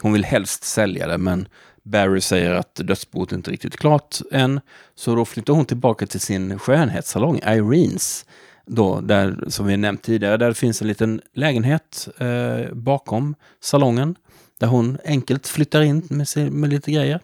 Hon 0.01 0.13
vill 0.13 0.25
helst 0.25 0.63
sälja 0.63 1.07
det, 1.07 1.17
men 1.17 1.47
Barry 1.83 2.21
säger 2.21 2.51
att 2.51 2.75
dödsboet 2.75 3.31
inte 3.31 3.51
riktigt 3.51 3.77
klart 3.77 4.17
än. 4.31 4.61
Så 4.95 5.15
då 5.15 5.25
flyttar 5.25 5.53
hon 5.53 5.65
tillbaka 5.65 6.07
till 6.07 6.19
sin 6.19 6.59
skönhetssalong, 6.59 7.37
Irenes. 7.37 8.25
Då, 8.65 9.01
där, 9.01 9.43
som 9.47 9.65
vi 9.65 9.77
nämnt 9.77 10.01
tidigare, 10.03 10.37
där 10.37 10.53
finns 10.53 10.81
en 10.81 10.87
liten 10.87 11.21
lägenhet 11.33 12.07
eh, 12.17 12.73
bakom 12.73 13.35
salongen. 13.61 14.15
Där 14.59 14.67
hon 14.67 14.97
enkelt 15.05 15.47
flyttar 15.47 15.81
in 15.81 16.07
med, 16.09 16.51
med 16.51 16.69
lite 16.69 16.91
grejer. 16.91 17.19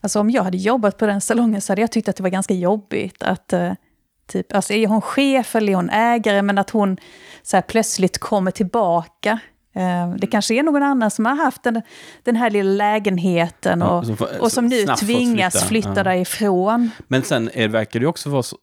Alltså 0.00 0.20
om 0.20 0.30
jag 0.30 0.42
hade 0.42 0.56
jobbat 0.56 0.98
på 0.98 1.06
den 1.06 1.20
salongen 1.20 1.60
så 1.60 1.72
hade 1.72 1.80
jag 1.80 1.92
tyckt 1.92 2.08
att 2.08 2.16
det 2.16 2.22
var 2.22 2.30
ganska 2.30 2.54
jobbigt 2.54 3.22
att 3.22 3.52
eh, 3.52 3.72
typ, 4.26 4.52
alltså 4.54 4.72
är 4.72 4.86
hon 4.86 5.00
chef 5.00 5.56
eller 5.56 5.72
är 5.72 5.76
hon 5.76 5.90
ägare, 5.90 6.42
men 6.42 6.58
att 6.58 6.70
hon 6.70 6.96
så 7.42 7.56
här, 7.56 7.62
plötsligt 7.62 8.18
kommer 8.18 8.50
tillbaka. 8.50 9.38
Eh, 9.74 10.14
det 10.18 10.26
kanske 10.26 10.54
är 10.54 10.62
någon 10.62 10.82
annan 10.82 11.10
som 11.10 11.26
har 11.26 11.36
haft 11.36 11.62
den, 11.62 11.82
den 12.22 12.36
här 12.36 12.50
lilla 12.50 12.72
lägenheten 12.72 13.80
Ja, 13.80 13.98
och, 13.98 14.06
som 14.06 14.16
får- 14.16 14.40
och 14.40 14.52
som 14.52 14.66
nu 14.66 14.86
tvingas 15.00 15.52
flytta, 15.54 15.66
flytta, 15.66 15.92
ja. 15.96 16.04
därifrån. 16.04 16.90
Men 17.08 17.22
sen 17.22 17.50
är, 17.54 17.68
verkar 17.68 18.00
det 18.00 18.06
också 18.06 18.30
vara 18.30 18.42
så, 18.42 18.56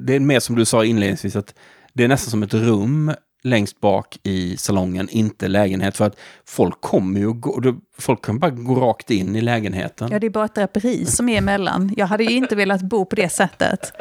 det 0.00 0.14
är 0.14 0.20
mer 0.20 0.40
som 0.40 0.56
du 0.56 0.64
sa 0.64 0.84
inledningsvis, 0.84 1.36
att 1.36 1.54
det 1.92 2.04
är 2.04 2.08
nästan 2.08 2.30
som 2.30 2.42
ett 2.42 2.54
rum 2.54 3.12
längst 3.42 3.80
bak 3.80 4.18
i 4.22 4.56
salongen, 4.56 5.08
inte 5.08 5.48
lägenhet. 5.48 5.96
För 5.96 6.04
att 6.04 6.16
folk 6.44 6.80
kommer 6.80 7.20
ju, 7.20 7.32
gå, 7.32 7.74
folk 7.98 8.24
kan 8.24 8.38
bara 8.38 8.50
gå 8.50 8.74
rakt 8.74 9.10
in 9.10 9.36
i 9.36 9.40
lägenheten. 9.40 10.08
Ja, 10.12 10.18
det 10.18 10.26
är 10.26 10.30
bara 10.30 10.44
ett 10.44 10.54
draperi 10.54 11.06
som 11.06 11.28
är 11.28 11.38
emellan. 11.38 11.94
Jag 11.96 12.06
hade 12.06 12.24
ju 12.24 12.36
inte 12.36 12.56
velat 12.56 12.82
bo 12.82 13.04
på 13.04 13.16
det 13.16 13.28
sättet. 13.28 13.92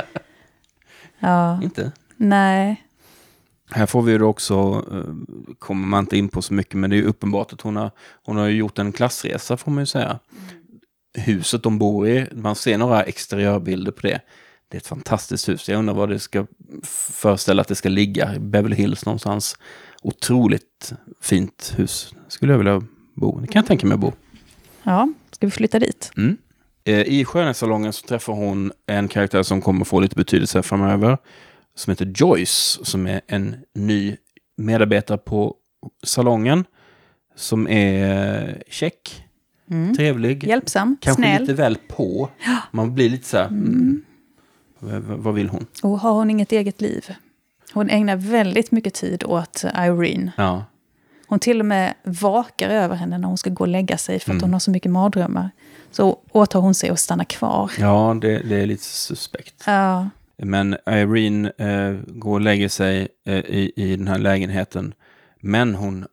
Ja, 1.19 1.63
Inte? 1.63 1.91
nej. 2.17 2.83
Här 3.71 3.85
får 3.85 4.01
vi 4.01 4.11
ju 4.11 4.23
också, 4.23 4.85
eh, 4.91 5.13
kommer 5.59 5.87
man 5.87 6.03
inte 6.03 6.17
in 6.17 6.29
på 6.29 6.41
så 6.41 6.53
mycket, 6.53 6.73
men 6.75 6.89
det 6.89 6.95
är 6.95 6.97
ju 6.97 7.05
uppenbart 7.05 7.53
att 7.53 7.61
hon 7.61 7.75
har, 7.75 7.91
hon 8.25 8.37
har 8.37 8.47
gjort 8.47 8.79
en 8.79 8.91
klassresa 8.91 9.57
får 9.57 9.71
man 9.71 9.81
ju 9.81 9.85
säga. 9.85 10.19
Huset 11.17 11.63
de 11.63 11.77
bor 11.77 12.07
i, 12.07 12.27
man 12.31 12.55
ser 12.55 12.77
några 12.77 13.03
exteriörbilder 13.03 13.91
på 13.91 14.01
det. 14.01 14.21
Det 14.71 14.77
är 14.77 14.79
ett 14.79 14.87
fantastiskt 14.87 15.49
hus. 15.49 15.69
Jag 15.69 15.79
undrar 15.79 15.93
vad 15.93 16.09
det 16.09 16.19
ska 16.19 16.45
föreställa 16.83 17.61
att 17.61 17.67
det 17.67 17.75
ska 17.75 17.89
ligga. 17.89 18.39
Beverly 18.39 18.75
Hills 18.75 19.05
någonstans. 19.05 19.55
Otroligt 20.01 20.93
fint 21.21 21.73
hus. 21.77 22.13
Skulle 22.27 22.53
jag 22.53 22.57
vilja 22.57 22.83
bo. 23.15 23.39
Det 23.39 23.47
kan 23.47 23.59
jag 23.59 23.67
tänka 23.67 23.87
mig 23.87 23.93
att 23.95 23.99
bo. 24.01 24.13
Ja, 24.83 25.09
ska 25.31 25.47
vi 25.47 25.51
flytta 25.51 25.79
dit? 25.79 26.11
Mm. 26.17 26.37
Eh, 26.83 26.99
I 27.01 27.25
skönhetssalongen 27.25 27.93
så 27.93 28.07
träffar 28.07 28.33
hon 28.33 28.71
en 28.87 29.07
karaktär 29.07 29.43
som 29.43 29.61
kommer 29.61 29.85
få 29.85 29.99
lite 29.99 30.15
betydelse 30.15 30.63
framöver. 30.63 31.17
Som 31.75 31.91
heter 31.91 32.13
Joyce, 32.15 32.79
som 32.83 33.07
är 33.07 33.21
en 33.27 33.55
ny 33.75 34.17
medarbetare 34.57 35.17
på 35.17 35.55
salongen. 36.03 36.65
Som 37.35 37.67
är 37.67 38.63
check, 38.69 39.23
trevlig, 39.97 40.43
Hjälpsam, 40.43 40.97
kanske 41.01 41.21
snäll. 41.23 41.41
lite 41.41 41.53
väl 41.53 41.77
på. 41.87 42.29
Man 42.71 42.95
blir 42.95 43.09
lite 43.09 43.27
så 43.27 43.37
här, 43.37 43.47
mm. 43.47 44.03
V- 44.81 45.01
vad 45.17 45.33
vill 45.33 45.49
hon? 45.49 45.65
Och 45.83 45.99
har 45.99 46.11
hon 46.11 46.29
inget 46.29 46.51
eget 46.51 46.81
liv? 46.81 47.15
Hon 47.73 47.89
ägnar 47.89 48.15
väldigt 48.15 48.71
mycket 48.71 48.93
tid 48.93 49.23
åt 49.23 49.63
Irene. 49.77 50.31
Ja, 50.37 50.65
Hon 51.27 51.39
till 51.39 51.59
och 51.59 51.65
med 51.65 51.93
vakar 52.03 52.69
över 52.69 52.95
henne 52.95 53.17
när 53.17 53.27
hon 53.27 53.37
ska 53.37 53.49
gå 53.49 53.63
och 53.63 53.67
lägga 53.67 53.97
sig 53.97 54.19
för 54.19 54.31
att 54.31 54.35
Mm. 54.35 54.41
hon 54.43 54.53
har 54.53 54.59
så 54.59 54.71
mycket 54.71 54.91
mardrömmar. 54.91 55.49
Så 55.91 56.19
åtar 56.31 56.59
hon 56.59 56.73
sig 56.73 56.89
att 56.89 56.99
stanna 56.99 57.25
kvar. 57.25 57.71
ja 57.79 58.17
det, 58.21 58.39
det 58.39 58.55
är 58.55 58.65
lite 58.65 58.83
suspekt. 58.83 59.63
Ja, 59.65 60.09
Men 60.37 60.77
Irene 60.89 61.51
eh, 61.57 61.99
går 62.07 62.33
och 62.33 62.41
lägger 62.41 62.69
sig 62.69 63.07
eh, 63.25 63.33
i, 63.35 63.71
i 63.75 63.95
den 63.95 64.07
här 64.07 64.17
lägenheten. 64.17 64.93
Men 65.39 65.75
hon 65.75 66.05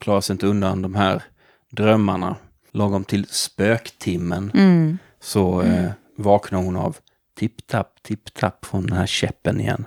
klarar 0.00 0.20
sig 0.20 0.34
inte 0.34 0.46
undan 0.46 0.82
de 0.82 0.94
här 0.94 1.22
drömmarna. 1.70 2.36
Lagom 2.72 3.04
till 3.04 3.26
spöktimmen 3.30 4.50
mm. 4.54 4.98
så 5.20 5.62
eh, 5.62 5.90
vaknar 6.16 6.58
hon 6.62 6.76
av 6.76 6.96
tipp-tapp, 7.34 8.02
tipp-tapp 8.02 8.64
från 8.64 8.86
den 8.86 8.96
här 8.96 9.06
käppen 9.06 9.60
igen. 9.60 9.86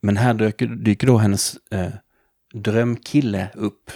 Men 0.00 0.16
här 0.16 0.34
dyker, 0.34 0.66
dyker 0.66 1.06
då 1.06 1.18
hennes 1.18 1.56
eh, 1.70 1.88
drömkille 2.54 3.48
upp. 3.54 3.90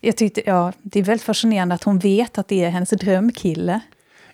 Jag 0.00 0.16
tyckte, 0.16 0.42
ja, 0.46 0.72
det 0.82 0.98
är 0.98 1.02
väldigt 1.04 1.24
fascinerande 1.26 1.74
att 1.74 1.84
hon 1.84 1.98
vet 1.98 2.38
att 2.38 2.48
det 2.48 2.64
är 2.64 2.70
hennes 2.70 2.90
drömkille. 2.90 3.80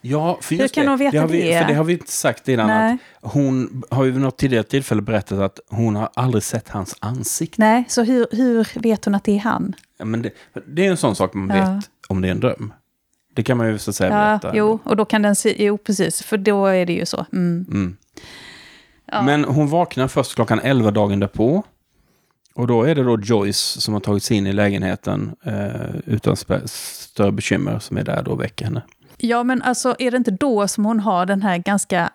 Ja, 0.01 0.39
för 0.41 0.55
Hur 0.55 0.69
kan 0.69 0.85
det, 0.85 0.91
hon 0.91 0.99
veta 0.99 1.13
det? 1.13 1.19
Har 1.21 1.29
vi, 1.29 1.43
det? 1.43 1.59
för 1.61 1.69
det 1.69 1.75
har 1.75 1.85
vi 1.85 1.93
inte 1.93 2.13
sagt 2.13 2.49
innan. 2.49 2.67
Nej. 2.67 2.99
Att 3.21 3.33
hon 3.33 3.83
har 3.91 4.05
ju 4.05 4.11
vid 4.11 4.21
något 4.21 4.39
tidigare 4.39 4.65
tillfälle 4.65 5.03
berättat 5.03 5.39
att 5.39 5.61
hon 5.69 5.97
har 5.97 6.09
aldrig 6.15 6.43
sett 6.43 6.69
hans 6.69 6.97
ansikte. 7.01 7.61
Nej, 7.63 7.85
så 7.89 8.03
hur, 8.03 8.27
hur 8.33 8.81
vet 8.83 9.05
hon 9.05 9.15
att 9.15 9.25
det 9.25 9.33
är 9.37 9.39
han? 9.41 9.75
Ja, 9.99 10.05
men 10.05 10.23
det, 10.23 10.31
det 10.67 10.87
är 10.87 10.91
en 10.91 10.97
sån 10.97 11.17
sak 11.17 11.35
man 11.35 11.57
Ja. 11.57 11.75
vet 11.75 11.91
om 12.09 12.21
det 12.21 12.29
är 12.29 12.33
en 12.33 12.41
dröm. 12.41 12.73
Det 13.35 13.43
kan 13.43 13.57
man 13.57 13.69
ju 13.69 13.79
så 13.79 13.91
att 13.91 13.97
säga 13.97 14.41
Ja, 14.43 14.51
jo, 14.55 14.79
och 14.85 14.97
då 14.97 15.05
kan 15.05 15.23
den 15.23 15.37
se, 15.37 15.65
jo 15.65 15.79
precis, 15.79 16.23
för 16.23 16.37
då 16.37 16.67
är 16.67 16.87
det 16.87 16.93
ju 16.93 17.07
så. 17.07 17.27
Mm. 17.33 17.67
Mm. 17.69 17.97
Ja. 19.07 19.23
Men 19.23 19.45
hon 19.45 19.69
vaknar 19.69 20.09
först 20.09 20.35
klockan 20.35 20.61
11 20.61 20.91
dagen 20.91 21.21
därpå. 21.21 21.63
Och 22.55 22.67
då 22.67 22.83
är 22.83 22.95
det 22.95 23.03
då 23.03 23.21
Joyce 23.21 23.81
som 23.81 23.95
har 23.95 24.01
tagit 24.01 24.23
sig 24.23 24.37
in 24.37 24.47
i 24.47 24.53
lägenheten 24.53 25.37
eh, 25.45 25.97
utan 26.07 26.37
större 26.67 27.33
bekymmer 27.33 27.79
som 27.79 27.97
är 27.97 28.05
där 28.05 28.23
då 28.23 28.31
och 28.31 28.41
väcker 28.41 28.65
henne. 28.65 28.83
Ja, 29.17 29.45
men 29.45 29.63
alltså 29.63 29.97
är 29.99 30.11
det 30.11 30.17
inte 30.17 30.31
då 30.31 30.69
som 30.69 30.85
hon 30.85 31.01
har 31.01 31.27
den 31.27 31.43
här 31.43 31.59
ganska 31.59 32.11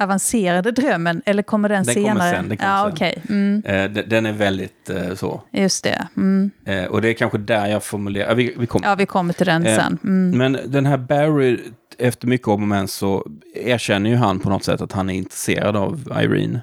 avancerade 0.00 0.70
drömmen? 0.70 1.22
Eller 1.26 1.42
kommer 1.42 1.68
den, 1.68 1.84
Den 1.84 1.94
kommer 1.94 2.08
senare? 2.08 2.30
sen, 2.30 2.48
den 2.48 2.56
kommer 2.58 2.70
ja, 2.72 2.84
sen. 2.84 2.92
okej. 2.92 3.22
Mm, 3.28 3.62
Eh, 3.66 3.90
de- 3.90 4.02
den 4.02 4.26
är 4.26 4.32
väldigt 4.32 4.90
eh, 4.90 5.14
så. 5.14 5.42
just 5.52 5.84
det. 5.84 6.08
Mm. 6.16 6.50
Eh, 6.64 6.84
och 6.84 7.02
det 7.02 7.08
är 7.08 7.14
kanske 7.14 7.38
där 7.38 7.66
jag 7.66 7.84
formulerar, 7.84 8.34
vi, 8.34 8.54
vi 8.58 8.66
kommer. 8.66 8.88
Ja, 8.88 8.94
vi 8.94 9.06
kommer 9.06 9.32
till 9.32 9.46
den 9.46 9.66
Eh, 9.66 9.76
sen. 9.76 9.98
Mm. 10.04 10.38
Men 10.38 10.70
den 10.72 10.86
här 10.86 10.96
Barry, 10.98 11.60
efter 11.98 12.26
mycket 12.28 12.48
om 12.48 12.62
och 12.62 12.68
men 12.68 12.88
så 12.88 13.26
erkänner 13.54 14.10
ju 14.10 14.16
han 14.16 14.40
på 14.40 14.48
något 14.50 14.64
sätt 14.64 14.80
att 14.80 14.92
han 14.92 15.10
är 15.10 15.14
intresserad 15.14 15.76
av 15.76 16.12
Irene. 16.20 16.60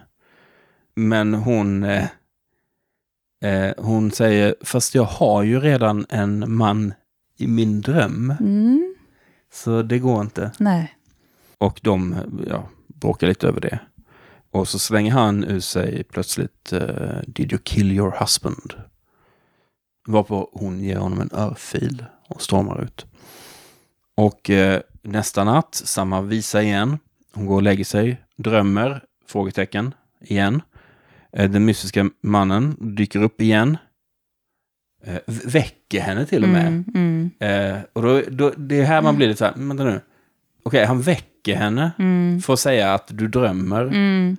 Men 0.96 1.34
hon, 1.34 1.84
eh, 1.84 2.04
Eh, 3.44 3.72
hon 3.78 4.12
säger, 4.12 4.56
fast 4.62 4.96
jag 4.96 5.04
har 5.04 5.44
ju 5.44 5.60
redan 5.60 6.06
en 6.10 6.44
man 6.56 6.94
i 7.38 7.48
min 7.48 7.82
dröm. 7.82 8.34
Mm. 8.40 8.96
Så 9.54 9.82
det 9.82 10.00
går 10.00 10.22
inte. 10.22 10.52
Nej. 10.60 10.94
Och 11.58 11.80
de 11.84 12.16
ja, 12.50 12.70
bråkar 13.04 13.28
lite 13.28 13.48
över 13.48 13.62
det. 13.62 13.80
Och 14.52 14.68
så 14.68 14.80
slänger 14.80 15.12
han 15.12 15.44
ur 15.44 15.60
sig 15.60 16.04
plötsligt 16.04 16.74
eh, 16.74 17.18
Did 17.28 17.52
you 17.52 17.62
kill 17.64 17.92
your 17.92 18.16
husband? 18.20 18.74
Varpå 20.08 20.50
hon 20.54 20.80
ger 20.80 20.98
honom 20.98 21.22
en 21.22 21.30
örfil 21.34 22.06
och 22.28 22.42
stormar 22.42 22.84
ut. 22.84 23.06
Och 24.18 24.50
eh, 24.50 24.82
nästa 25.02 25.44
natt, 25.44 25.76
samma 25.76 26.22
visa 26.22 26.64
igen. 26.64 27.00
Hon 27.34 27.46
går 27.46 27.56
och 27.56 27.62
lägger 27.64 27.86
sig, 27.86 28.22
drömmer, 28.36 29.04
frågetecken, 29.28 29.94
igen. 30.22 30.62
Eh, 31.32 31.50
den 31.50 31.66
mystiska 31.66 32.10
mannen 32.22 32.96
dyker 32.96 33.24
upp 33.24 33.42
igen. 33.42 33.78
Eh, 35.04 35.20
väcker 35.28 36.02
henne 36.02 36.26
till 36.26 36.44
och 36.44 36.50
med. 36.50 36.68
Mm, 36.68 36.86
mm, 36.96 37.32
Eh, 37.40 37.82
och 37.94 38.02
då, 38.02 38.22
då, 38.30 38.50
det 38.58 38.80
är 38.80 38.84
här 38.84 39.02
man 39.02 39.16
blir 39.16 39.28
lite 39.28 39.38
så 39.38 39.46
här, 39.46 39.56
"Men 39.56 39.68
vänta 39.68 39.84
nu. 39.84 40.02
Okej, 40.64 40.86
han 40.86 41.02
väcker 41.02 41.56
henne 41.56 41.92
mm, 42.00 42.42
för 42.42 42.54
att 42.54 42.60
säga 42.60 42.94
att 42.94 43.08
du 43.08 43.28
drömmer 43.28 43.82
mm. 43.82 44.38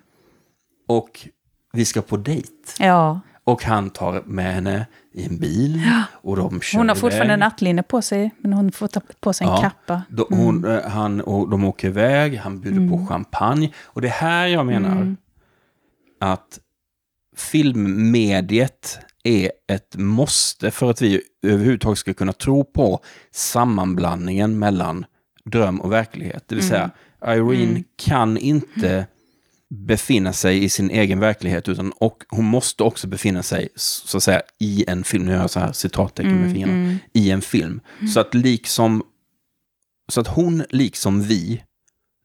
och 0.89 1.29
vi 1.73 1.85
ska 1.85 2.03
på 2.03 2.17
dejt. 2.17 2.49
Ja. 2.79 3.21
Och 3.45 3.65
han 3.65 3.91
tar 3.91 4.23
med 4.27 4.55
henne 4.55 4.87
i 5.13 5.25
en 5.25 5.39
bil 5.39 5.81
och 6.23 6.37
de 6.37 6.61
kör 6.61 6.79
Hon 6.79 6.89
har 6.89 6.97
fortfarande 6.97 7.35
iväg. 7.35 7.39
nattlinne 7.39 7.83
på 7.83 8.03
sig, 8.03 8.31
men 8.39 8.53
hon 8.53 8.73
får 8.73 8.87
ta 8.89 9.01
på 9.21 9.33
sig 9.33 9.47
en 9.47 9.53
Ja. 9.53 9.61
kappa. 9.61 10.03
Då, 10.09 10.27
hon, 10.31 10.65
eh, 10.65 10.83
han, 10.83 11.21
och 11.21 11.49
de 11.49 11.65
åker 11.65 11.89
iväg, 11.89 12.37
han 12.39 12.61
bjuder 12.61 12.89
på 12.89 13.07
champagne. 13.07 13.73
Och 13.83 14.01
det 14.01 14.09
är 14.09 14.13
här 14.13 14.47
jag 14.47 14.67
menar 14.67 15.17
att 16.21 16.59
filmmediet 17.37 18.99
är 19.25 19.51
ett 19.73 19.97
måste 19.97 20.71
för 20.71 20.91
att 20.91 21.03
vi 21.03 21.21
överhuvudtaget 21.43 21.99
ska 21.99 22.15
kunna 22.15 22.33
tro 22.33 22.65
på 22.65 23.01
sammanblandningen 23.33 24.59
mellan 24.59 25.07
dröm 25.45 25.81
och 25.81 25.93
verklighet. 25.93 26.45
Det 26.47 26.55
vill 26.55 26.69
säga, 26.69 26.91
Irene 27.27 27.83
kan 27.97 28.39
inte 28.39 29.07
befinna 29.71 30.33
sig 30.33 30.65
i 30.65 30.69
sin 30.69 30.91
egen 30.91 31.21
verklighet, 31.21 31.69
utan 31.69 31.93
och 31.93 32.23
hon 32.29 32.45
måste 32.45 32.83
också 32.83 33.07
befinna 33.07 33.43
sig 33.43 33.69
så 33.77 34.17
att 34.17 34.23
säga 34.23 34.43
i 34.59 34.85
en 34.89 35.05
film. 35.05 35.25
Nu 35.25 35.33
gör 35.33 35.41
jag 35.41 35.51
så 35.51 35.61
här 35.61 35.73
citattecken 35.73 36.41
med 36.41 36.53
fingrarna. 36.53 36.97
I 37.13 37.31
en 37.31 37.43
film. 37.43 37.81
Så 38.15 38.21
att 38.21 38.35
liksom 38.35 39.03
så 40.09 40.21
att 40.21 40.29
hon, 40.29 40.65
liksom 40.71 41.23
vi, 41.23 41.63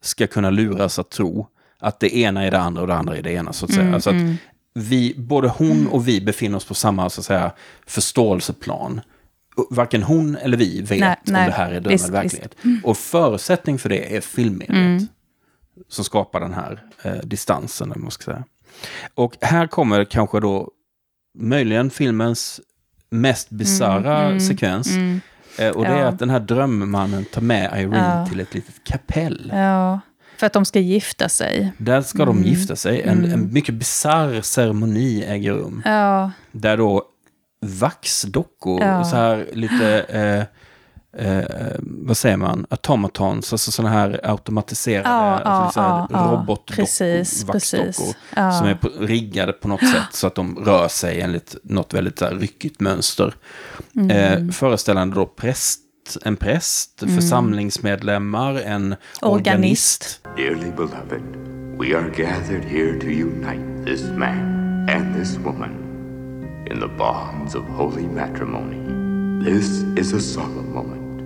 ska 0.02 0.28
kunna 0.28 0.50
luras 0.50 1.00
att 1.00 1.10
tro 1.10 1.48
att 1.80 2.00
det 2.00 2.16
ena 2.18 2.44
är 2.44 2.52
det 2.52 2.60
andra 2.60 2.82
och 2.82 2.88
det 2.88 2.96
andra 2.96 3.18
är 3.18 3.22
det 3.22 3.32
ena, 3.32 3.54
så 3.54 3.66
att 3.66 3.74
säga. 3.74 3.94
Alltså 3.94 4.10
att 4.10 4.16
vi, 4.74 5.16
både 5.18 5.48
hon 5.48 5.88
och 5.88 6.08
vi 6.08 6.22
befinner 6.22 6.58
oss 6.58 6.66
på 6.66 6.74
samma 6.74 7.10
så 7.10 7.22
att 7.22 7.26
säga, 7.26 7.52
förståelseplan. 7.88 9.02
Varken 9.70 10.04
hon 10.04 10.36
eller 10.36 10.58
vi 10.58 10.82
vet 10.82 11.00
Nej, 11.00 11.16
om 11.28 11.34
nej. 11.34 11.46
det 11.46 11.52
här 11.56 11.72
är 11.72 11.80
dröm 11.80 11.92
Visst, 11.92 12.10
verklighet. 12.10 12.56
Och 12.84 12.98
förutsättning 12.98 13.80
för 13.80 13.90
det 13.90 14.16
är 14.18 14.22
filmmediet. 14.22 15.10
Som 15.90 16.04
skapar 16.06 16.40
den 16.40 16.54
här 16.54 16.84
eh, 17.04 17.14
distansen, 17.24 17.92
eller 17.92 18.02
man 18.02 18.12
ska 18.12 18.24
säga. 18.24 18.44
Och 19.14 19.38
här 19.42 19.68
kommer 19.68 20.06
kanske 20.06 20.40
då 20.40 20.72
möjligen 21.38 21.90
filmens 21.90 22.62
mest 23.10 23.50
bisarra 23.50 24.40
sekvens. 24.40 24.90
Eh, 25.58 25.70
och 25.70 25.84
det 25.84 25.90
är 25.90 26.06
att 26.06 26.20
den 26.20 26.30
här 26.30 26.40
drömmannen 26.40 27.26
tar 27.26 27.42
med 27.42 27.82
Irene 27.82 27.98
Ja. 28.20 28.26
till 28.30 28.40
ett 28.40 28.54
litet 28.54 28.84
kapell. 28.84 29.52
Ja, 29.56 30.00
för 30.38 30.48
att 30.48 30.54
de 30.54 30.66
ska 30.66 30.80
gifta 30.80 31.30
sig. 31.30 31.72
Där 31.78 32.02
ska 32.02 32.24
Mm. 32.24 32.36
de 32.44 32.50
gifta 32.50 32.76
sig. 32.76 33.02
En, 33.02 33.26
en 33.26 33.54
mycket 33.54 33.76
bisarr 33.76 34.42
ceremoni 34.42 35.24
äger 35.28 35.54
rum. 35.54 35.82
Där 36.52 36.78
då 36.78 37.04
vaxdockor, 37.62 38.84
Ja. 38.84 39.04
så 39.04 39.16
här 39.16 39.50
lite, 39.54 40.00
eh, 40.10 40.40
eh, 41.28 41.46
vad 41.82 42.18
säger 42.18 42.38
man, 42.38 42.66
automatons, 42.70 43.54
alltså 43.54 43.72
sådana 43.72 43.94
här 43.96 44.20
automatiserade, 44.24 45.10
Ja, 45.10 45.38
alltså 45.40 45.80
ja, 45.80 46.08
ja. 46.12 46.18
robotdockor, 46.32 46.76
Precis, 46.76 47.44
vaxdockor, 47.44 47.86
precis. 47.86 48.16
Ja. 48.36 48.52
som 48.52 48.68
är 48.68 48.76
på, 48.76 48.90
riggade 49.00 49.54
på 49.54 49.68
något 49.68 49.80
sätt 49.92 50.08
så 50.14 50.28
att 50.28 50.36
de 50.36 50.58
rör 50.66 50.88
sig 50.88 51.22
enligt 51.22 51.56
något 51.64 51.94
väldigt 51.94 52.20
så 52.20 52.26
här, 52.26 52.36
ryckigt 52.36 52.80
mönster. 52.80 53.34
Mm. 53.96 54.10
Eh, 54.12 54.52
föreställande 54.54 55.16
då 55.16 55.26
präst, 55.26 55.80
en 56.26 56.36
präst, 56.36 57.00
församlingsmedlemmar, 57.16 58.54
en 58.66 58.96
Organist. 59.22 59.24
organist. 59.24 60.22
Dearly 60.38 60.72
beloved, 60.72 61.22
we 61.80 61.98
are 61.98 62.10
gathered 62.18 62.64
here 62.66 63.00
to 63.00 63.06
unite 63.08 63.86
this 63.86 64.02
man 64.18 64.90
and 64.90 65.16
this 65.16 65.38
woman 65.38 65.89
in 66.72 66.80
the 66.80 66.88
bonds 66.88 67.56
of 67.56 67.64
holy 67.64 68.08
matrimony. 68.08 68.78
This 69.44 69.84
is 69.98 70.14
a 70.14 70.20
solemn 70.20 70.74
moment, 70.74 71.22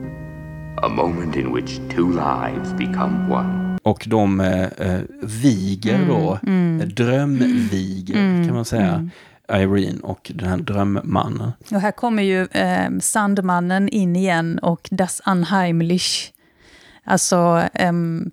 a 0.84 0.90
moment 0.90 1.36
in 1.36 1.52
which 1.54 1.80
two 1.96 2.10
lives 2.12 2.74
become 2.74 3.30
one. 3.30 3.78
Och 3.84 4.04
de 4.08 4.40
eh, 4.40 4.64
eh, 4.64 5.02
viger 5.22 6.06
då, 6.08 6.34
eh, 6.34 6.88
drömviger 6.88 8.46
kan 8.46 8.54
man 8.56 8.66
säga, 8.66 9.10
Irene 9.52 10.00
och 10.04 10.32
den 10.36 10.50
här 10.50 10.58
drömmannen. 10.58 11.52
och 11.72 11.82
här 11.82 11.92
kommer 11.92 12.24
ju 12.24 12.46
eh, 12.46 12.90
Sandmannen 13.00 13.90
in 13.90 14.16
igen 14.16 14.60
och 14.60 14.88
Das 14.92 15.22
Anheimlich. 15.26 16.34
Alltså 17.04 17.64
ehm, 17.74 18.32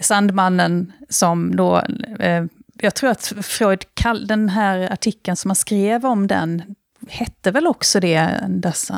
Sandmannen 0.00 0.92
som 1.08 1.56
då, 1.56 1.78
eh, 2.18 2.44
jag 2.82 2.94
tror 2.94 3.10
att 3.10 3.32
Freud, 3.42 3.84
kall, 3.94 4.26
den 4.26 4.48
här 4.48 4.92
artikeln 4.92 5.36
som 5.36 5.50
han 5.50 5.56
skrev 5.56 6.06
om 6.06 6.26
den, 6.26 6.62
hette 7.08 7.50
väl 7.50 7.66
också 7.66 8.00
det, 8.00 8.44
Das 8.48 8.90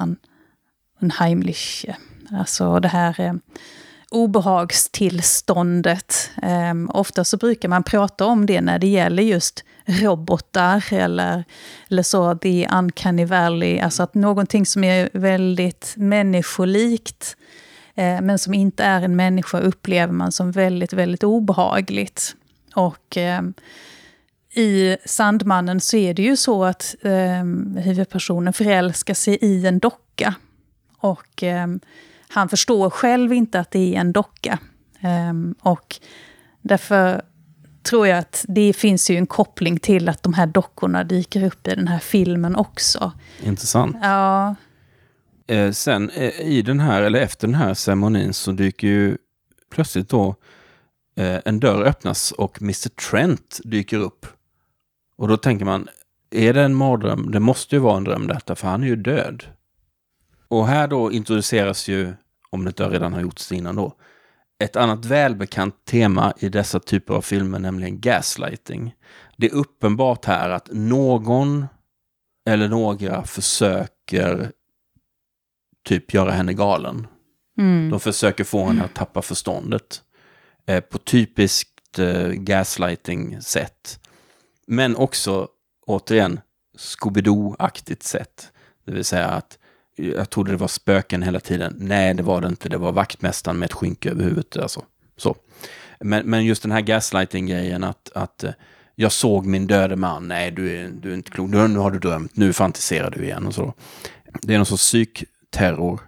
Anheimlich. 1.01 1.87
Alltså 2.31 2.81
det 2.81 2.89
här 2.89 3.21
eh, 3.21 3.35
obehagstillståndet. 4.11 6.31
Eh, 6.43 6.75
ofta 6.89 7.25
så 7.25 7.37
brukar 7.37 7.69
man 7.69 7.83
prata 7.83 8.27
om 8.27 8.47
det 8.47 8.61
när 8.61 8.79
det 8.79 8.87
gäller 8.87 9.23
just 9.23 9.65
robotar 9.87 10.93
eller, 10.93 11.45
eller 11.91 12.03
så, 12.03 12.35
the 12.35 12.69
uncanny 12.69 13.25
valley. 13.25 13.79
Alltså 13.79 14.03
att 14.03 14.15
någonting 14.15 14.67
som 14.67 14.85
är 14.85 15.09
väldigt 15.13 15.95
människolikt 15.97 17.37
eh, 17.95 18.21
men 18.21 18.39
som 18.39 18.55
inte 18.55 18.85
är 18.85 19.03
en 19.03 19.17
människa 19.17 19.59
upplever 19.59 20.13
man 20.13 20.33
som 20.33 20.53
väldigt, 20.53 20.93
väldigt 20.93 21.25
obehagligt. 21.25 22.37
Och 22.75 23.17
eh, 23.17 23.43
i 24.55 24.97
Sandmannen 25.05 25.81
så 25.81 25.97
är 25.97 26.15
det 26.15 26.23
ju 26.23 26.37
så 26.37 26.65
att 26.65 26.95
eh, 27.03 27.83
huvudpersonen 27.83 28.53
förälskar 28.53 29.15
sig 29.15 29.39
i 29.41 29.67
en 29.67 29.79
docka. 29.79 30.35
Och 30.99 31.43
eh, 31.43 31.67
han 32.29 32.49
förstår 32.49 32.91
själv 32.91 33.33
inte 33.33 33.61
att 33.61 33.71
det 33.71 33.95
är 33.95 34.01
en 34.01 34.13
docka. 34.13 34.59
Eh, 35.01 35.69
och 35.71 35.97
därför 36.63 37.23
tror 37.83 38.07
jag 38.07 38.19
att 38.19 38.45
det 38.49 38.73
finns 38.73 39.11
ju 39.11 39.17
en 39.17 39.27
koppling 39.27 39.79
till 39.79 40.09
att 40.09 40.23
de 40.23 40.35
här 40.35 40.47
dockorna 40.47 41.05
dyker 41.05 41.45
upp 41.45 41.69
i 41.69 41.75
den 41.75 41.89
här 41.89 41.99
filmen 41.99 42.57
också. 42.57 43.13
Intressant. 43.43 43.97
Ja, 44.03 44.55
Eh, 45.47 45.71
sen 45.73 46.11
eh, 46.11 46.41
i 46.41 46.63
den 46.63 46.81
här, 46.81 47.03
eller 47.03 47.21
efter 47.21 47.47
den 47.47 47.55
här 47.55 47.75
ceremonin 47.75 48.35
så 48.35 48.53
dyker 48.53 48.87
ju 48.87 49.17
plötsligt 49.71 50.09
då 50.09 50.35
en 51.17 51.61
dörr 51.61 51.83
öppnas 51.83 52.33
och 52.33 52.63
Mr. 52.63 52.89
Trent 52.89 53.61
dyker 53.65 53.99
upp. 53.99 54.27
Och 55.17 55.29
då 55.29 55.37
tänker 55.37 55.65
man, 55.65 55.89
är 56.31 56.55
det 56.55 56.63
en 56.63 56.75
mardröm? 56.75 57.31
Det 57.31 57.41
måste 57.41 57.77
ju 57.77 57.81
vara 57.81 57.97
en 57.97 58.05
dröm 58.05 58.27
detta, 58.27 58.55
för 58.55 58.69
han 58.69 58.83
är 58.83 58.87
ju 58.87 58.97
död. 58.97 59.45
Och 60.49 60.67
här 60.67 60.89
då 60.89 61.13
introduceras 61.13 61.89
ju, 61.89 62.13
om 62.51 62.65
det 62.65 62.69
inte 62.69 62.89
redan 62.89 63.13
har 63.13 63.21
gjorts 63.21 63.53
innan 63.53 63.77
då, 63.77 63.93
ett 64.65 64.77
annat 64.77 65.05
välbekant 65.05 65.85
tema 65.85 66.33
i 66.39 66.49
dessa 66.49 66.81
typer 66.81 67.15
av 67.15 67.23
filmer, 67.23 67.59
nämligen 67.59 68.01
gaslighting. 68.01 68.95
Det 69.37 69.47
är 69.47 69.55
uppenbart 69.55 70.25
här 70.25 70.51
att 70.51 70.69
någon 70.73 71.67
eller 72.49 72.69
några 72.69 73.25
försöker 73.25 74.53
typ 75.85 76.15
göra 76.15 76.31
henne 76.31 76.53
galen. 76.53 77.07
mm, 77.59 77.91
De 77.91 78.01
försöker 78.01 78.45
få 78.45 78.65
henne 78.65 78.85
att 78.85 78.95
tappa 78.95 79.23
förståndet. 79.23 80.03
Eh, 80.67 80.81
på 80.81 80.99
typiskt 80.99 81.99
eh, 81.99 82.29
gaslighting-sätt. 82.29 83.99
Men 84.67 84.97
också, 84.97 85.49
återigen, 85.87 86.41
Scooby-Doo-aktigt 86.79 88.03
sätt. 88.03 88.53
Det 88.87 88.93
vill 88.93 89.05
säga 89.05 89.29
att 89.29 89.59
jag 89.97 90.31
trodde 90.31 90.51
det 90.51 90.57
var 90.57 90.69
spöken 90.69 91.23
hela 91.23 91.41
tiden. 91.41 91.75
Nej, 91.79 92.15
det 92.15 92.23
var 92.23 92.41
det 92.41 92.49
inte. 92.49 92.69
Det 92.69 92.79
var 92.79 92.93
vaktmästaren 92.93 93.59
med 93.59 93.67
ett 93.67 93.73
skynke 93.73 94.11
över 94.11 94.25
huvudet. 94.25 94.57
Alltså. 94.57 94.85
Så. 95.17 95.37
Men, 96.01 96.27
men 96.27 96.45
just 96.45 96.63
den 96.63 96.73
här 96.73 96.81
gaslighting-grejen 96.81 97.85
att, 97.85 98.13
att 98.15 98.45
eh, 98.45 98.53
jag 98.95 99.13
såg 99.13 99.47
min 99.47 99.67
döde 99.67 99.97
man. 99.97 100.29
Nej, 100.29 100.51
du 100.51 100.77
är, 100.77 100.89
du 100.89 101.11
är 101.11 101.15
inte 101.15 101.31
klok. 101.31 101.51
Nu, 101.51 101.69
nu 101.69 101.79
har 101.79 101.91
du 101.91 101.99
drömt. 101.99 102.37
Nu 102.37 102.53
fantiserar 102.53 103.11
du 103.11 103.25
igen 103.25 103.47
och 103.47 103.55
så. 103.55 103.75
Det 104.43 104.55
är 104.55 104.59
någon 104.59 104.67
sorts 104.67 104.83
psykterror. 104.83 106.01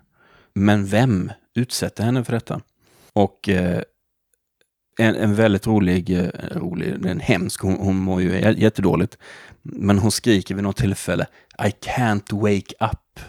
Men 0.55 0.87
vem 0.87 1.33
utsätter 1.55 2.05
henne 2.05 2.25
för 2.25 2.33
detta? 2.33 2.61
Och 3.13 3.49
eh, 3.49 3.83
en, 4.99 5.15
en 5.17 5.35
väldigt 5.35 5.67
rolig, 5.67 6.11
eh, 6.21 6.29
rolig, 6.59 7.07
en 7.07 7.21
hemsk, 7.21 7.61
hon, 7.63 7.75
hon 7.77 7.97
mår 7.97 8.23
ju 8.23 8.33
jä- 8.33 8.59
jättedåligt. 8.59 9.19
Men 9.63 9.99
hon 9.99 10.11
skriker 10.11 10.55
vid 10.55 10.65
något 10.65 10.77
tillfälle, 10.77 11.27
I 11.67 11.69
can't 11.89 12.41
wake 12.41 12.75
up. 12.93 13.21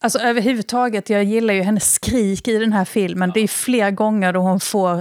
Alltså 0.00 0.18
överhuvudtaget, 0.18 1.10
jag 1.10 1.24
gillar 1.24 1.54
ju 1.54 1.62
hennes 1.62 1.92
skrik 1.92 2.48
i 2.48 2.58
den 2.58 2.72
här 2.72 2.84
filmen. 2.84 3.30
Det 3.34 3.40
är 3.40 3.48
flera 3.48 3.90
gånger 3.90 4.32
då 4.32 4.40
hon 4.40 4.60
får, 4.60 4.98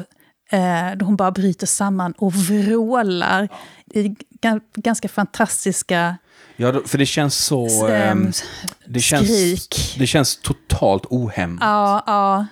eh, 0.52 0.92
då 0.96 1.06
hon 1.06 1.16
bara 1.16 1.32
bryter 1.32 1.68
samman 1.68 2.12
och 2.18 2.34
vrålar. 2.34 3.50
I 3.94 4.16
ga- 4.42 4.62
ganska 4.76 5.08
fantastiska 5.10 6.18
Ja, 6.56 6.82
för 6.86 6.98
det 6.98 7.06
känns 7.06 7.36
så... 7.46 7.88
ehm, 7.88 8.32
det, 8.88 9.00
känns, 9.00 9.96
det 9.98 10.08
känns 10.08 10.38
totalt 10.42 11.06
ohämmat. 11.06 11.60
Ja, 11.62 12.04
ja. 12.06 12.46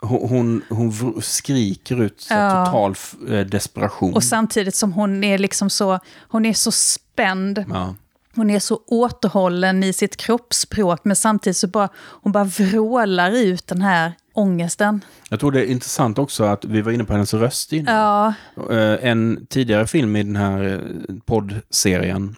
Hon, 0.00 0.62
hon, 0.68 1.22
skriker 1.22 2.02
ut 2.02 2.20
så 2.20 2.34
Ja. 2.34 2.64
total 2.66 2.94
eh, 3.28 3.46
desperation. 3.46 4.14
Och 4.14 4.24
samtidigt 4.24 4.74
som 4.74 4.92
hon 4.92 5.24
är 5.24 5.38
liksom 5.38 5.70
så, 5.70 5.98
hon 6.28 6.46
är 6.46 6.52
så 6.52 6.72
spänd. 6.72 7.64
ja. 7.70 7.94
Hon 8.36 8.50
är 8.50 8.58
så 8.58 8.80
återhållen 8.86 9.84
i 9.84 9.92
sitt 9.92 10.16
kroppsspråk, 10.16 11.00
men 11.04 11.16
samtidigt 11.16 11.56
så 11.56 11.66
bara, 11.66 11.88
hon 11.96 12.32
bara 12.32 12.44
vrålar 12.44 13.30
ut 13.30 13.66
den 13.66 13.82
här 13.82 14.12
ångesten. 14.32 15.00
Jag 15.30 15.40
tror 15.40 15.52
det 15.52 15.60
är 15.60 15.66
intressant 15.70 16.18
också 16.18 16.44
att 16.44 16.64
vi 16.64 16.80
var 16.82 16.92
inne 16.92 17.04
på 17.04 17.12
hennes 17.12 17.34
röst 17.34 17.72
innan. 17.72 17.94
Ja, 17.94 18.34
Eh, 18.70 19.08
en 19.10 19.46
tidigare 19.50 19.86
film 19.86 20.16
i 20.16 20.22
den 20.22 20.36
här 20.36 20.64
eh, 20.64 21.14
poddserien, 21.26 22.36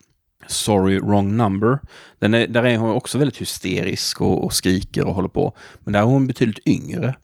Sorry 0.49 0.99
Wrong 0.99 1.37
Number, 1.37 1.79
den 2.19 2.35
är, 2.35 2.47
där 2.47 2.65
är 2.65 2.77
hon 2.77 2.91
också 2.91 3.19
väldigt 3.19 3.37
hysterisk 3.41 4.21
och, 4.21 4.45
och 4.45 4.53
skriker 4.53 5.05
och 5.05 5.15
håller 5.15 5.29
på. 5.29 5.57
Men 5.81 5.93
där 5.93 6.01
är 6.01 6.05
hon 6.05 6.27
betydligt 6.27 6.67
yngre. 6.67 7.15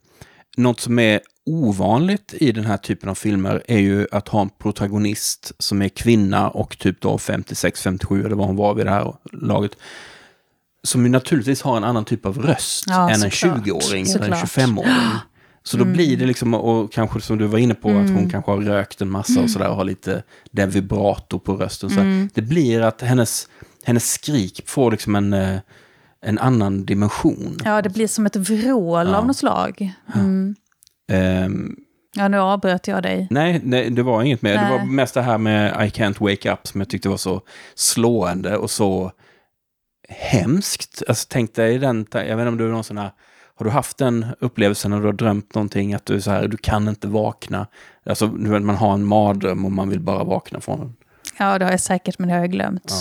Något 0.56 0.80
som 0.80 0.98
är 0.98 1.20
ovanligt 1.46 2.34
i 2.38 2.52
den 2.52 2.64
här 2.64 2.76
typen 2.76 3.08
av 3.08 3.14
filmer 3.14 3.62
är 3.68 3.78
ju 3.78 4.06
att 4.12 4.28
ha 4.28 4.40
en 4.40 4.50
protagonist 4.50 5.52
som 5.58 5.82
är 5.82 5.88
kvinna 5.88 6.50
och 6.50 6.78
typ 6.78 7.00
då 7.00 7.16
56-57 7.16 8.26
eller 8.26 8.36
vad 8.36 8.46
hon 8.46 8.56
var 8.56 8.74
vid 8.74 8.86
det 8.86 8.90
här 8.90 9.14
laget. 9.32 9.72
Som 10.84 11.02
ju 11.04 11.08
naturligtvis 11.10 11.62
har 11.62 11.76
en 11.76 11.84
annan 11.84 12.04
typ 12.04 12.26
av 12.26 12.38
röst 12.38 12.84
Ja, 12.86 13.10
än 13.10 13.22
en 13.22 13.30
såklart. 13.30 13.66
20-åring 13.66 14.06
eller 14.10 14.30
en 14.30 14.46
Såklart. 14.46 14.68
25-åring. 14.68 14.92
Så 15.64 15.76
då 15.76 15.84
blir 15.84 16.16
det 16.16 16.26
liksom, 16.26 16.54
och 16.54 16.92
kanske 16.92 17.20
som 17.20 17.38
du 17.38 17.46
var 17.46 17.58
inne 17.58 17.74
på, 17.74 17.88
att 17.88 18.10
hon 18.10 18.30
kanske 18.30 18.50
har 18.50 18.60
rökt 18.60 19.00
en 19.00 19.10
massa 19.10 19.40
och 19.40 19.50
sådär 19.50 19.68
och 19.68 19.76
har 19.76 19.84
lite 19.84 20.22
den 20.50 20.70
vibrato 20.70 21.38
på 21.38 21.54
rösten. 21.56 21.90
Så 21.90 22.00
Det 22.34 22.42
blir 22.42 22.80
att 22.80 23.00
hennes, 23.02 23.48
hennes 23.84 24.12
skrik 24.12 24.62
får 24.66 24.90
liksom 24.90 25.14
en, 25.16 25.32
eh, 25.32 25.58
en 26.22 26.38
annan 26.38 26.84
dimension. 26.84 27.56
ja, 27.64 27.82
det 27.82 27.88
blir 27.90 28.06
som 28.06 28.26
ett 28.26 28.36
vrål 28.36 29.14
av 29.14 29.26
något 29.26 29.36
slag. 29.36 29.92
Mm. 30.14 30.54
Ehm, 31.12 31.76
Ja, 32.14 32.28
nu 32.28 32.38
avbröt 32.38 32.88
jag 32.88 33.02
dig. 33.02 33.26
nej, 33.30 33.60
nej, 33.64 33.90
det 33.90 34.02
var 34.02 34.22
inget 34.22 34.42
mer. 34.42 34.52
Det 34.52 34.70
var 34.70 34.78
Nej. 34.78 34.86
mest 34.86 35.14
det 35.14 35.22
här 35.22 35.38
med 35.38 35.86
I 35.86 35.90
can't 35.90 36.20
wake 36.20 36.52
up 36.52 36.66
som 36.66 36.80
jag 36.80 36.88
tyckte 36.88 37.08
var 37.08 37.16
så 37.16 37.40
slående 37.74 38.56
och 38.56 38.70
så 38.70 39.12
hemskt. 40.08 41.02
Alltså 41.08 41.26
tänk 41.30 41.54
dig 41.54 41.78
den, 41.78 42.06
jag 42.12 42.22
vet 42.22 42.30
inte 42.32 42.48
om 42.48 42.56
du 42.56 42.68
någonsin 42.68 42.96
har, 42.96 43.10
har 43.62 43.64
du 43.64 43.70
haft 43.70 43.98
den 43.98 44.26
upplevelsen 44.40 44.90
när 44.90 45.00
du 45.00 45.06
har 45.06 45.12
drömt 45.12 45.54
någonting 45.54 45.94
att 45.94 46.06
du 46.06 46.20
så 46.20 46.30
här, 46.30 46.48
du 46.48 46.56
kan 46.56 46.88
inte 46.88 47.08
vakna. 47.08 47.66
Alltså 48.06 48.26
du 48.26 48.50
vet, 48.50 48.62
man 48.62 48.76
har 48.76 48.94
en 48.94 49.04
mardröm 49.04 49.64
och 49.64 49.72
man 49.72 49.88
vill 49.88 50.00
bara 50.00 50.24
vakna 50.24 50.60
från 50.60 50.78
den. 50.78 50.96
Ja, 51.38 51.58
det 51.58 51.64
har 51.64 51.72
jag 51.72 51.80
säkert, 51.80 52.18
men 52.18 52.28
det 52.28 52.34
har 52.34 52.40
jag 52.40 52.50
glömt. 52.50 52.92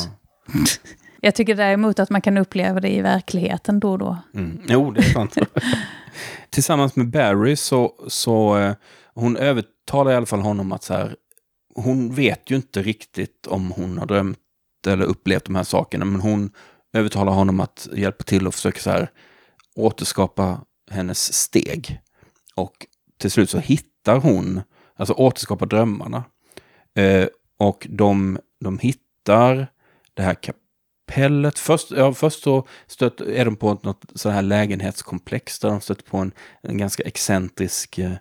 Ja. 0.54 0.54
Jag 1.24 1.36
tycker 1.36 1.56
däremot 1.56 2.00
att 2.00 2.10
man 2.10 2.22
kan 2.22 2.38
uppleva 2.38 2.80
det 2.80 2.90
i 2.90 3.02
verkligheten 3.02 3.80
då 3.80 3.92
och 3.92 3.98
då. 3.98 4.18
Mm. 4.34 4.62
Jo, 4.68 4.92
det 4.92 5.00
är 5.00 5.14
sant. 5.14 5.38
Tillsammans 6.50 6.96
med 6.96 7.10
Barry 7.10 7.56
så, 7.56 7.94
så 8.08 8.58
eh, 8.58 8.74
hon 9.14 9.38
övertalar 9.38 10.12
i 10.12 10.16
alla 10.16 10.26
fall 10.26 10.40
honom 10.40 10.72
att 10.72 10.84
så 10.84 10.94
här, 10.94 11.16
hon 11.76 12.14
vet 12.14 12.52
ju 12.52 12.56
inte 12.56 12.82
riktigt 12.82 13.48
om 13.48 13.72
hon 13.72 13.98
har 13.98 14.06
drömt 14.06 14.38
eller 14.88 15.06
upplevt 15.06 15.46
de 15.46 15.56
här 15.56 15.64
sakerna, 15.64 16.06
men 16.06 16.22
hon 16.22 16.50
övertalar 16.94 17.34
honom 17.34 17.60
att 17.60 17.88
hjälpa 17.94 18.24
till 18.24 18.48
och 18.48 18.54
försöka 18.54 18.80
så 18.80 18.90
här 18.90 19.10
återskapa 19.76 20.62
hennes 20.92 21.34
steg. 21.34 22.00
Och 22.56 22.88
till 23.18 23.32
slut 23.32 23.50
så 23.50 23.60
hittar 23.60 24.18
hon, 24.18 24.62
alltså 24.96 25.14
återskapa 25.14 25.66
drömmarna. 25.66 26.24
Eh, 26.96 27.28
och 27.58 27.88
de, 27.90 28.40
de 28.60 28.80
hittar 28.80 29.68
det 30.14 30.24
här 30.24 30.36
kapellet. 30.36 31.60
Först, 31.60 31.92
ja, 31.92 32.14
först 32.14 32.44
så 32.44 32.68
stöt, 32.88 33.22
är 33.22 33.46
de 33.46 33.56
på 33.56 33.80
något 33.84 34.06
sådant 34.16 34.36
här 34.36 34.42
lägenhetskomplex 34.42 35.60
där 35.60 35.70
de 35.70 35.82
stöter 35.82 36.04
på 36.04 36.18
en, 36.18 36.32
en 36.62 36.78
ganska 36.78 37.04
excentrisk 37.04 37.98
eh, 37.98 38.14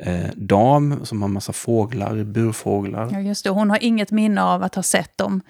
eh, 0.00 0.30
dam 0.36 1.04
som 1.04 1.22
har 1.22 1.28
massa 1.28 1.52
fåglar, 1.52 2.24
burfåglar. 2.24 3.10
Ja, 3.12 3.20
just 3.20 3.44
det. 3.44 3.50
Hon 3.50 3.70
har 3.70 3.84
inget 3.84 4.10
minne 4.10 4.42
av 4.42 4.62
att 4.62 4.74
ha 4.74 4.82
sett 4.82 5.18
dem. 5.18 5.40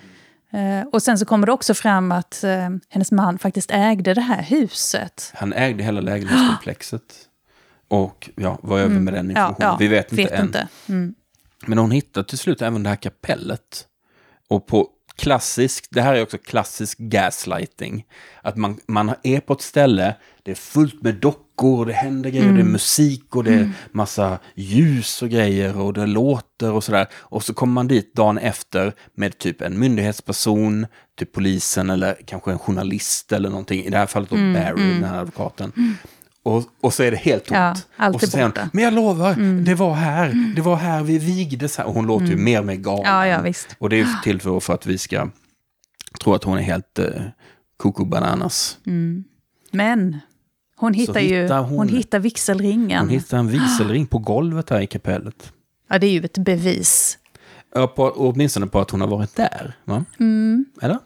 Eh, 0.53 0.87
och 0.93 1.03
sen 1.03 1.19
så 1.19 1.25
kommer 1.25 1.47
det 1.47 1.53
också 1.53 1.75
fram 1.75 2.13
att 2.13 2.45
eh, 2.45 2.69
hennes 2.89 3.13
man 3.13 3.39
faktiskt 3.39 3.71
ägde 3.71 4.15
det 4.15 4.21
här 4.21 4.43
huset. 4.43 5.33
Han 5.35 5.53
ägde 5.53 5.85
hela 5.85 6.01
lägenhetskomplexet. 6.01 7.03
Och 7.89 8.31
ja, 8.37 8.59
var 8.63 8.79
över 8.79 9.01
med 9.01 9.15
den 9.15 9.31
informationen. 9.31 9.77
Vi 9.79 9.89
vet 9.89 10.13
inte 10.13 10.35
än. 10.35 10.47
inte. 10.47 10.69
Mm. 10.89 11.15
Men 11.67 11.79
hon 11.79 11.91
hittar 11.91 12.23
till 12.23 12.39
slut 12.39 12.63
även 12.63 12.83
det 12.83 12.89
här 12.89 12.97
kapellet. 12.97 13.87
Och 14.49 14.67
på 14.67 14.89
klassisk, 15.17 15.87
det 15.91 16.03
här 16.03 16.15
är 16.15 16.23
också 16.23 16.39
klassisk 16.39 16.99
gaslighting. 16.99 18.05
Att 18.43 18.57
man, 18.57 18.81
man 18.87 19.15
är 19.23 19.41
på 19.41 19.53
ett 19.53 19.63
ställe, 19.63 20.17
det 20.43 20.51
är 20.51 20.55
fullt 20.55 21.03
med 21.03 21.15
dockor, 21.15 21.87
det 21.87 21.93
händer 21.93 22.31
grejer, 22.31 22.53
det 22.53 22.61
är 22.61 22.65
musik 22.65 23.37
och 23.37 23.45
det 23.45 23.55
är 23.55 23.71
massa 23.93 24.39
ljus 24.55 25.23
och 25.23 25.29
grejer 25.29 25.79
och 25.79 25.93
det 25.93 26.07
låter 26.07 26.73
och 26.73 26.85
sådär. 26.85 27.07
Och 27.15 27.45
så 27.45 27.55
kommer 27.55 27.73
man 27.73 27.89
dit 27.89 28.15
dagen 28.15 28.39
efter 28.39 28.93
med 29.15 29.39
typ 29.39 29.63
en 29.63 29.79
myndighetsperson, 29.79 30.87
typ 31.19 31.33
polisen 31.33 31.91
eller 31.91 32.17
kanske 32.27 32.53
en 32.53 32.59
journalist 32.59 33.33
eller 33.33 33.49
någonting. 33.51 33.85
I 33.85 33.91
det 33.91 33.99
här 33.99 34.07
fallet 34.07 34.31
då 34.31 34.37
Barry, 34.37 34.93
den 34.93 35.05
här 35.05 35.21
advokaten. 35.21 35.73
Och, 36.47 36.65
och 36.81 36.95
så 36.95 37.03
är 37.03 37.11
det 37.11 37.17
helt 37.17 37.45
tomt. 37.45 37.57
Ja, 37.59 37.77
allt 37.97 38.15
och 38.15 38.21
så 38.21 38.27
säger 38.27 38.45
hon, 38.45 38.69
men 38.73 38.85
jag 38.85 38.93
lovar, 38.93 39.35
det 39.65 39.75
var 39.75 39.95
här, 39.95 40.53
det 40.57 40.63
var 40.63 40.77
här 40.77 41.03
vi 41.03 41.19
vigdes 41.19 41.77
här. 41.79 41.87
Och 41.87 41.95
hon 41.95 42.07
låter 42.07 42.27
ju 42.27 42.37
mer 42.37 42.61
och 42.61 42.67
mer 42.67 42.75
galen. 42.75 43.05
Ja, 43.05 43.27
ja, 43.27 43.41
visst. 43.41 43.77
Och 43.79 43.89
det 43.89 44.01
är 44.01 44.23
till 44.23 44.41
för, 44.41 44.61
för 44.61 44.75
att 44.75 44.87
vi 44.87 44.99
ska 44.99 45.29
tro 46.21 46.35
att 46.35 46.45
hon 46.45 46.59
är 46.59 46.63
helt 46.63 46.99
eh, 46.99 47.07
koko 47.77 48.05
bananas. 48.05 48.79
Men 49.71 50.19
hon 50.77 50.95
hittar 50.95 51.21
ju 51.21 51.43
hittar 51.43 51.63
hon... 51.63 51.79
hon- 51.79 51.89
hittar 51.89 52.19
vigselringen. 52.19 53.01
Hon 53.01 53.09
hittar 53.09 53.39
en 53.39 53.49
vigselring 53.49 54.07
på 54.07 54.19
golvet 54.19 54.71
här 54.71 54.81
i 54.81 54.87
kapellet. 54.87 55.53
Ja, 55.89 55.99
det 55.99 56.07
är 56.07 56.11
ju 56.11 56.25
ett 56.25 56.39
bevis. 56.39 57.19
Ja, 57.75 57.87
på, 57.87 58.11
åtminstone 58.17 58.67
på 58.67 58.81
att 58.81 58.91
hon 58.91 59.01
har 59.01 59.09
varit 59.09 59.37
där. 59.37 59.77
Va? 59.85 60.05
Mm. 60.21 60.65
Eller? 60.83 60.99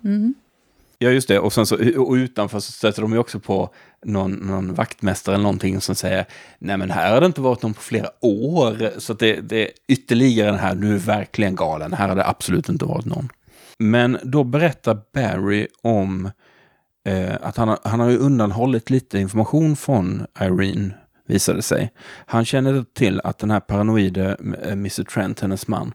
Ja, 0.99 1.11
just 1.11 1.29
det. 1.29 1.39
Och, 1.39 1.53
sen 1.53 1.67
så, 1.67 2.03
och 2.03 2.15
utanför 2.15 2.61
så 2.61 2.73
stöter 2.73 3.03
de 3.03 3.13
ju 3.13 3.19
också 3.19 3.41
på 3.41 3.71
någon, 4.07 4.33
någon 4.33 4.75
vaktmästare 4.75 5.35
eller 5.35 5.43
någonting 5.43 5.81
som 5.81 5.95
säger 5.95 6.25
nej 6.59 6.77
men 6.77 6.91
här 6.91 7.13
har 7.13 7.21
det 7.21 7.27
inte 7.27 7.41
varit 7.41 7.63
någon 7.63 7.75
på 7.75 7.81
flera 7.81 8.09
år. 8.21 8.91
Så 9.01 9.13
att 9.13 9.19
det, 9.19 9.41
det 9.41 9.57
är 9.65 9.71
ytterligare 9.89 10.51
den 10.51 10.61
här, 10.61 10.75
nu 10.75 10.95
är 10.95 10.99
verkligen 10.99 11.55
galen, 11.55 11.93
här 11.93 12.09
har 12.09 12.17
det 12.17 12.27
absolut 12.27 12.69
inte 12.69 12.85
varit 12.85 13.05
någon. 13.07 13.29
Men 13.79 14.19
då 14.23 14.45
berättar 14.45 14.99
Barry 15.15 15.67
om 15.83 16.31
eh, 17.09 17.35
att 17.43 17.57
han, 17.57 17.69
har- 17.69 17.79
han 17.85 18.01
har 18.01 18.09
ju 18.11 18.17
undanhållit 18.19 18.91
lite 18.91 19.19
information 19.19 19.77
från 19.77 20.27
Irene, 20.41 20.91
visade 21.27 21.63
sig. 21.63 21.93
Han 22.27 22.45
känner 22.45 22.85
till 22.95 23.21
att 23.25 23.39
den 23.39 23.51
här 23.51 23.61
paranoide 23.61 24.37
eh, 24.63 24.73
Mr. 24.73 25.05
Trent, 25.05 25.41
hennes 25.41 25.69
man, 25.69 25.93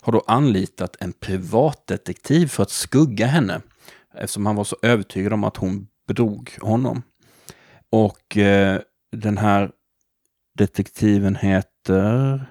har 0.00 0.12
då 0.12 0.22
anlitat 0.26 0.96
en 1.00 1.12
privatdetektiv 1.12 2.46
för 2.46 2.62
att 2.62 2.70
skugga 2.70 3.26
henne. 3.26 3.60
Eftersom 4.14 4.46
han 4.46 4.56
var 4.56 4.64
så 4.64 4.76
övertygad 4.82 5.32
om 5.32 5.44
att 5.44 5.56
hon 5.56 5.86
bedrog 6.08 6.58
honom. 6.60 7.02
Och 7.94 8.36
eh, 8.36 8.80
den 9.12 9.38
här 9.38 9.70
detektiven 10.58 11.36
heter 11.36 12.44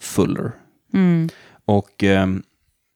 Fuller. 0.00 0.52
Mm. 0.94 1.28
Och 1.64 2.04
eh, 2.04 2.26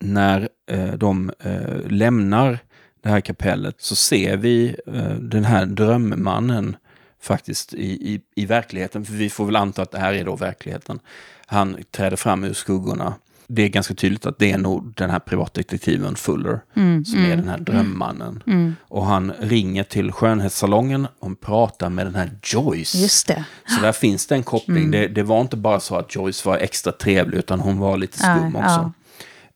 när 0.00 0.48
eh, 0.70 0.92
de 0.92 1.32
eh, 1.40 1.86
lämnar 1.86 2.58
det 3.02 3.08
här 3.08 3.20
kapellet 3.20 3.80
så 3.80 3.96
ser 3.96 4.36
vi 4.36 4.76
eh, 4.86 5.14
den 5.14 5.44
här 5.44 5.66
drömmannen 5.66 6.76
faktiskt 7.20 7.74
i, 7.74 8.12
i, 8.12 8.20
i 8.36 8.46
verkligheten. 8.46 9.04
För 9.04 9.12
vi 9.12 9.30
får 9.30 9.46
väl 9.46 9.56
anta 9.56 9.82
att 9.82 9.90
det 9.90 9.98
här 9.98 10.12
är 10.12 10.24
då 10.24 10.36
verkligheten. 10.36 11.00
Han 11.46 11.76
träder 11.90 12.16
fram 12.16 12.44
ur 12.44 12.52
skuggorna. 12.52 13.14
Det 13.54 13.62
är 13.62 13.68
ganska 13.68 13.94
tydligt 13.94 14.26
att 14.26 14.38
det 14.38 14.52
är 14.52 14.58
nog 14.58 14.94
den 14.96 15.10
här 15.10 15.18
privatdetektiven 15.18 16.16
Fuller 16.16 16.60
som 17.04 17.24
är 17.24 17.36
den 17.36 17.48
här 17.48 17.58
drömmannen. 17.58 18.42
Och 18.82 19.06
han 19.06 19.32
ringer 19.40 19.84
till 19.84 20.12
skönhetssalongen 20.12 21.06
och 21.18 21.40
pratar 21.40 21.90
med 21.90 22.06
den 22.06 22.14
här 22.14 22.30
Joyce. 22.42 22.94
Just 22.94 23.26
det. 23.26 23.44
Så 23.66 23.80
där 23.80 23.92
finns 23.92 24.26
det 24.26 24.34
en 24.34 24.42
koppling. 24.42 24.90
Det, 24.90 25.08
det 25.08 25.22
var 25.22 25.40
inte 25.40 25.56
bara 25.56 25.80
så 25.80 25.96
att 25.96 26.14
Joyce 26.14 26.46
var 26.46 26.58
extra 26.58 26.92
trevlig, 26.92 27.38
utan 27.38 27.60
hon 27.60 27.78
var 27.78 27.96
lite 27.96 28.18
skum 28.18 28.56
Ja, 28.58 28.64
också. 28.64 28.92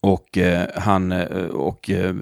Och, 0.01 0.39
eh, 0.39 0.67
han, 0.77 1.13
eh, 1.13 1.47
och 1.47 1.91
eh, 1.91 2.15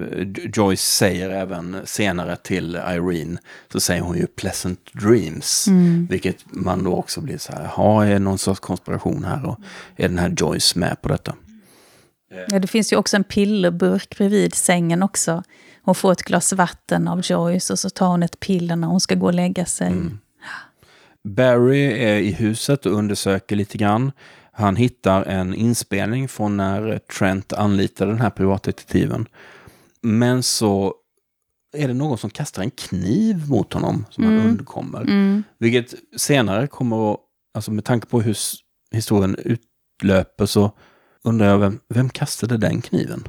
Joyce 0.53 0.81
säger 0.81 1.29
även 1.29 1.77
senare 1.85 2.35
till 2.35 2.75
Irene, 2.75 3.37
så 3.71 3.79
säger 3.79 4.01
hon 4.01 4.17
ju 4.17 4.27
pleasant 4.27 4.79
dreams. 4.93 5.67
Vilket 6.09 6.35
man 6.51 6.83
då 6.83 6.93
också 6.93 7.21
blir 7.21 7.37
så 7.37 7.51
här, 7.51 7.65
har 7.65 8.05
är 8.05 8.13
det 8.13 8.19
någon 8.19 8.37
sorts 8.37 8.59
konspiration 8.59 9.23
här? 9.23 9.45
Och 9.45 9.59
är 9.95 10.07
den 10.07 10.19
här 10.19 10.33
Joyce 10.37 10.79
med 10.79 11.01
på 11.01 11.09
detta? 11.09 11.33
Ja, 12.47 12.59
det 12.59 12.67
finns 12.67 12.93
ju 12.93 12.97
också 12.97 13.15
en 13.15 13.23
pillerburk 13.23 14.17
bredvid 14.17 14.53
sängen 14.53 15.03
också. 15.03 15.43
Hon 15.81 15.95
får 15.95 16.11
ett 16.11 16.23
glas 16.23 16.53
vatten 16.53 17.07
av 17.07 17.21
Joyce 17.23 17.73
och 17.73 17.79
så 17.79 17.89
tar 17.89 18.07
hon 18.07 18.23
ett 18.23 18.39
piller 18.39 18.75
när 18.75 18.87
hon 18.87 18.99
ska 18.99 19.15
gå 19.15 19.25
och 19.25 19.33
lägga 19.33 19.65
sig. 19.65 19.93
Barry 21.23 21.83
är 21.83 22.17
i 22.17 22.31
huset 22.31 22.85
och 22.85 22.91
undersöker 22.91 23.55
lite 23.55 23.77
grann. 23.77 24.11
Han 24.51 24.75
hittar 24.75 25.23
en 25.23 25.53
inspelning 25.53 26.27
från 26.27 26.57
när 26.57 26.99
Trent 26.99 27.53
anlitade 27.53 28.11
den 28.11 28.21
här 28.21 28.29
privatdetektiven. 28.29 29.27
Men 30.01 30.43
så 30.43 30.93
är 31.77 31.87
det 31.87 31.93
någon 31.93 32.17
som 32.17 32.29
kastar 32.29 32.63
en 32.63 32.71
kniv 32.71 33.49
mot 33.49 33.73
honom 33.73 34.05
som 34.09 34.23
han 34.23 34.37
undkommer. 34.37 35.43
Vilket 35.57 35.93
senare 36.17 36.67
kommer 36.67 37.13
att, 37.13 37.19
alltså 37.53 37.71
med 37.71 37.85
tanke 37.85 38.07
på 38.07 38.21
hur 38.21 38.37
historien 38.91 39.35
utlöper 39.39 40.45
så 40.45 40.71
undrar 41.25 41.47
jag 41.47 41.57
vem, 41.57 41.79
vem 41.89 42.09
kastade 42.09 42.57
den 42.57 42.81
kniven? 42.81 43.27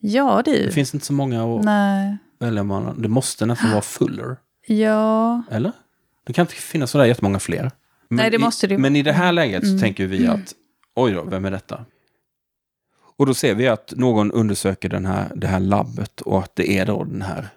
Ja 0.00 0.42
du. 0.44 0.52
Det 0.66 0.70
finns 0.72 0.94
inte 0.94 1.06
så 1.06 1.12
många 1.12 1.44
att 1.58 1.64
Nej. 1.64 2.16
välja 2.40 2.62
mellan. 2.64 3.02
Det 3.02 3.08
måste 3.08 3.46
nästan 3.46 3.70
vara 3.70 3.82
Fuller, 3.82 4.36
Ja. 4.66 5.42
eller? 5.50 5.72
Det 6.26 6.32
kan 6.32 6.42
inte 6.42 6.54
finnas 6.54 6.90
sådär 6.90 7.04
jättemånga 7.04 7.38
fler. 7.38 7.70
Men 8.08 8.16
Nej, 8.16 8.30
det 8.30 8.36
i, 8.36 8.38
måste 8.38 8.66
det 8.66 8.74
ju. 8.74 8.78
Men 8.78 8.96
i 8.96 9.02
det 9.02 9.12
här 9.12 9.32
läget 9.32 9.68
så 9.68 9.78
tänker 9.78 10.06
vi 10.06 10.26
att, 10.26 10.54
oj 10.94 11.12
då, 11.12 11.24
vem 11.24 11.44
är 11.44 11.50
detta? 11.50 11.84
Och 13.16 13.26
då 13.26 13.34
ser 13.34 13.54
vi 13.54 13.68
att 13.68 13.92
någon 13.96 14.32
undersöker 14.32 14.88
den 14.88 15.06
här, 15.06 15.32
det 15.36 15.46
här 15.46 15.60
labbet 15.60 16.20
och 16.20 16.38
att 16.38 16.56
det 16.56 16.78
är 16.78 16.86
då 16.86 17.04
den 17.04 17.22
här 17.22 17.48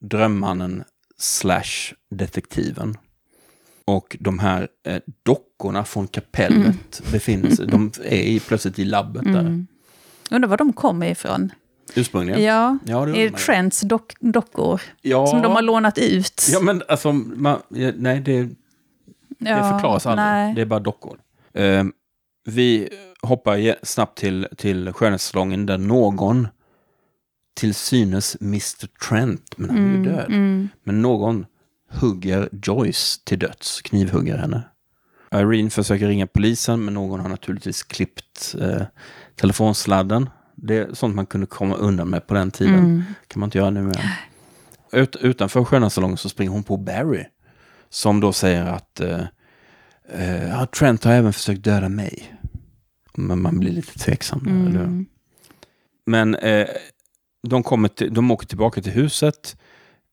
drömmannen 0.00 0.84
slash 1.18 1.94
detektiven. 2.10 2.96
Och 3.88 4.16
de 4.20 4.38
här 4.38 4.68
eh, 4.86 4.98
dockorna 5.22 5.84
från 5.84 6.08
kapellet 6.08 7.02
befinner 7.12 7.50
sig, 7.50 7.66
de 7.66 7.92
är 8.04 8.16
i, 8.22 8.40
plötsligt 8.40 8.78
i 8.78 8.84
labbet 8.84 9.24
där. 9.24 9.64
Undrar 10.30 10.48
var 10.48 10.56
de 10.56 10.72
kommer 10.72 11.06
ifrån. 11.10 11.52
Ursprungligen. 11.94 12.42
Ja, 12.42 12.78
Ja, 12.86 13.06
det 13.06 13.22
är 13.22 13.30
det. 13.30 13.36
Trents 13.36 13.80
dock 13.80 14.14
dockor 14.20 14.80
Ja. 15.02 15.26
som 15.26 15.42
de 15.42 15.52
har 15.52 15.62
lånat 15.62 15.98
ut? 15.98 16.46
Ja, 16.52 16.60
men 16.60 16.82
alltså, 16.88 17.12
man, 17.12 17.58
nej, 17.96 18.20
det, 18.20 18.42
det 18.42 18.50
Ja, 19.38 19.72
förklaras 19.72 20.06
aldrig. 20.06 20.24
nej. 20.26 20.54
Det 20.54 20.60
är 20.60 20.66
bara 20.66 20.80
dockor. 20.80 21.18
Eh, 21.54 21.84
vi 22.44 22.88
hoppar 23.22 23.84
snabbt 23.86 24.18
till, 24.18 24.46
till 24.56 24.92
skönhetssalongen 24.92 25.66
där 25.66 25.78
någon, 25.78 26.48
till 27.56 27.74
synes 27.74 28.36
Mr. 28.40 28.86
Trent, 29.08 29.58
men 29.58 29.70
han 29.70 29.78
är 29.78 29.82
Mm, 29.88 30.04
ju 30.04 30.10
död. 30.10 30.26
Men 30.84 31.02
någon 31.02 31.46
hugger 31.90 32.48
Joyce 32.52 33.20
till 33.24 33.38
döds, 33.38 33.82
knivhugger 33.82 34.36
henne. 34.36 34.62
Irene 35.34 35.70
försöker 35.70 36.06
ringa 36.06 36.26
polisen, 36.26 36.84
men 36.84 36.94
någon 36.94 37.20
har 37.20 37.28
naturligtvis 37.28 37.82
klippt 37.82 38.54
eh, 38.60 38.82
telefonsladden. 39.36 40.30
Det 40.54 40.76
är 40.76 40.94
sånt 40.94 41.14
man 41.14 41.26
kunde 41.26 41.46
komma 41.46 41.74
undan 41.74 42.08
med 42.08 42.26
på 42.26 42.34
den 42.34 42.50
tiden. 42.50 42.78
Mm. 42.78 43.02
kan 43.28 43.40
man 43.40 43.46
inte 43.46 43.58
göra 43.58 43.70
nu 43.70 43.82
mer. 43.82 44.20
Ut, 44.92 45.16
utanför 45.16 45.64
skönhetssalongen 45.64 46.16
så 46.16 46.28
springer 46.28 46.50
hon 46.52 46.62
på 46.62 46.76
Barry. 46.76 47.24
Som 47.88 48.20
då 48.20 48.32
säger 48.32 48.66
att 48.66 49.00
eh, 49.00 49.24
eh, 50.08 50.64
Trent 50.64 51.04
har 51.04 51.12
även 51.12 51.32
försökt 51.32 51.62
döda 51.62 51.88
mig. 51.88 52.34
Men 53.14 53.42
man 53.42 53.58
blir 53.58 53.72
lite 53.72 53.98
tveksam. 53.98 54.40
där, 54.44 54.70
eller? 54.70 55.04
Men 56.06 56.34
eh, 56.34 56.66
de, 57.48 57.62
kommer 57.62 57.88
till, 57.88 58.14
de 58.14 58.30
åker 58.30 58.46
tillbaka 58.46 58.82
till 58.82 58.92
huset. 58.92 59.56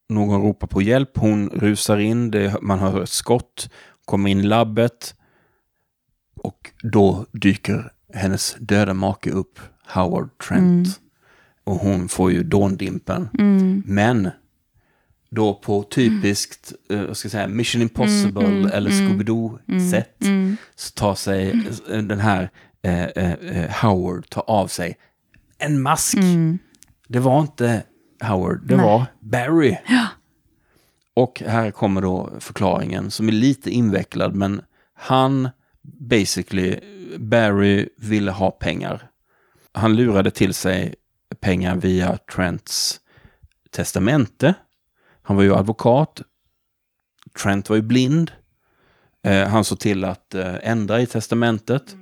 Någon 0.10 0.42
ropar 0.42 0.68
på 0.68 0.82
hjälp. 0.82 1.18
Hon 1.18 1.50
rusar 1.50 1.98
in. 1.98 2.32
Det, 2.32 2.62
man 2.62 2.80
hör 2.80 3.04
ett 3.04 3.10
skott. 3.10 3.70
Kommer 4.06 4.30
in 4.30 4.40
i 4.40 4.44
labbet. 4.44 5.16
Och 6.36 6.72
då 6.84 7.26
dyker 7.32 7.92
hennes 8.14 8.56
döda 8.60 8.94
make 8.94 9.32
upp. 9.32 9.60
Howard 9.88 10.30
Trent. 10.38 11.00
Och 11.64 11.76
hon 11.76 12.08
får 12.08 12.32
ju 12.32 12.44
dåndimpen. 12.44 13.30
Men 13.86 14.30
då 15.30 15.54
på 15.54 15.84
typiskt, 15.84 16.74
vad 16.90 17.18
ska 17.18 17.26
jag 17.26 17.32
säga, 17.32 17.48
Mission 17.48 17.82
Impossible 17.82 18.72
eller 18.74 18.90
Scooby-Doo-sätt 18.90 20.24
så 20.76 20.92
tar 20.92 21.16
sig 21.16 21.52
eh, 21.92 22.02
den 22.02 22.20
här 22.20 22.50
eh, 22.82 23.04
eh, 23.04 23.34
eh, 23.34 23.72
Howard 23.82 24.30
tar 24.30 24.44
av 24.48 24.68
sig 24.68 24.98
en 25.58 25.82
mask. 25.82 26.18
Det 27.08 27.20
var 27.20 27.42
inte 27.42 27.84
Howard, 28.22 28.68
det 28.68 28.76
Nej. 28.76 28.86
var 28.86 29.06
Barry. 29.20 29.78
Och 31.14 31.42
här 31.46 31.72
kommer 31.72 32.02
då 32.02 32.30
förklaringen 32.40 33.12
som 33.12 33.28
är 33.28 33.32
lite 33.32 33.72
invecklad, 33.72 34.36
men 34.36 34.62
han 34.94 35.50
basically, 35.82 36.80
Barry 37.18 37.90
ville 37.98 38.32
ha 38.32 38.52
pengar. 38.52 39.10
Han 39.72 39.96
lurade 39.96 40.32
till 40.32 40.54
sig 40.54 40.96
pengar 41.40 41.76
via 41.76 42.18
Trents 42.18 43.00
testamente. 43.70 44.54
Han 45.22 45.36
var 45.36 45.44
ju 45.44 45.56
advokat. 45.56 46.22
Trent 47.44 47.70
var 47.70 47.76
ju 47.76 47.82
blind. 47.82 48.32
Eh, 49.24 49.48
han 49.48 49.64
såg 49.64 49.80
till 49.80 50.04
att 50.04 50.36
eh, 50.36 50.56
ändra 50.62 51.02
i 51.02 51.06
testamentet. 51.06 51.96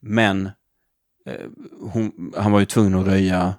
Men 0.00 0.50
eh, 1.26 1.46
hon, 1.80 2.32
han 2.36 2.52
var 2.52 2.60
ju 2.60 2.66
tvungen 2.66 2.94
att 2.94 3.06
röja 3.06 3.54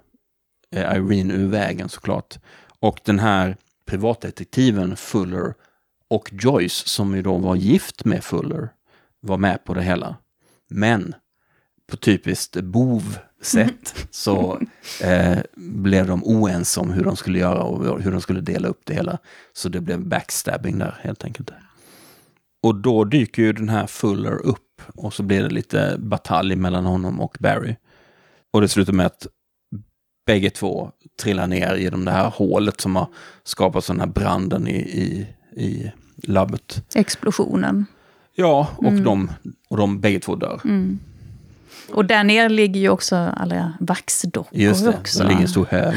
Irene 0.70 1.34
ur 1.34 1.48
vägen 1.48 1.88
såklart. 1.88 2.38
Och 2.80 3.00
den 3.04 3.18
här 3.18 3.56
privatdetektiven 3.86 4.96
Fuller 4.96 5.54
och 6.08 6.30
Joyce, 6.32 6.88
som 6.88 7.16
ju 7.16 7.22
då 7.22 7.38
var 7.38 7.56
gift 7.56 8.04
med 8.04 8.24
Fuller, 8.24 8.68
var 9.20 9.36
med 9.36 9.64
på 9.64 9.74
det 9.74 9.82
hela. 9.82 10.16
Men 10.68 11.14
på 11.90 11.96
typiskt 11.96 12.60
bovsätt 12.60 14.06
så 14.10 14.60
eh, 15.02 15.38
blev 15.56 16.06
de 16.06 16.24
oense 16.24 16.80
om 16.80 16.90
hur 16.90 17.04
de 17.04 17.16
skulle 17.16 17.38
göra 17.38 17.62
och 17.62 18.02
hur 18.02 18.10
de 18.10 18.20
skulle 18.20 18.40
dela 18.40 18.68
upp 18.68 18.80
det 18.84 18.94
hela. 18.94 19.18
Så 19.52 19.68
det 19.68 19.80
blev 19.80 20.06
backstabbing 20.06 20.78
där 20.78 21.00
helt 21.02 21.24
enkelt. 21.24 21.50
Och 22.62 22.74
då 22.74 23.04
dyker 23.04 23.42
ju 23.42 23.52
den 23.52 23.68
här 23.68 23.86
Fuller 23.86 24.46
upp 24.46 24.82
och 24.94 25.14
så 25.14 25.22
blir 25.22 25.42
det 25.42 25.48
lite 25.48 25.96
batalj 25.98 26.56
mellan 26.56 26.84
honom 26.84 27.20
och 27.20 27.36
Barry. 27.40 27.76
Och 28.50 28.60
det 28.60 28.68
slutar 28.68 28.92
med 28.92 29.06
att 29.06 29.26
bägge 30.28 30.50
två 30.50 30.90
trillar 31.22 31.46
ner 31.46 31.76
genom 31.76 32.04
det 32.04 32.10
här 32.10 32.30
hålet 32.30 32.80
som 32.80 32.96
har 32.96 33.06
skapat 33.44 33.86
den 33.86 34.00
här 34.00 34.06
branden 34.06 34.68
i, 34.68 34.76
i, 34.76 35.26
i 35.62 35.92
labbet. 36.22 36.84
Explosionen. 36.94 37.86
Ja, 38.34 38.68
och, 38.76 38.92
de, 38.92 39.30
och 39.68 39.76
de 39.76 40.00
bägge 40.00 40.20
två 40.20 40.34
dör. 40.34 40.60
Och 41.92 42.04
där 42.04 42.24
nere 42.24 42.48
ligger 42.48 42.80
ju 42.80 42.88
också 42.88 43.16
alla 43.16 43.72
vaxdockor 43.80 44.60
Just 44.60 44.84
det, 44.84 44.90
också. 44.90 45.22
det 45.22 45.28
ligger 45.28 45.42
en 45.42 45.48
stor 45.48 45.66
hög. 45.70 45.94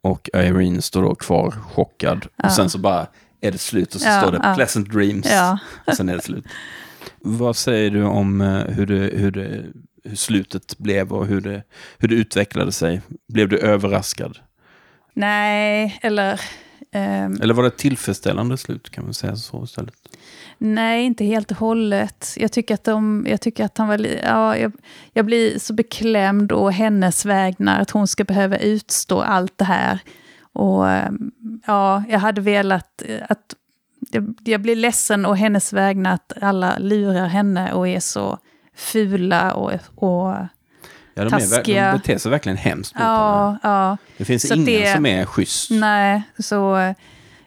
Och 0.00 0.30
Irene 0.34 0.82
står 0.82 1.02
då 1.02 1.14
kvar 1.14 1.50
chockad. 1.50 2.26
Och 2.44 2.52
sen 2.52 2.70
så 2.70 2.78
bara 2.78 3.06
är 3.40 3.52
det 3.52 3.58
slut 3.58 3.94
och 3.94 4.00
så 4.00 4.08
Ja, 4.08 4.20
står 4.20 4.32
det 4.32 4.40
ja. 4.42 4.54
pleasant 4.54 4.92
dreams. 4.92 5.26
Ja. 5.30 5.58
Och 5.86 5.94
sen 5.94 6.08
är 6.08 6.14
det 6.16 6.22
slut. 6.22 6.44
Vad 7.20 7.56
säger 7.56 7.90
du 7.90 8.04
om 8.04 8.40
eh, 8.40 8.64
hur, 8.64 8.86
det, 8.86 9.18
hur, 9.18 9.30
det, 9.30 9.62
hur 10.08 10.16
slutet 10.16 10.78
blev 10.78 11.12
och 11.12 11.26
hur 11.26 11.40
det, 11.40 11.62
hur 11.98 12.08
det 12.08 12.14
utvecklade 12.14 12.72
sig? 12.72 13.00
Blev 13.28 13.48
du 13.48 13.58
överraskad? 13.58 14.38
Nej, 15.14 15.98
eller... 16.02 16.40
ehm, 16.92 17.38
Eller 17.42 17.54
var 17.54 17.62
det 17.62 17.68
ett 17.68 17.78
tillfredsställande 17.78 18.56
slut? 18.56 18.90
Kan 18.90 19.04
man 19.04 19.14
säga 19.14 19.36
så 19.36 19.64
istället? 19.64 19.94
Nej, 20.58 21.04
inte 21.04 21.24
helt 21.24 21.50
och 21.50 21.56
hållet. 21.56 22.34
Jag 22.36 22.52
tycker 22.52 22.74
att, 22.74 22.84
de, 22.84 23.26
jag, 23.28 23.40
tycker 23.40 23.64
att 23.64 23.78
han 23.78 23.88
var... 23.88 24.06
Ja, 24.24 24.56
jag, 24.56 24.72
jag 25.12 25.24
blir 25.26 25.58
så 25.58 25.72
beklämd 25.72 26.52
å 26.52 26.70
hennes 26.70 27.24
vägnar, 27.24 27.80
att 27.80 27.90
hon 27.90 28.08
ska 28.08 28.24
behöva 28.24 28.58
utstå 28.58 29.20
allt 29.20 29.58
det 29.58 29.64
här. 29.64 29.98
Och 30.52 30.90
ehm, 30.90 31.30
ja, 31.66 32.04
jag 32.08 32.18
hade 32.18 32.40
velat 32.40 33.02
eh, 33.08 33.20
att... 33.28 33.54
Jag, 34.10 34.34
jag 34.44 34.60
blir 34.60 34.76
ledsen 34.76 35.26
å 35.26 35.32
hennes 35.34 35.72
vägnar 35.72 36.14
att 36.14 36.32
alla 36.42 36.78
lurar 36.78 37.26
henne 37.26 37.72
och 37.72 37.88
är 37.88 38.00
så 38.00 38.38
fula 38.76 39.52
och... 39.54 39.72
och 39.94 40.34
Ja, 41.18 41.24
de, 41.24 41.34
är, 41.34 41.56
Taskiga. 41.56 41.92
de 41.92 41.98
beter 41.98 42.18
sig 42.18 42.30
verkligen 42.30 42.58
hemskt 42.58 42.94
mot 42.94 43.02
ja, 43.02 43.58
ja. 43.62 43.96
Det 44.16 44.24
finns 44.24 44.48
Så 44.48 44.54
ingen 44.54 44.66
det- 44.66 44.94
som 44.94 45.06
är 45.06 45.24
schysst. 45.24 45.70
Nej, 45.70 46.22
så 46.38 46.76
eh, 46.76 46.94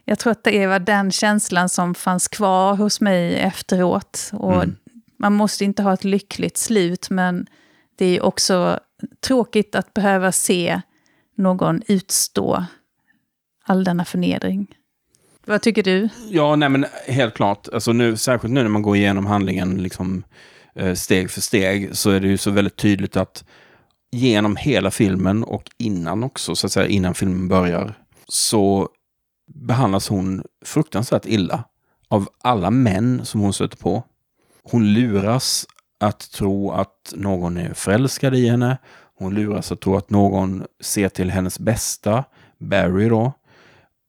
jag 0.05 0.19
tror 0.19 0.31
att 0.31 0.43
det 0.43 0.67
var 0.67 0.79
den 0.79 1.11
känslan 1.11 1.69
som 1.69 1.95
fanns 1.95 2.27
kvar 2.27 2.75
hos 2.75 3.01
mig 3.01 3.35
efteråt. 3.35 4.29
Och 4.33 4.53
Mm. 4.55 4.75
Man 5.19 5.33
måste 5.33 5.65
inte 5.65 5.83
ha 5.83 5.93
ett 5.93 6.03
lyckligt 6.03 6.57
slut, 6.57 7.09
men 7.09 7.47
det 7.97 8.05
är 8.17 8.23
också 8.23 8.79
tråkigt 9.27 9.75
att 9.75 9.93
behöva 9.93 10.31
se 10.31 10.81
någon 11.37 11.81
utstå 11.87 12.65
all 13.65 13.83
denna 13.83 14.05
förnedring. 14.05 14.67
Vad 15.45 15.61
tycker 15.61 15.83
du? 15.83 16.09
Ja, 16.29 16.55
nej 16.55 16.69
men 16.69 16.85
helt 17.07 17.33
klart. 17.33 17.67
Alltså 17.73 17.93
nu, 17.93 18.17
särskilt 18.17 18.53
nu 18.53 18.61
när 18.63 18.69
man 18.69 18.81
går 18.81 18.95
igenom 18.95 19.25
handlingen 19.25 19.83
liksom, 19.83 20.23
Eh, 20.75 20.93
steg 20.93 21.31
för 21.31 21.41
steg 21.41 21.95
så 21.97 22.09
är 22.09 22.19
det 22.19 22.27
ju 22.27 22.37
så 22.37 22.51
väldigt 22.51 22.75
tydligt 22.75 23.17
att 23.17 23.43
genom 24.11 24.55
hela 24.55 24.91
filmen 24.91 25.43
och 25.43 25.63
innan 25.77 26.23
också, 26.23 26.55
så 26.55 26.67
att 26.67 26.71
säga, 26.71 26.87
innan 26.87 27.13
filmen 27.13 27.47
börjar, 27.47 27.93
så 28.27 28.89
behandlas 29.53 30.09
hon 30.09 30.43
fruktansvärt 30.65 31.25
illa 31.25 31.63
av 32.07 32.27
alla 32.41 32.71
män 32.71 33.25
som 33.25 33.41
hon 33.41 33.53
stöter 33.53 33.77
på. 33.77 34.03
Hon 34.63 34.93
luras 34.93 35.65
att 35.99 36.31
tro 36.31 36.71
att 36.71 37.13
någon 37.15 37.57
är 37.57 37.73
förälskad 37.73 38.35
i 38.35 38.49
henne. 38.49 38.77
Hon 39.15 39.33
luras 39.33 39.71
att 39.71 39.81
tro 39.81 39.95
att 39.95 40.09
någon 40.09 40.65
ser 40.81 41.09
till 41.09 41.31
hennes 41.31 41.59
bästa, 41.59 42.23
Barry 42.57 43.09
då. 43.09 43.33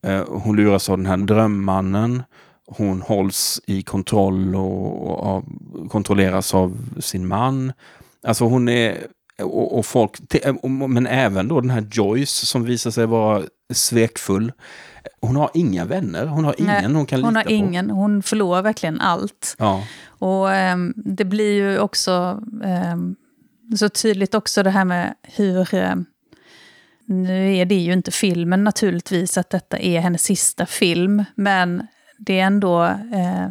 Eh, 0.02 0.24
hon 0.28 0.56
luras 0.56 0.88
av 0.88 0.98
den 0.98 1.06
här 1.06 1.16
drömmannen. 1.16 2.22
Hon 2.76 3.02
hålls 3.02 3.60
i 3.66 3.82
kontroll 3.82 4.54
och, 4.56 5.36
och, 5.36 5.44
kontrolleras 5.90 6.54
av 6.54 6.78
sin 7.00 7.28
man. 7.28 7.72
Alltså 8.26 8.44
hon 8.44 8.68
är, 8.68 8.98
och, 9.42 9.78
och 9.78 9.86
folk, 9.86 10.12
men 10.88 11.06
även 11.06 11.48
då 11.48 11.60
den 11.60 11.70
här 11.70 11.88
Joyce 11.92 12.46
som 12.46 12.64
visar 12.64 12.90
sig 12.90 13.06
vara 13.06 13.42
svekfull. 13.72 14.52
Hon 15.20 15.36
har 15.36 15.50
inga 15.54 15.84
vänner, 15.84 16.26
hon 16.26 16.44
har 16.44 16.54
ingen 16.58 16.74
Nej, 16.84 16.94
hon 16.94 17.06
kan 17.06 17.18
lita 17.18 17.30
på. 17.30 17.36
Hon 17.36 17.36
har 17.36 17.50
ingen, 17.50 17.90
hon 17.90 18.22
förlorar 18.22 18.62
verkligen 18.62 19.00
allt. 19.00 19.56
Ja. 19.58 19.84
Och 20.06 20.46
um, 20.46 20.92
det 20.96 21.24
blir 21.24 21.52
ju 21.52 21.78
också 21.78 22.42
um, 22.92 23.16
så 23.76 23.88
tydligt 23.88 24.34
också 24.34 24.62
det 24.62 24.70
här 24.70 24.84
med 24.84 25.14
hur... 25.22 25.74
Um, 25.74 26.06
nu 27.04 27.56
är 27.56 27.64
det 27.64 27.74
ju 27.74 27.92
inte 27.92 28.10
filmen 28.10 28.64
naturligtvis 28.64 29.38
att 29.38 29.50
detta 29.50 29.78
är 29.78 30.00
hennes 30.00 30.22
sista 30.22 30.66
film, 30.66 31.24
men 31.34 31.86
det 32.20 32.40
är 32.40 32.46
ändå... 32.46 32.84
Eh, 32.84 33.48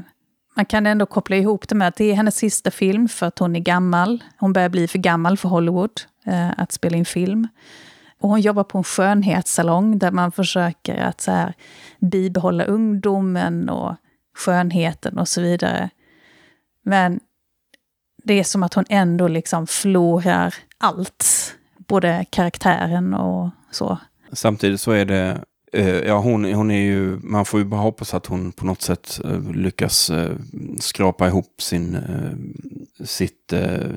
man 0.56 0.66
kan 0.66 0.86
ändå 0.86 1.06
koppla 1.06 1.36
ihop 1.36 1.68
det 1.68 1.76
med 1.76 1.88
att 1.88 1.96
det 1.96 2.12
är 2.12 2.16
hennes 2.16 2.36
sista 2.36 2.72
film 2.72 3.10
för 3.10 3.26
att 3.26 3.40
hon 3.40 3.56
är 3.56 3.60
gammal. 3.60 4.24
Hon 4.38 4.54
börjar 4.54 4.70
bli 4.70 4.88
för 4.88 5.00
gammal 5.00 5.38
för 5.38 5.50
Hollywood 5.50 6.02
eh, 6.26 6.52
att 6.58 6.72
spela 6.72 6.98
in 6.98 7.06
film. 7.06 7.48
Och 8.20 8.30
hon 8.30 8.42
jobbar 8.42 8.64
på 8.64 8.78
en 8.78 8.84
skönhetssalong 8.84 10.00
där 10.00 10.12
man 10.12 10.32
försöker 10.32 10.98
att 10.98 11.22
så 11.22 11.32
här, 11.32 11.54
bibehålla 12.00 12.64
ungdomen 12.64 13.70
och 13.70 13.96
skönheten 14.38 15.18
och 15.18 15.28
så 15.28 15.42
vidare. 15.42 15.90
Men 16.84 17.20
det 18.24 18.34
är 18.34 18.44
som 18.44 18.64
att 18.64 18.74
hon 18.74 18.86
ändå 18.90 19.28
liksom 19.28 19.68
förlorar 19.68 20.56
allt. 20.78 21.56
Både 21.78 22.26
karaktären 22.30 23.14
och 23.14 23.50
så. 23.72 23.98
Samtidigt 24.32 24.82
så 24.82 24.92
är 24.92 25.06
det 25.06 25.44
ja, 26.06 26.20
hon, 26.20 26.54
hon 26.54 26.72
är 26.72 26.82
ju, 26.82 27.20
man 27.24 27.46
får 27.46 27.60
ju 27.60 27.66
bara 27.66 27.82
hoppas 27.82 28.14
att 28.14 28.26
hon 28.26 28.52
på 28.52 28.66
något 28.66 28.82
sätt 28.82 29.22
uh, 29.26 29.52
lyckas 29.52 30.10
uh, 30.10 30.30
skrapa 30.80 31.28
ihop 31.28 31.62
sin, 31.62 31.98
sitt, 33.04 33.54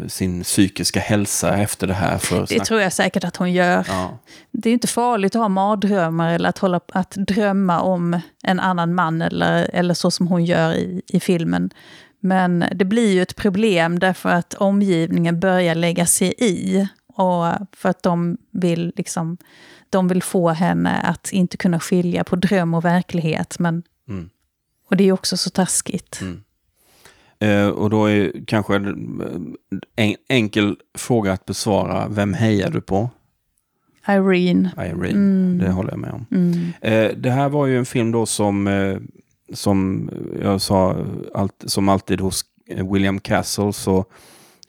sin 0.08 0.42
psykiska 0.42 1.00
hälsa 1.00 1.56
efter 1.56 1.86
det 1.86 1.94
här. 1.94 2.18
För 2.18 2.46
det 2.48 2.64
tror 2.64 2.80
jag 2.80 2.92
säkert 2.92 3.24
att 3.24 3.36
hon 3.36 3.52
gör. 3.52 3.86
Ja. 3.88 4.18
Det 4.50 4.68
är 4.68 4.72
inte 4.72 4.88
farligt 4.88 5.34
att 5.34 5.40
ha 5.40 5.48
mardrömmar 5.48 6.34
eller 6.34 6.48
att, 6.48 6.58
hålla, 6.58 6.80
att 6.92 7.10
drömma 7.10 7.80
om 7.80 8.20
en 8.42 8.60
annan 8.60 8.94
man 8.94 9.22
eller, 9.22 9.70
eller 9.72 9.94
så 9.94 10.10
som 10.10 10.26
hon 10.26 10.44
gör 10.44 10.74
i, 10.74 11.02
i 11.06 11.20
filmen. 11.20 11.70
Men 12.24 12.64
det 12.74 12.84
blir 12.84 13.12
ju 13.12 13.22
ett 13.22 13.36
problem 13.36 13.98
därför 13.98 14.28
att 14.28 14.54
omgivningen 14.54 15.40
börjar 15.40 15.74
lägga 15.74 16.06
sig 16.06 16.34
i. 16.38 16.88
Och 17.06 17.44
för 17.76 17.88
att 17.88 18.02
de 18.02 18.36
vill 18.50 18.92
liksom 18.96 19.36
de 19.92 20.08
vill 20.08 20.22
få 20.22 20.48
henne 20.48 21.00
att 21.00 21.32
inte 21.32 21.56
kunna 21.56 21.80
skilja 21.80 22.24
på 22.24 22.36
dröm 22.36 22.74
och 22.74 22.84
verklighet. 22.84 23.58
Men, 23.58 23.82
mm. 24.08 24.30
Och 24.88 24.96
det 24.96 25.04
är 25.04 25.12
också 25.12 25.36
så 25.36 25.50
taskigt. 25.50 26.20
Mm. 26.20 26.42
Eh, 27.38 27.68
och 27.68 27.90
då 27.90 28.06
är 28.06 28.32
kanske 28.46 28.76
en 29.96 30.16
enkel 30.28 30.76
fråga 30.98 31.32
att 31.32 31.46
besvara. 31.46 32.08
Vem 32.08 32.34
hejar 32.34 32.70
du 32.70 32.80
på? 32.80 33.10
Irene. 34.08 34.70
Irene, 34.76 35.08
mm. 35.08 35.58
det 35.58 35.70
håller 35.70 35.90
jag 35.90 35.98
med 35.98 36.12
om. 36.12 36.26
Mm. 36.30 36.72
Eh, 36.80 37.16
det 37.16 37.30
här 37.30 37.48
var 37.48 37.66
ju 37.66 37.78
en 37.78 37.86
film 37.86 38.12
då 38.12 38.26
som, 38.26 38.66
eh, 38.66 38.96
som 39.52 40.10
jag 40.42 40.60
sa, 40.60 40.96
allt, 41.34 41.64
som 41.66 41.88
alltid 41.88 42.20
hos 42.20 42.44
William 42.92 43.20
Castle 43.20 43.72
så 43.72 44.04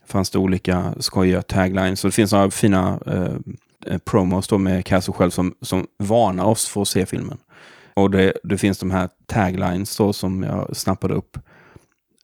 fanns 0.07 0.29
det 0.29 0.37
olika 0.37 0.93
skojiga 0.99 1.41
taglines. 1.41 1.99
Så 1.99 2.07
det 2.07 2.11
finns 2.11 2.31
några 2.31 2.51
fina 2.51 2.99
eh, 3.05 3.13
Eh, 3.13 3.35
promos 4.05 4.47
då 4.47 4.57
med 4.57 4.85
Castle 4.85 5.13
själv 5.13 5.29
som, 5.29 5.55
som 5.61 5.87
varnar 5.97 6.45
oss 6.45 6.67
för 6.67 6.81
att 6.81 6.87
se 6.87 7.05
filmen. 7.05 7.37
Och 7.93 8.11
det, 8.11 8.33
det 8.43 8.57
finns 8.57 8.77
de 8.77 8.91
här 8.91 9.09
taglines 9.25 9.97
då 9.97 10.13
som 10.13 10.43
jag 10.43 10.75
snappade 10.77 11.13
upp. 11.13 11.37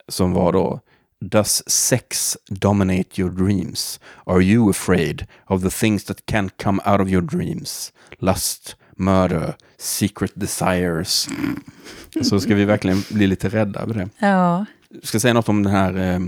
Som 0.08 0.34
var 0.34 0.54
då 0.54 0.80
Does 1.22 1.70
sex 1.70 2.38
dominate 2.50 3.22
your 3.22 3.30
dreams? 3.30 4.00
Are 4.26 4.42
you 4.42 4.70
afraid 4.70 5.28
of 5.48 5.64
the 5.64 5.70
things 5.70 6.04
that 6.04 6.26
can't 6.26 6.50
come 6.64 6.82
out 6.86 7.02
of 7.02 7.10
your 7.10 7.22
dreams? 7.22 7.94
Lust, 8.20 8.76
murder, 8.96 9.56
secret 9.78 10.32
desires. 10.36 11.28
Så 12.22 12.40
ska 12.40 12.56
vi 12.56 12.66
verkligen 12.66 13.04
bli 13.10 13.28
lite 13.28 13.50
rädda 13.50 13.80
över 13.80 13.94
det. 13.94 14.10
Ja. 14.20 14.66
Jag 14.90 15.04
ska 15.04 15.20
säga 15.20 15.34
något 15.34 15.50
om 15.50 15.64
den 15.64 15.74
här, 15.74 15.98
eh, 15.98 16.20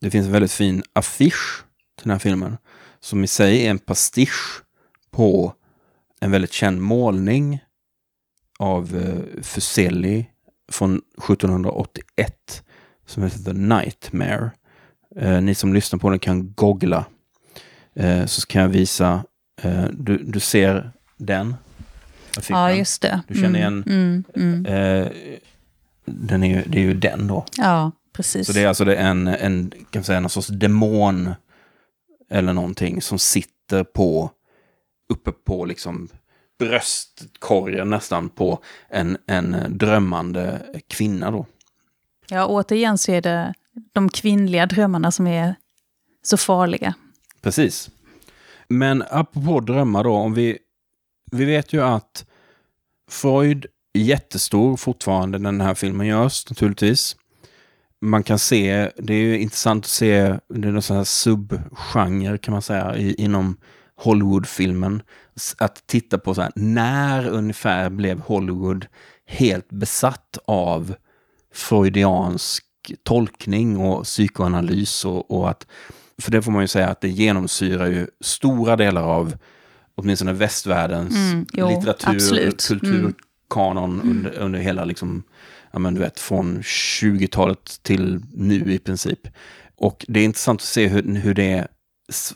det 0.00 0.10
finns 0.10 0.26
en 0.26 0.32
väldigt 0.32 0.52
fin 0.52 0.82
affisch 0.92 1.64
till 1.96 2.04
den 2.04 2.10
här 2.10 2.18
filmen 2.18 2.56
som 3.06 3.24
i 3.24 3.26
sig 3.26 3.66
är 3.66 3.70
en 3.70 3.78
pastisch 3.78 4.62
på 5.10 5.52
en 6.20 6.30
väldigt 6.30 6.52
känd 6.52 6.80
målning 6.80 7.60
av 8.58 8.96
eh, 8.96 9.42
Fuseli 9.42 10.26
från 10.72 10.96
1781 10.96 12.62
som 13.06 13.22
heter 13.22 13.38
The 13.38 13.52
Nightmare. 13.52 14.50
Eh, 15.16 15.40
ni 15.40 15.54
som 15.54 15.74
lyssnar 15.74 15.98
på 15.98 16.10
den 16.10 16.18
kan 16.18 16.52
googla. 16.52 17.04
Eh, 17.94 18.26
så 18.26 18.46
kan 18.46 18.62
jag 18.62 18.68
visa. 18.68 19.24
Eh, 19.62 19.84
du, 19.92 20.18
du 20.18 20.40
ser 20.40 20.90
den. 21.16 21.54
Ja, 22.48 22.72
just 22.72 23.02
det. 23.02 23.20
Du 23.28 23.34
känner 23.34 23.58
igen. 23.58 23.84
Mm, 23.86 24.24
mm, 24.34 24.66
mm. 24.66 25.02
Eh, 25.02 25.12
den 26.04 26.44
är, 26.44 26.64
det 26.66 26.78
är 26.78 26.82
ju 26.82 26.94
den 26.94 27.26
då. 27.26 27.44
Ja, 27.56 27.92
precis. 28.12 28.46
Så 28.46 28.52
det 28.52 28.60
är 28.60 28.68
alltså 28.68 28.94
en, 28.94 29.28
en, 29.28 29.72
kan 29.90 30.04
säga, 30.04 30.20
någon 30.20 30.30
sorts 30.30 30.48
demon 30.48 31.34
eller 32.28 32.52
någonting 32.52 33.02
som 33.02 33.18
sitter 33.18 33.84
på, 33.84 34.30
uppe 35.08 35.32
på 35.32 35.64
liksom 35.64 36.08
bröstkorgen 36.58 37.90
nästan 37.90 38.28
på 38.28 38.58
en, 38.88 39.18
en 39.26 39.56
drömmande 39.68 40.62
kvinna 40.88 41.30
då. 41.30 41.46
Ja, 42.28 42.46
återigen 42.46 42.98
så 42.98 43.12
är 43.12 43.20
det 43.20 43.54
de 43.92 44.08
kvinnliga 44.08 44.66
drömmarna 44.66 45.10
som 45.10 45.26
är 45.26 45.54
så 46.22 46.36
farliga. 46.36 46.94
Precis. 47.42 47.90
Men 48.68 49.04
apropå 49.10 49.60
drömmar 49.60 50.04
då, 50.04 50.12
om 50.12 50.34
vi, 50.34 50.58
vi 51.32 51.44
vet 51.44 51.72
ju 51.72 51.82
att 51.82 52.26
Freud 53.10 53.66
är 53.92 54.00
jättestor 54.00 54.76
fortfarande 54.76 55.38
när 55.38 55.52
den 55.52 55.60
här 55.60 55.74
filmen 55.74 56.06
görs 56.06 56.50
naturligtvis 56.50 57.16
man 58.00 58.22
kan 58.22 58.38
se, 58.38 58.90
det 58.96 59.14
är 59.14 59.18
ju 59.18 59.38
intressant 59.38 59.84
att 59.84 59.90
se, 59.90 60.38
det 60.48 60.68
är 60.68 60.72
någon 60.72 60.82
sån 60.82 60.96
här 60.96 61.04
subgenre 61.04 62.38
kan 62.38 62.52
man 62.52 62.62
säga 62.62 62.96
i, 62.96 63.14
inom 63.14 63.56
Hollywoodfilmen. 63.96 65.02
Att 65.58 65.86
titta 65.86 66.18
på 66.18 66.34
så 66.34 66.42
här, 66.42 66.52
när 66.54 67.28
ungefär 67.28 67.90
blev 67.90 68.20
Hollywood 68.20 68.86
helt 69.26 69.68
besatt 69.68 70.38
av 70.46 70.94
freudiansk 71.54 72.64
tolkning 73.02 73.76
och 73.76 74.04
psykoanalys 74.04 75.04
och, 75.04 75.30
och 75.30 75.50
att, 75.50 75.66
för 76.18 76.30
det 76.30 76.42
får 76.42 76.52
man 76.52 76.62
ju 76.62 76.68
säga 76.68 76.88
att 76.88 77.00
det 77.00 77.08
genomsyrar 77.08 77.86
ju 77.86 78.06
stora 78.20 78.76
delar 78.76 79.02
av 79.02 79.36
åtminstone 79.94 80.32
västvärldens 80.32 81.16
mm, 81.16 81.46
jo, 81.52 81.68
litteratur, 81.68 82.50
kulturkanon 82.50 84.00
mm. 84.00 84.10
under, 84.10 84.38
under 84.38 84.58
hela 84.58 84.84
liksom 84.84 85.22
ja, 85.72 85.78
men 85.78 85.94
du 85.94 86.00
vet, 86.00 86.20
från 86.20 86.62
20-talet 86.62 87.80
till 87.82 88.20
nu 88.34 88.72
i 88.72 88.78
princip. 88.78 89.28
Och 89.76 90.04
det 90.08 90.20
är 90.20 90.24
intressant 90.24 90.60
att 90.60 90.66
se 90.66 90.88
hur, 90.88 91.14
hur 91.14 91.34
det 91.34 91.66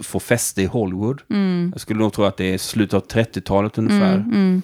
får 0.01 0.21
fäste 0.21 0.63
i 0.63 0.67
Hollywood. 0.67 1.23
Mm. 1.31 1.71
Jag 1.75 1.81
skulle 1.81 2.01
nog 2.01 2.13
tro 2.13 2.25
att 2.25 2.37
det 2.37 2.55
är 2.55 2.59
slutet 2.59 2.95
av 2.95 3.07
30-talet 3.07 3.79
ungefär. 3.79 4.15
Mm, 4.15 4.31
mm. 4.31 4.63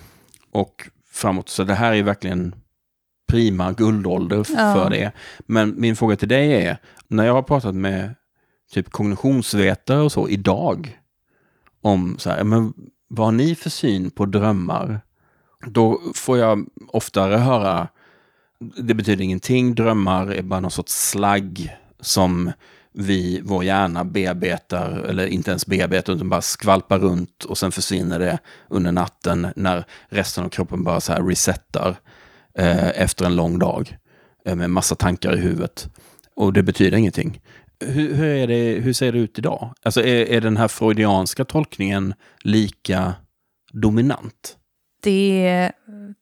Och 0.51 0.91
framåt. 1.11 1.49
Så 1.49 1.65
det 1.65 1.75
här 1.75 1.93
är 1.93 2.03
verkligen 2.03 2.55
prima 3.29 3.73
guldålder 3.73 4.37
ja. 4.37 4.75
för 4.75 4.91
det. 4.91 5.13
Men 5.39 5.81
min 5.81 5.97
fråga 5.97 6.17
till 6.17 6.29
dig 6.29 6.53
är, 6.53 6.79
när 7.09 7.27
jag 7.27 7.33
har 7.33 7.43
pratat 7.43 7.75
med 7.75 8.15
typ 8.73 8.91
kognitionsvetare 8.91 10.01
och 10.01 10.13
så 10.13 10.29
idag, 10.29 10.99
om 11.81 12.17
så 12.19 12.31
här, 12.31 12.45
men 12.45 12.73
vad 13.09 13.27
har 13.27 13.33
ni 13.33 13.55
för 13.55 13.71
syn 13.71 14.11
på 14.11 14.27
drömmar? 14.27 15.01
Då 15.67 16.01
får 16.15 16.39
jag 16.39 16.67
oftare 16.89 17.37
höra 17.37 17.89
det 18.59 18.95
betyder 18.95 19.25
ingenting. 19.25 19.75
Drömmar 19.75 20.27
är 20.27 20.43
bara 20.43 20.61
någon 20.61 20.71
sorts 20.71 21.11
slagg 21.11 21.77
som 22.01 22.53
vi, 22.93 23.41
vår 23.45 23.65
hjärna 23.65 24.05
bearbetar, 24.05 24.91
eller 24.91 25.27
inte 25.27 25.51
ens 25.51 25.67
bearbetar, 25.67 26.13
utan 26.13 26.29
bara 26.29 26.43
skvalpar 26.43 26.99
runt 26.99 27.45
och 27.45 27.59
sen 27.59 27.73
försvinner 27.73 28.19
det 28.19 28.39
under 28.69 28.93
natten 28.93 29.47
när 29.57 29.85
resten 30.09 30.45
av 30.45 30.49
kroppen 30.49 30.85
bara 30.85 31.01
så 31.01 31.13
här 31.13 31.23
resetar 31.23 31.97
eh, 32.59 33.01
efter 33.01 33.25
en 33.25 33.37
lång 33.37 33.59
dag 33.59 33.97
eh, 34.45 34.55
med 34.55 34.71
massa 34.71 34.95
tankar 34.95 35.35
i 35.37 35.41
huvudet. 35.41 35.89
Och 36.35 36.53
det 36.53 36.63
betyder 36.63 36.99
ingenting. 36.99 37.41
Hur, 37.81 38.15
hur, 38.15 38.27
är 38.27 38.47
det, 38.47 38.81
hur 38.81 38.93
ser 38.93 39.13
det 39.13 39.19
ut 39.19 39.39
idag? 39.39 39.75
Alltså 39.83 40.01
är, 40.01 40.27
är 40.27 40.41
den 40.41 40.57
här 40.57 40.69
freudianska 40.69 41.45
tolkningen 41.45 42.15
lika 42.43 43.15
dominant? 43.73 44.57
Det 45.07 45.73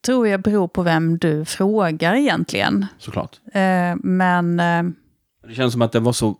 tror 0.06 0.28
jag 0.28 0.42
beror 0.42 0.68
på 0.68 0.82
vem 0.82 1.18
du 1.18 1.44
frågar 1.44 2.14
egentligen. 2.14 2.86
Såklart. 2.98 3.40
Eh, 3.52 3.96
men 4.02 4.60
eh, 4.60 4.82
Det 5.48 5.54
känns 5.54 5.72
som 5.72 5.82
att 5.82 5.92
det 5.92 6.00
var 6.00 6.12
så 6.12 6.36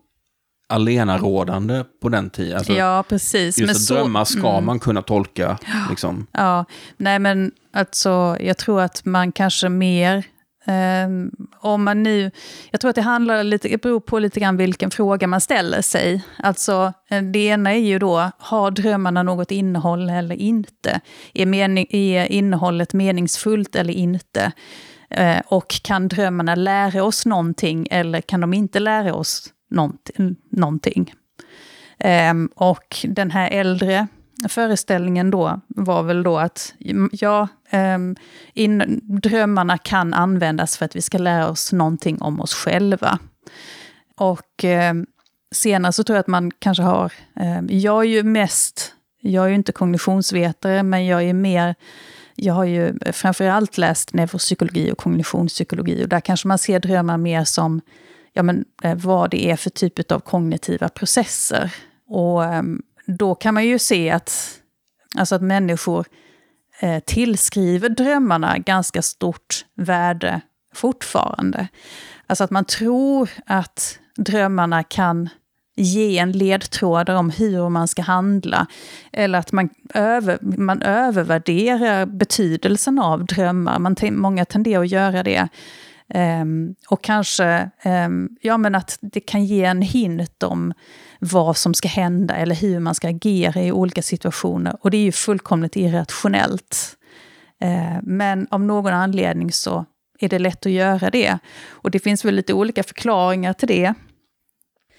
alenarådande 0.68 1.84
på 2.02 2.08
den 2.08 2.30
tiden. 2.30 2.56
Alltså, 2.58 2.72
ja, 2.72 3.04
precis. 3.08 3.58
just 3.58 3.66
men 3.66 3.70
att 3.70 3.80
så- 3.80 3.94
drömmar 3.94 4.24
ska 4.24 4.50
mm. 4.50 4.66
man 4.66 4.78
kunna 4.78 5.02
tolka. 5.02 5.58
Liksom. 5.90 6.26
Ja, 6.32 6.64
nej 6.96 7.18
men 7.18 7.52
alltså 7.72 8.36
jag 8.40 8.58
tror 8.58 8.80
att 8.80 9.04
man 9.04 9.32
kanske 9.32 9.68
mer, 9.68 10.24
Um, 10.66 11.30
om 11.60 11.84
man 11.84 12.02
nu, 12.02 12.30
jag 12.70 12.80
tror 12.80 12.88
att 12.88 12.94
det 12.94 13.02
handlar 13.02 13.44
lite, 13.44 13.68
det 13.68 13.82
beror 13.82 14.00
på 14.00 14.18
lite 14.18 14.40
grann 14.40 14.56
vilken 14.56 14.90
fråga 14.90 15.26
man 15.26 15.40
ställer 15.40 15.82
sig. 15.82 16.24
Alltså 16.36 16.92
eh, 17.10 17.22
det 17.22 17.38
ena 17.38 17.72
är 17.72 17.78
ju 17.78 17.98
då, 17.98 18.30
har 18.38 18.70
drömmarna 18.70 19.22
något 19.22 19.50
innehåll 19.50 20.10
eller 20.10 20.34
inte? 20.36 21.00
Är, 21.34 21.46
mening, 21.46 21.86
är 21.90 22.32
innehållet 22.32 22.92
meningsfullt 22.92 23.76
eller 23.76 23.94
inte? 23.94 24.52
Uh, 25.20 25.40
och 25.46 25.80
kan 25.82 26.08
drömmarna 26.08 26.54
lära 26.54 27.04
oss 27.04 27.26
någonting 27.26 27.88
eller 27.90 28.20
kan 28.20 28.40
de 28.40 28.54
inte 28.54 28.80
lära 28.80 29.14
oss 29.14 29.52
någonting? 29.70 30.36
någonting? 30.50 31.14
Ehm, 31.98 32.50
och 32.54 32.96
den 33.04 33.30
här 33.30 33.50
äldre 33.50 34.06
föreställningen 34.48 35.30
då 35.30 35.60
var 35.68 36.02
väl 36.02 36.22
då 36.22 36.38
att 36.38 36.74
ja, 37.12 37.48
ehm, 37.70 38.16
in, 38.52 39.00
drömmarna 39.02 39.78
kan 39.78 40.14
användas 40.14 40.78
för 40.78 40.84
att 40.84 40.96
vi 40.96 41.02
ska 41.02 41.18
lära 41.18 41.48
oss 41.48 41.72
någonting 41.72 42.22
om 42.22 42.40
oss 42.40 42.54
själva. 42.54 43.18
Och 44.16 44.64
eh, 44.64 44.94
senare 45.52 45.92
så 45.92 46.04
tror 46.04 46.16
jag 46.16 46.20
att 46.20 46.26
man 46.26 46.50
kanske 46.50 46.82
har, 46.82 47.12
eh, 47.40 47.60
jag 47.68 48.04
är 48.04 48.08
ju 48.08 48.22
mest, 48.22 48.94
jag 49.20 49.44
är 49.44 49.48
ju 49.48 49.54
inte 49.54 49.72
kognitionsvetare, 49.72 50.82
men 50.82 51.06
jag 51.06 51.22
är 51.22 51.34
mer 51.34 51.74
jag 52.36 52.54
har 52.54 52.64
ju 52.64 52.98
framförallt 53.12 53.78
läst 53.78 54.14
neuropsykologi 54.14 54.92
och 54.92 54.98
kognitionspsykologi 54.98 56.04
och 56.04 56.08
där 56.08 56.20
kanske 56.20 56.48
man 56.48 56.58
ser 56.58 56.80
drömmar 56.80 57.16
mer 57.16 57.44
som 57.44 57.80
ja, 58.32 58.42
men, 58.42 58.64
eh, 58.82 58.94
vad 58.94 59.30
det 59.30 59.50
är 59.50 59.56
för 59.56 59.70
typ 59.70 60.12
av 60.12 60.20
kognitiva 60.20 60.88
processer. 60.88 61.74
Och 62.08 62.44
ehm, 62.44 62.82
då 63.06 63.34
kan 63.34 63.54
man 63.54 63.66
ju 63.66 63.78
se 63.78 64.10
att, 64.10 64.60
alltså 65.16 65.34
att 65.34 65.42
människor 65.42 66.06
eh, 66.80 67.02
tillskriver 67.06 67.88
drömmarna 67.88 68.58
ganska 68.58 69.02
stort 69.02 69.64
värde 69.74 70.40
fortfarande. 70.74 71.68
Alltså 72.26 72.44
att 72.44 72.50
man 72.50 72.64
tror 72.64 73.30
att 73.46 73.98
drömmarna 74.16 74.82
kan 74.82 75.28
ge 75.76 76.18
en 76.18 76.32
ledtråd 76.32 77.10
om 77.10 77.30
hur 77.30 77.68
man 77.68 77.88
ska 77.88 78.02
handla. 78.02 78.66
Eller 79.12 79.38
att 79.38 79.52
man, 79.52 79.68
över, 79.94 80.38
man 80.40 80.82
övervärderar 80.82 82.06
betydelsen 82.06 82.98
av 82.98 83.24
drömmar. 83.24 83.78
Man, 83.78 83.96
många 84.10 84.44
tenderar 84.44 84.82
att 84.82 84.90
göra 84.90 85.22
det. 85.22 85.48
Um, 86.14 86.74
och 86.88 87.04
kanske 87.04 87.70
um, 87.84 88.36
ja, 88.40 88.58
men 88.58 88.74
att 88.74 88.98
det 89.00 89.20
kan 89.20 89.44
ge 89.44 89.64
en 89.64 89.82
hint 89.82 90.42
om 90.42 90.74
vad 91.32 91.56
som 91.56 91.74
ska 91.74 91.88
hända 91.88 92.34
eller 92.36 92.54
hur 92.54 92.80
man 92.80 92.94
ska 92.94 93.08
agera 93.08 93.62
i 93.62 93.72
olika 93.72 94.02
situationer. 94.02 94.76
Och 94.80 94.90
det 94.90 94.96
är 94.96 95.02
ju 95.02 95.12
fullkomligt 95.12 95.76
irrationellt. 95.76 96.96
Eh, 97.60 98.02
men 98.02 98.46
av 98.50 98.60
någon 98.60 98.92
anledning 98.92 99.52
så 99.52 99.84
är 100.18 100.28
det 100.28 100.38
lätt 100.38 100.66
att 100.66 100.72
göra 100.72 101.10
det. 101.10 101.38
Och 101.68 101.90
det 101.90 101.98
finns 101.98 102.24
väl 102.24 102.34
lite 102.34 102.52
olika 102.52 102.82
förklaringar 102.82 103.52
till 103.52 103.68
det. 103.68 103.94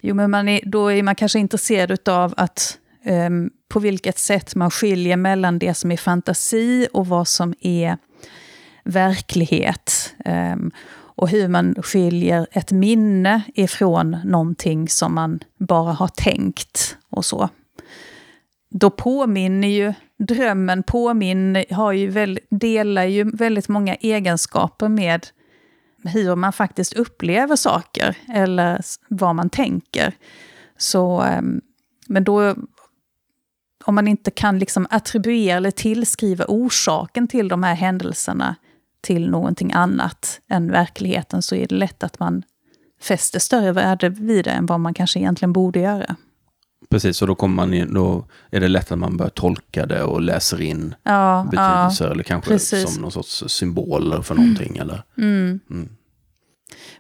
Jo, 0.02 0.16
men 0.16 0.32
man 0.32 0.50
är, 0.50 0.62
då 0.66 0.92
är 0.92 1.04
man 1.04 1.16
kanske 1.16 1.40
intresserad 1.40 2.10
av 2.10 2.34
att 2.38 2.78
um, 3.06 3.50
på 3.70 3.80
vilket 3.80 4.20
sätt 4.20 4.56
man 4.56 4.72
skiljer 4.72 5.18
mellan 5.18 5.60
det 5.60 5.74
som 5.74 5.92
är 5.92 5.98
fantasi 5.98 6.88
och 6.94 7.08
vad 7.08 7.28
som 7.28 7.54
är 7.60 7.98
verklighet. 8.84 10.16
Um, 10.26 10.72
och 11.16 11.30
hur 11.30 11.48
man 11.48 11.76
skiljer 11.76 12.48
ett 12.52 12.72
minne 12.72 13.42
ifrån 13.54 14.18
någonting 14.24 14.90
som 14.90 15.16
man 15.16 15.40
bara 15.58 15.94
har 15.94 16.08
tänkt 16.08 16.98
och 17.10 17.26
så. 17.26 17.50
Då 18.70 18.90
påminner 18.90 19.68
ju 19.68 19.94
drömmen 20.18 20.84
påminner, 20.84 21.66
har 21.74 21.92
ju 21.92 22.10
väl, 22.10 22.40
delar 22.50 23.04
ju 23.04 23.24
väldigt 23.24 23.68
många 23.68 23.96
egenskaper 23.96 24.90
med 24.90 25.28
hur 26.04 26.36
man 26.36 26.54
faktiskt 26.54 26.94
upplever 26.94 27.56
saker 27.56 28.18
eller 28.34 28.82
vad 29.08 29.36
man 29.36 29.50
tänker. 29.50 30.14
Så, 30.78 31.22
ehm, 31.22 31.62
men 32.08 32.24
då, 32.24 32.56
om 33.86 33.96
man 33.96 34.08
inte 34.08 34.32
kan 34.32 34.60
liksom 34.60 34.88
attribuera 34.90 35.58
eller 35.58 35.72
tillskriva 35.72 36.46
orsaken 36.48 37.28
till 37.28 37.48
de 37.48 37.64
här 37.64 37.76
händelserna 37.76 38.56
till 39.06 39.30
någonting 39.30 39.72
annat 39.74 40.40
än 40.50 40.72
verkligheten 40.72 41.42
så 41.42 41.56
är 41.56 41.68
det 41.68 41.76
lätt 41.76 42.04
att 42.04 42.20
man 42.20 42.44
fäster 43.02 43.40
större 43.40 43.72
värde 43.72 44.10
vid 44.10 44.46
det 44.46 44.52
än 44.52 44.66
vad 44.66 44.80
man 44.80 44.94
kanske 44.94 45.20
egentligen 45.20 45.54
borde 45.54 45.80
göra. 45.80 46.16
Precis, 46.90 47.22
och 47.22 47.28
då, 47.28 47.36
kommer 47.36 47.56
man 47.56 47.74
in, 47.74 47.94
då 47.94 48.26
är 48.52 48.60
det 48.60 48.68
lätt 48.68 48.92
att 48.92 49.00
man 49.00 49.18
börjar 49.18 49.30
tolka 49.30 49.86
det 49.86 50.04
och 50.04 50.22
läser 50.22 50.62
in 50.62 50.96
Ja, 51.04 51.48
betydelser 51.52 52.12
eller 52.12 52.24
kanske 52.24 52.52
precis. 52.52 52.94
som 52.94 53.02
någon 53.02 53.12
sorts 53.12 53.44
symboler 53.48 54.22
för 54.22 54.36
någonting. 54.36 54.78
Eller, 54.78 55.04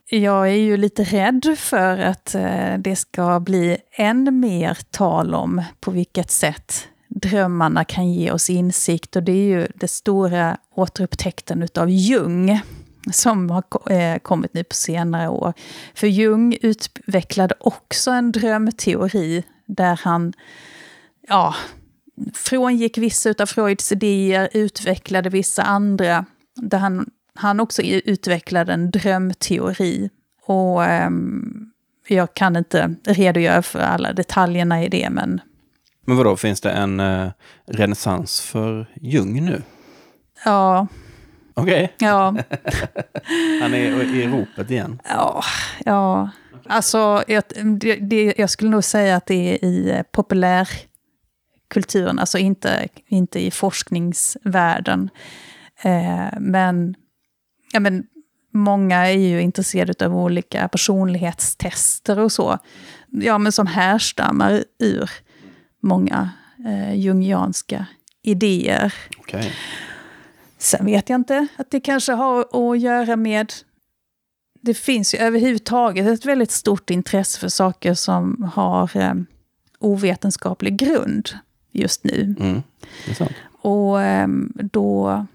Jag 0.10 0.49
är 0.49 0.56
ju 0.56 0.78
lite 0.78 1.03
rädd 1.03 1.56
för 1.58 1.97
att 1.97 2.36
eh, 2.36 2.78
det 2.78 2.95
ska 2.95 3.39
bli 3.39 3.78
än 3.91 4.39
mer 4.39 4.78
tal 4.91 5.36
om 5.36 5.64
på 5.80 5.91
vilket 5.91 6.32
sätt 6.32 6.88
drömmarna 7.16 7.84
kan 7.84 8.11
ge 8.11 8.32
oss 8.32 8.49
insikt. 8.49 9.16
Och 9.16 9.24
det 9.24 9.32
är 9.32 9.59
ju 9.59 9.68
den 9.76 9.89
stora 9.89 10.57
återupptäckten 10.76 11.68
av 11.76 11.89
Jung 11.89 12.61
som 13.11 13.49
har 13.49 13.91
eh, 13.91 14.18
kommit 14.18 14.53
nu 14.53 14.63
på 14.63 14.76
senare 14.76 15.30
år. 15.30 15.53
För 15.93 16.07
Jung 16.07 16.57
utvecklade 16.61 17.55
också 17.59 18.11
en 18.11 18.32
drömteori 18.32 19.43
där 19.66 19.99
han 20.03 20.34
ja, 21.28 21.55
frångick 22.34 22.97
vissa 22.97 23.34
av 23.39 23.45
Freuds 23.45 23.91
idéer, 23.91 24.49
utvecklade 24.53 25.30
vissa 25.30 25.63
andra. 25.63 26.26
Där 26.55 26.78
han, 26.78 27.09
han 27.36 27.59
också 27.59 27.82
utvecklade 27.82 28.74
en 28.74 28.91
drömteori. 28.91 30.09
Och 30.45 30.86
ehm, 30.86 31.72
jag 32.07 32.34
kan 32.34 32.55
inte 32.55 32.95
redogöra 33.03 33.61
för 33.61 33.80
alla 33.80 34.13
detaljerna 34.13 34.84
i 34.84 34.89
det, 34.89 35.09
men 35.09 35.41
men 36.06 36.18
vadå, 36.18 36.36
finns 36.36 36.62
det 36.62 36.72
en 36.72 36.99
eh, 36.99 37.28
renässans 37.66 38.41
för 38.41 38.86
Jung 39.01 39.45
nu? 39.45 39.62
ja, 40.45 40.88
Okej, 41.53 41.93
ja, 41.97 42.26
han 43.62 43.74
är 43.74 44.16
i 44.16 44.28
ropet 44.28 44.72
igen. 44.72 45.01
ja, 45.10 45.43
ja. 45.86 46.30
Alltså, 46.68 47.24
jag, 47.28 47.43
det, 47.80 47.95
det, 47.95 48.34
jag 48.38 48.49
skulle 48.49 48.70
nog 48.70 48.84
säga 48.84 49.16
att 49.16 49.26
det 49.26 49.53
är 49.53 49.66
i 49.66 49.91
eh, 49.91 50.01
populärkulturen, 50.12 52.20
alltså 52.20 52.38
inte, 52.38 52.88
inte 53.08 53.45
i 53.45 53.51
forskningsvärlden. 53.51 55.10
Eh, 55.84 56.39
men, 56.39 56.95
ja, 57.74 57.80
men 57.80 58.03
många 58.53 59.08
är 59.08 59.18
ju 59.18 59.41
intresserade 59.41 60.06
av 60.06 60.18
olika 60.18 60.68
personlighetstester 60.68 62.20
och 62.20 62.32
så. 62.32 62.58
Ja, 63.10 63.38
men 63.38 63.51
som 63.51 63.68
härstammar 63.68 64.64
ur 64.80 65.10
många 65.86 66.30
eh, 66.66 66.96
jungianska 66.96 67.86
idéer. 68.22 68.94
Okej. 69.18 69.54
Sen 70.58 70.86
vet 70.86 71.10
jag 71.10 71.18
inte 71.18 71.48
att 71.56 71.72
det 71.72 71.80
kanske 71.80 72.12
har 72.12 72.72
att 72.72 72.80
göra 72.80 73.16
med... 73.16 73.54
Det 74.62 74.74
finns 74.74 75.14
ju 75.14 75.18
överhuvudtaget 75.18 76.08
ett 76.08 76.26
väldigt 76.26 76.52
stort 76.52 76.90
intresse 76.90 77.40
för 77.40 77.50
saker 77.50 77.94
som 77.94 78.52
har 78.56 78.98
eh, 78.98 79.14
ovetenskaplig 79.80 80.78
grund 80.78 81.30
just 81.72 82.04
nu. 82.04 82.36
Mm. 82.40 82.64
Och 83.62 84.02
eh, 84.02 84.28
då 84.56 85.26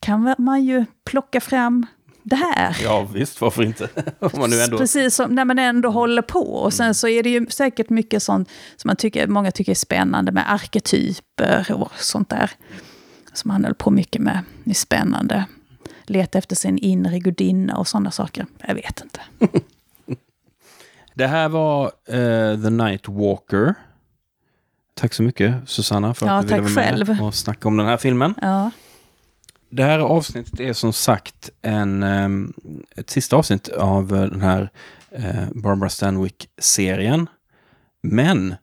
kan 0.00 0.34
man 0.38 0.64
ju 0.64 0.84
plocka 1.04 1.40
fram 1.40 1.86
det 2.22 2.36
här. 2.36 2.76
Ja, 2.82 3.08
visst, 3.14 3.40
varför 3.40 3.62
inte? 3.62 3.88
Om 4.18 4.30
man 4.34 4.50
nu 4.50 4.60
ändå... 4.60 4.78
Precis 4.78 5.14
som 5.14 5.34
när 5.34 5.44
man 5.44 5.58
ändå 5.58 5.90
håller 5.90 6.22
på. 6.22 6.40
Och 6.54 6.72
sen 6.72 6.94
så 6.94 7.08
är 7.08 7.22
det 7.22 7.30
ju 7.30 7.46
säkert 7.46 7.88
mycket 7.90 8.22
sånt 8.22 8.48
som 8.76 8.88
man 8.88 8.96
tycker, 8.96 9.26
många 9.26 9.50
tycker 9.50 9.72
är 9.72 9.76
spännande 9.76 10.32
med 10.32 10.52
arketyper 10.52 11.72
och 11.72 11.92
sånt 11.98 12.28
där. 12.28 12.50
Som 13.32 13.50
han 13.50 13.64
höll 13.64 13.74
på 13.74 13.90
mycket 13.90 14.22
med. 14.22 14.38
Det 14.64 14.70
är 14.70 14.74
spännande. 14.74 15.44
Leta 16.04 16.38
efter 16.38 16.56
sin 16.56 16.78
inre 16.78 17.18
gudinna 17.18 17.76
och 17.76 17.88
sådana 17.88 18.10
saker. 18.10 18.46
Jag 18.66 18.74
vet 18.74 19.00
inte. 19.02 19.20
Det 21.14 21.26
här 21.26 21.48
var 21.48 21.84
eh, 22.06 22.62
The 22.62 22.70
Night 22.70 23.08
Walker. 23.08 23.74
Tack 24.94 25.14
så 25.14 25.22
mycket 25.22 25.54
Susanna 25.66 26.14
för 26.14 26.26
Ja, 26.26 26.32
att 26.32 26.48
du 26.48 26.54
ville 26.54 26.62
vara 26.62 26.74
med 26.74 27.06
själv. 27.06 27.22
och 27.22 27.34
snacka 27.34 27.68
om 27.68 27.76
den 27.76 27.86
här 27.86 27.96
filmen. 27.96 28.34
Ja, 28.42 28.70
det 29.70 29.82
här 29.84 29.98
avsnittet 29.98 30.60
är 30.60 30.72
som 30.72 30.92
sagt 30.92 31.50
en, 31.62 32.02
ehm, 32.02 32.52
ett 32.96 33.10
sista 33.10 33.36
avsnitt 33.36 33.68
av 33.68 34.14
eh, 34.14 34.22
den 34.22 34.40
här 34.40 34.70
eh, 35.10 35.50
Barbara 35.54 35.88
Stanwyck-serien. 35.90 37.26
Men 38.02 38.54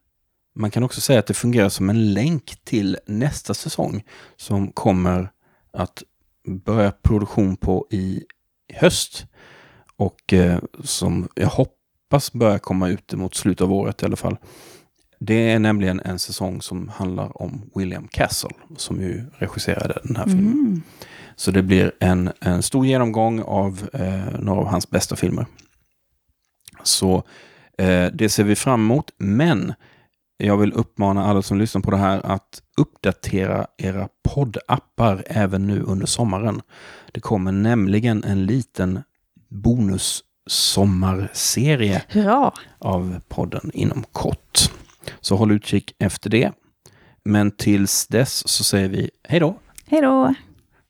man 0.56 0.72
kan 0.72 0.84
också 0.84 1.02
säga 1.02 1.20
att 1.20 1.28
det 1.28 1.34
fungerar 1.34 1.70
som 1.70 1.90
en 1.90 2.14
länk 2.14 2.56
till 2.64 2.98
nästa 3.06 3.54
säsong 3.54 4.04
som 4.38 4.72
kommer 4.72 5.32
att 5.74 6.04
börja 6.48 6.92
produktion 6.92 7.58
på 7.58 7.88
i 7.90 8.24
höst. 8.74 9.26
Och 9.96 10.34
eh, 10.34 10.60
som 10.84 11.28
jag 11.36 11.48
hoppas 11.48 12.34
börjar 12.34 12.60
komma 12.60 12.90
ut 12.90 13.14
mot 13.14 13.36
slutet 13.36 13.62
av 13.62 13.74
året 13.74 14.02
i 14.02 14.06
alla 14.06 14.16
fall. 14.16 14.38
Det 15.20 15.52
är 15.52 15.60
nämligen 15.60 16.00
en 16.00 16.20
säsong 16.20 16.62
som 16.62 16.90
handlar 16.90 17.42
om 17.42 17.70
William 17.76 18.08
Castle 18.08 18.50
som 18.78 19.02
ju 19.02 19.26
regisserade 19.38 20.00
den 20.04 20.16
här 20.16 20.26
filmen. 20.26 20.54
Mm. 20.54 20.82
Så 21.36 21.52
det 21.52 21.64
blir 21.64 21.92
en, 22.00 22.32
en 22.40 22.64
stor 22.64 22.86
genomgång 22.86 23.42
av 23.42 23.90
eh, 23.94 24.40
några 24.40 24.62
av 24.62 24.68
hans 24.68 24.90
bästa 24.90 25.16
filmer. 25.16 25.46
Så 26.84 27.24
eh, 27.78 28.06
det 28.14 28.30
ser 28.30 28.44
vi 28.44 28.56
fram 28.56 28.82
emot. 28.82 29.12
Men 29.18 29.74
jag 30.38 30.58
vill 30.58 30.74
uppmana 30.74 31.26
alla 31.26 31.42
som 31.42 31.58
lyssnar 31.58 31.82
på 31.82 31.92
det 31.92 31.98
här 31.98 32.26
att 32.26 32.62
uppdatera 32.78 33.68
era 33.78 34.10
poddappar 34.30 35.24
även 35.28 35.68
nu 35.68 35.82
under 35.82 36.06
sommaren. 36.06 36.62
Det 37.12 37.20
kommer 37.20 37.52
nämligen 37.52 38.24
en 38.24 38.46
liten 38.46 39.04
bonus 39.50 40.24
sommarserie 40.48 42.04
Hurra! 42.08 42.52
av 42.80 43.22
podden 43.28 43.72
inom 43.74 44.04
kort. 44.12 44.72
Så 45.22 45.36
håll 45.36 45.52
utkik 45.52 45.96
efter 46.00 46.30
det. 46.30 46.52
Men 47.26 47.52
tills 47.52 48.08
dess 48.08 48.48
så 48.48 48.64
säger 48.64 48.90
vi 48.90 49.10
hej 49.24 49.40
då! 49.40 49.60
Hej 49.88 50.02
då! 50.02 50.34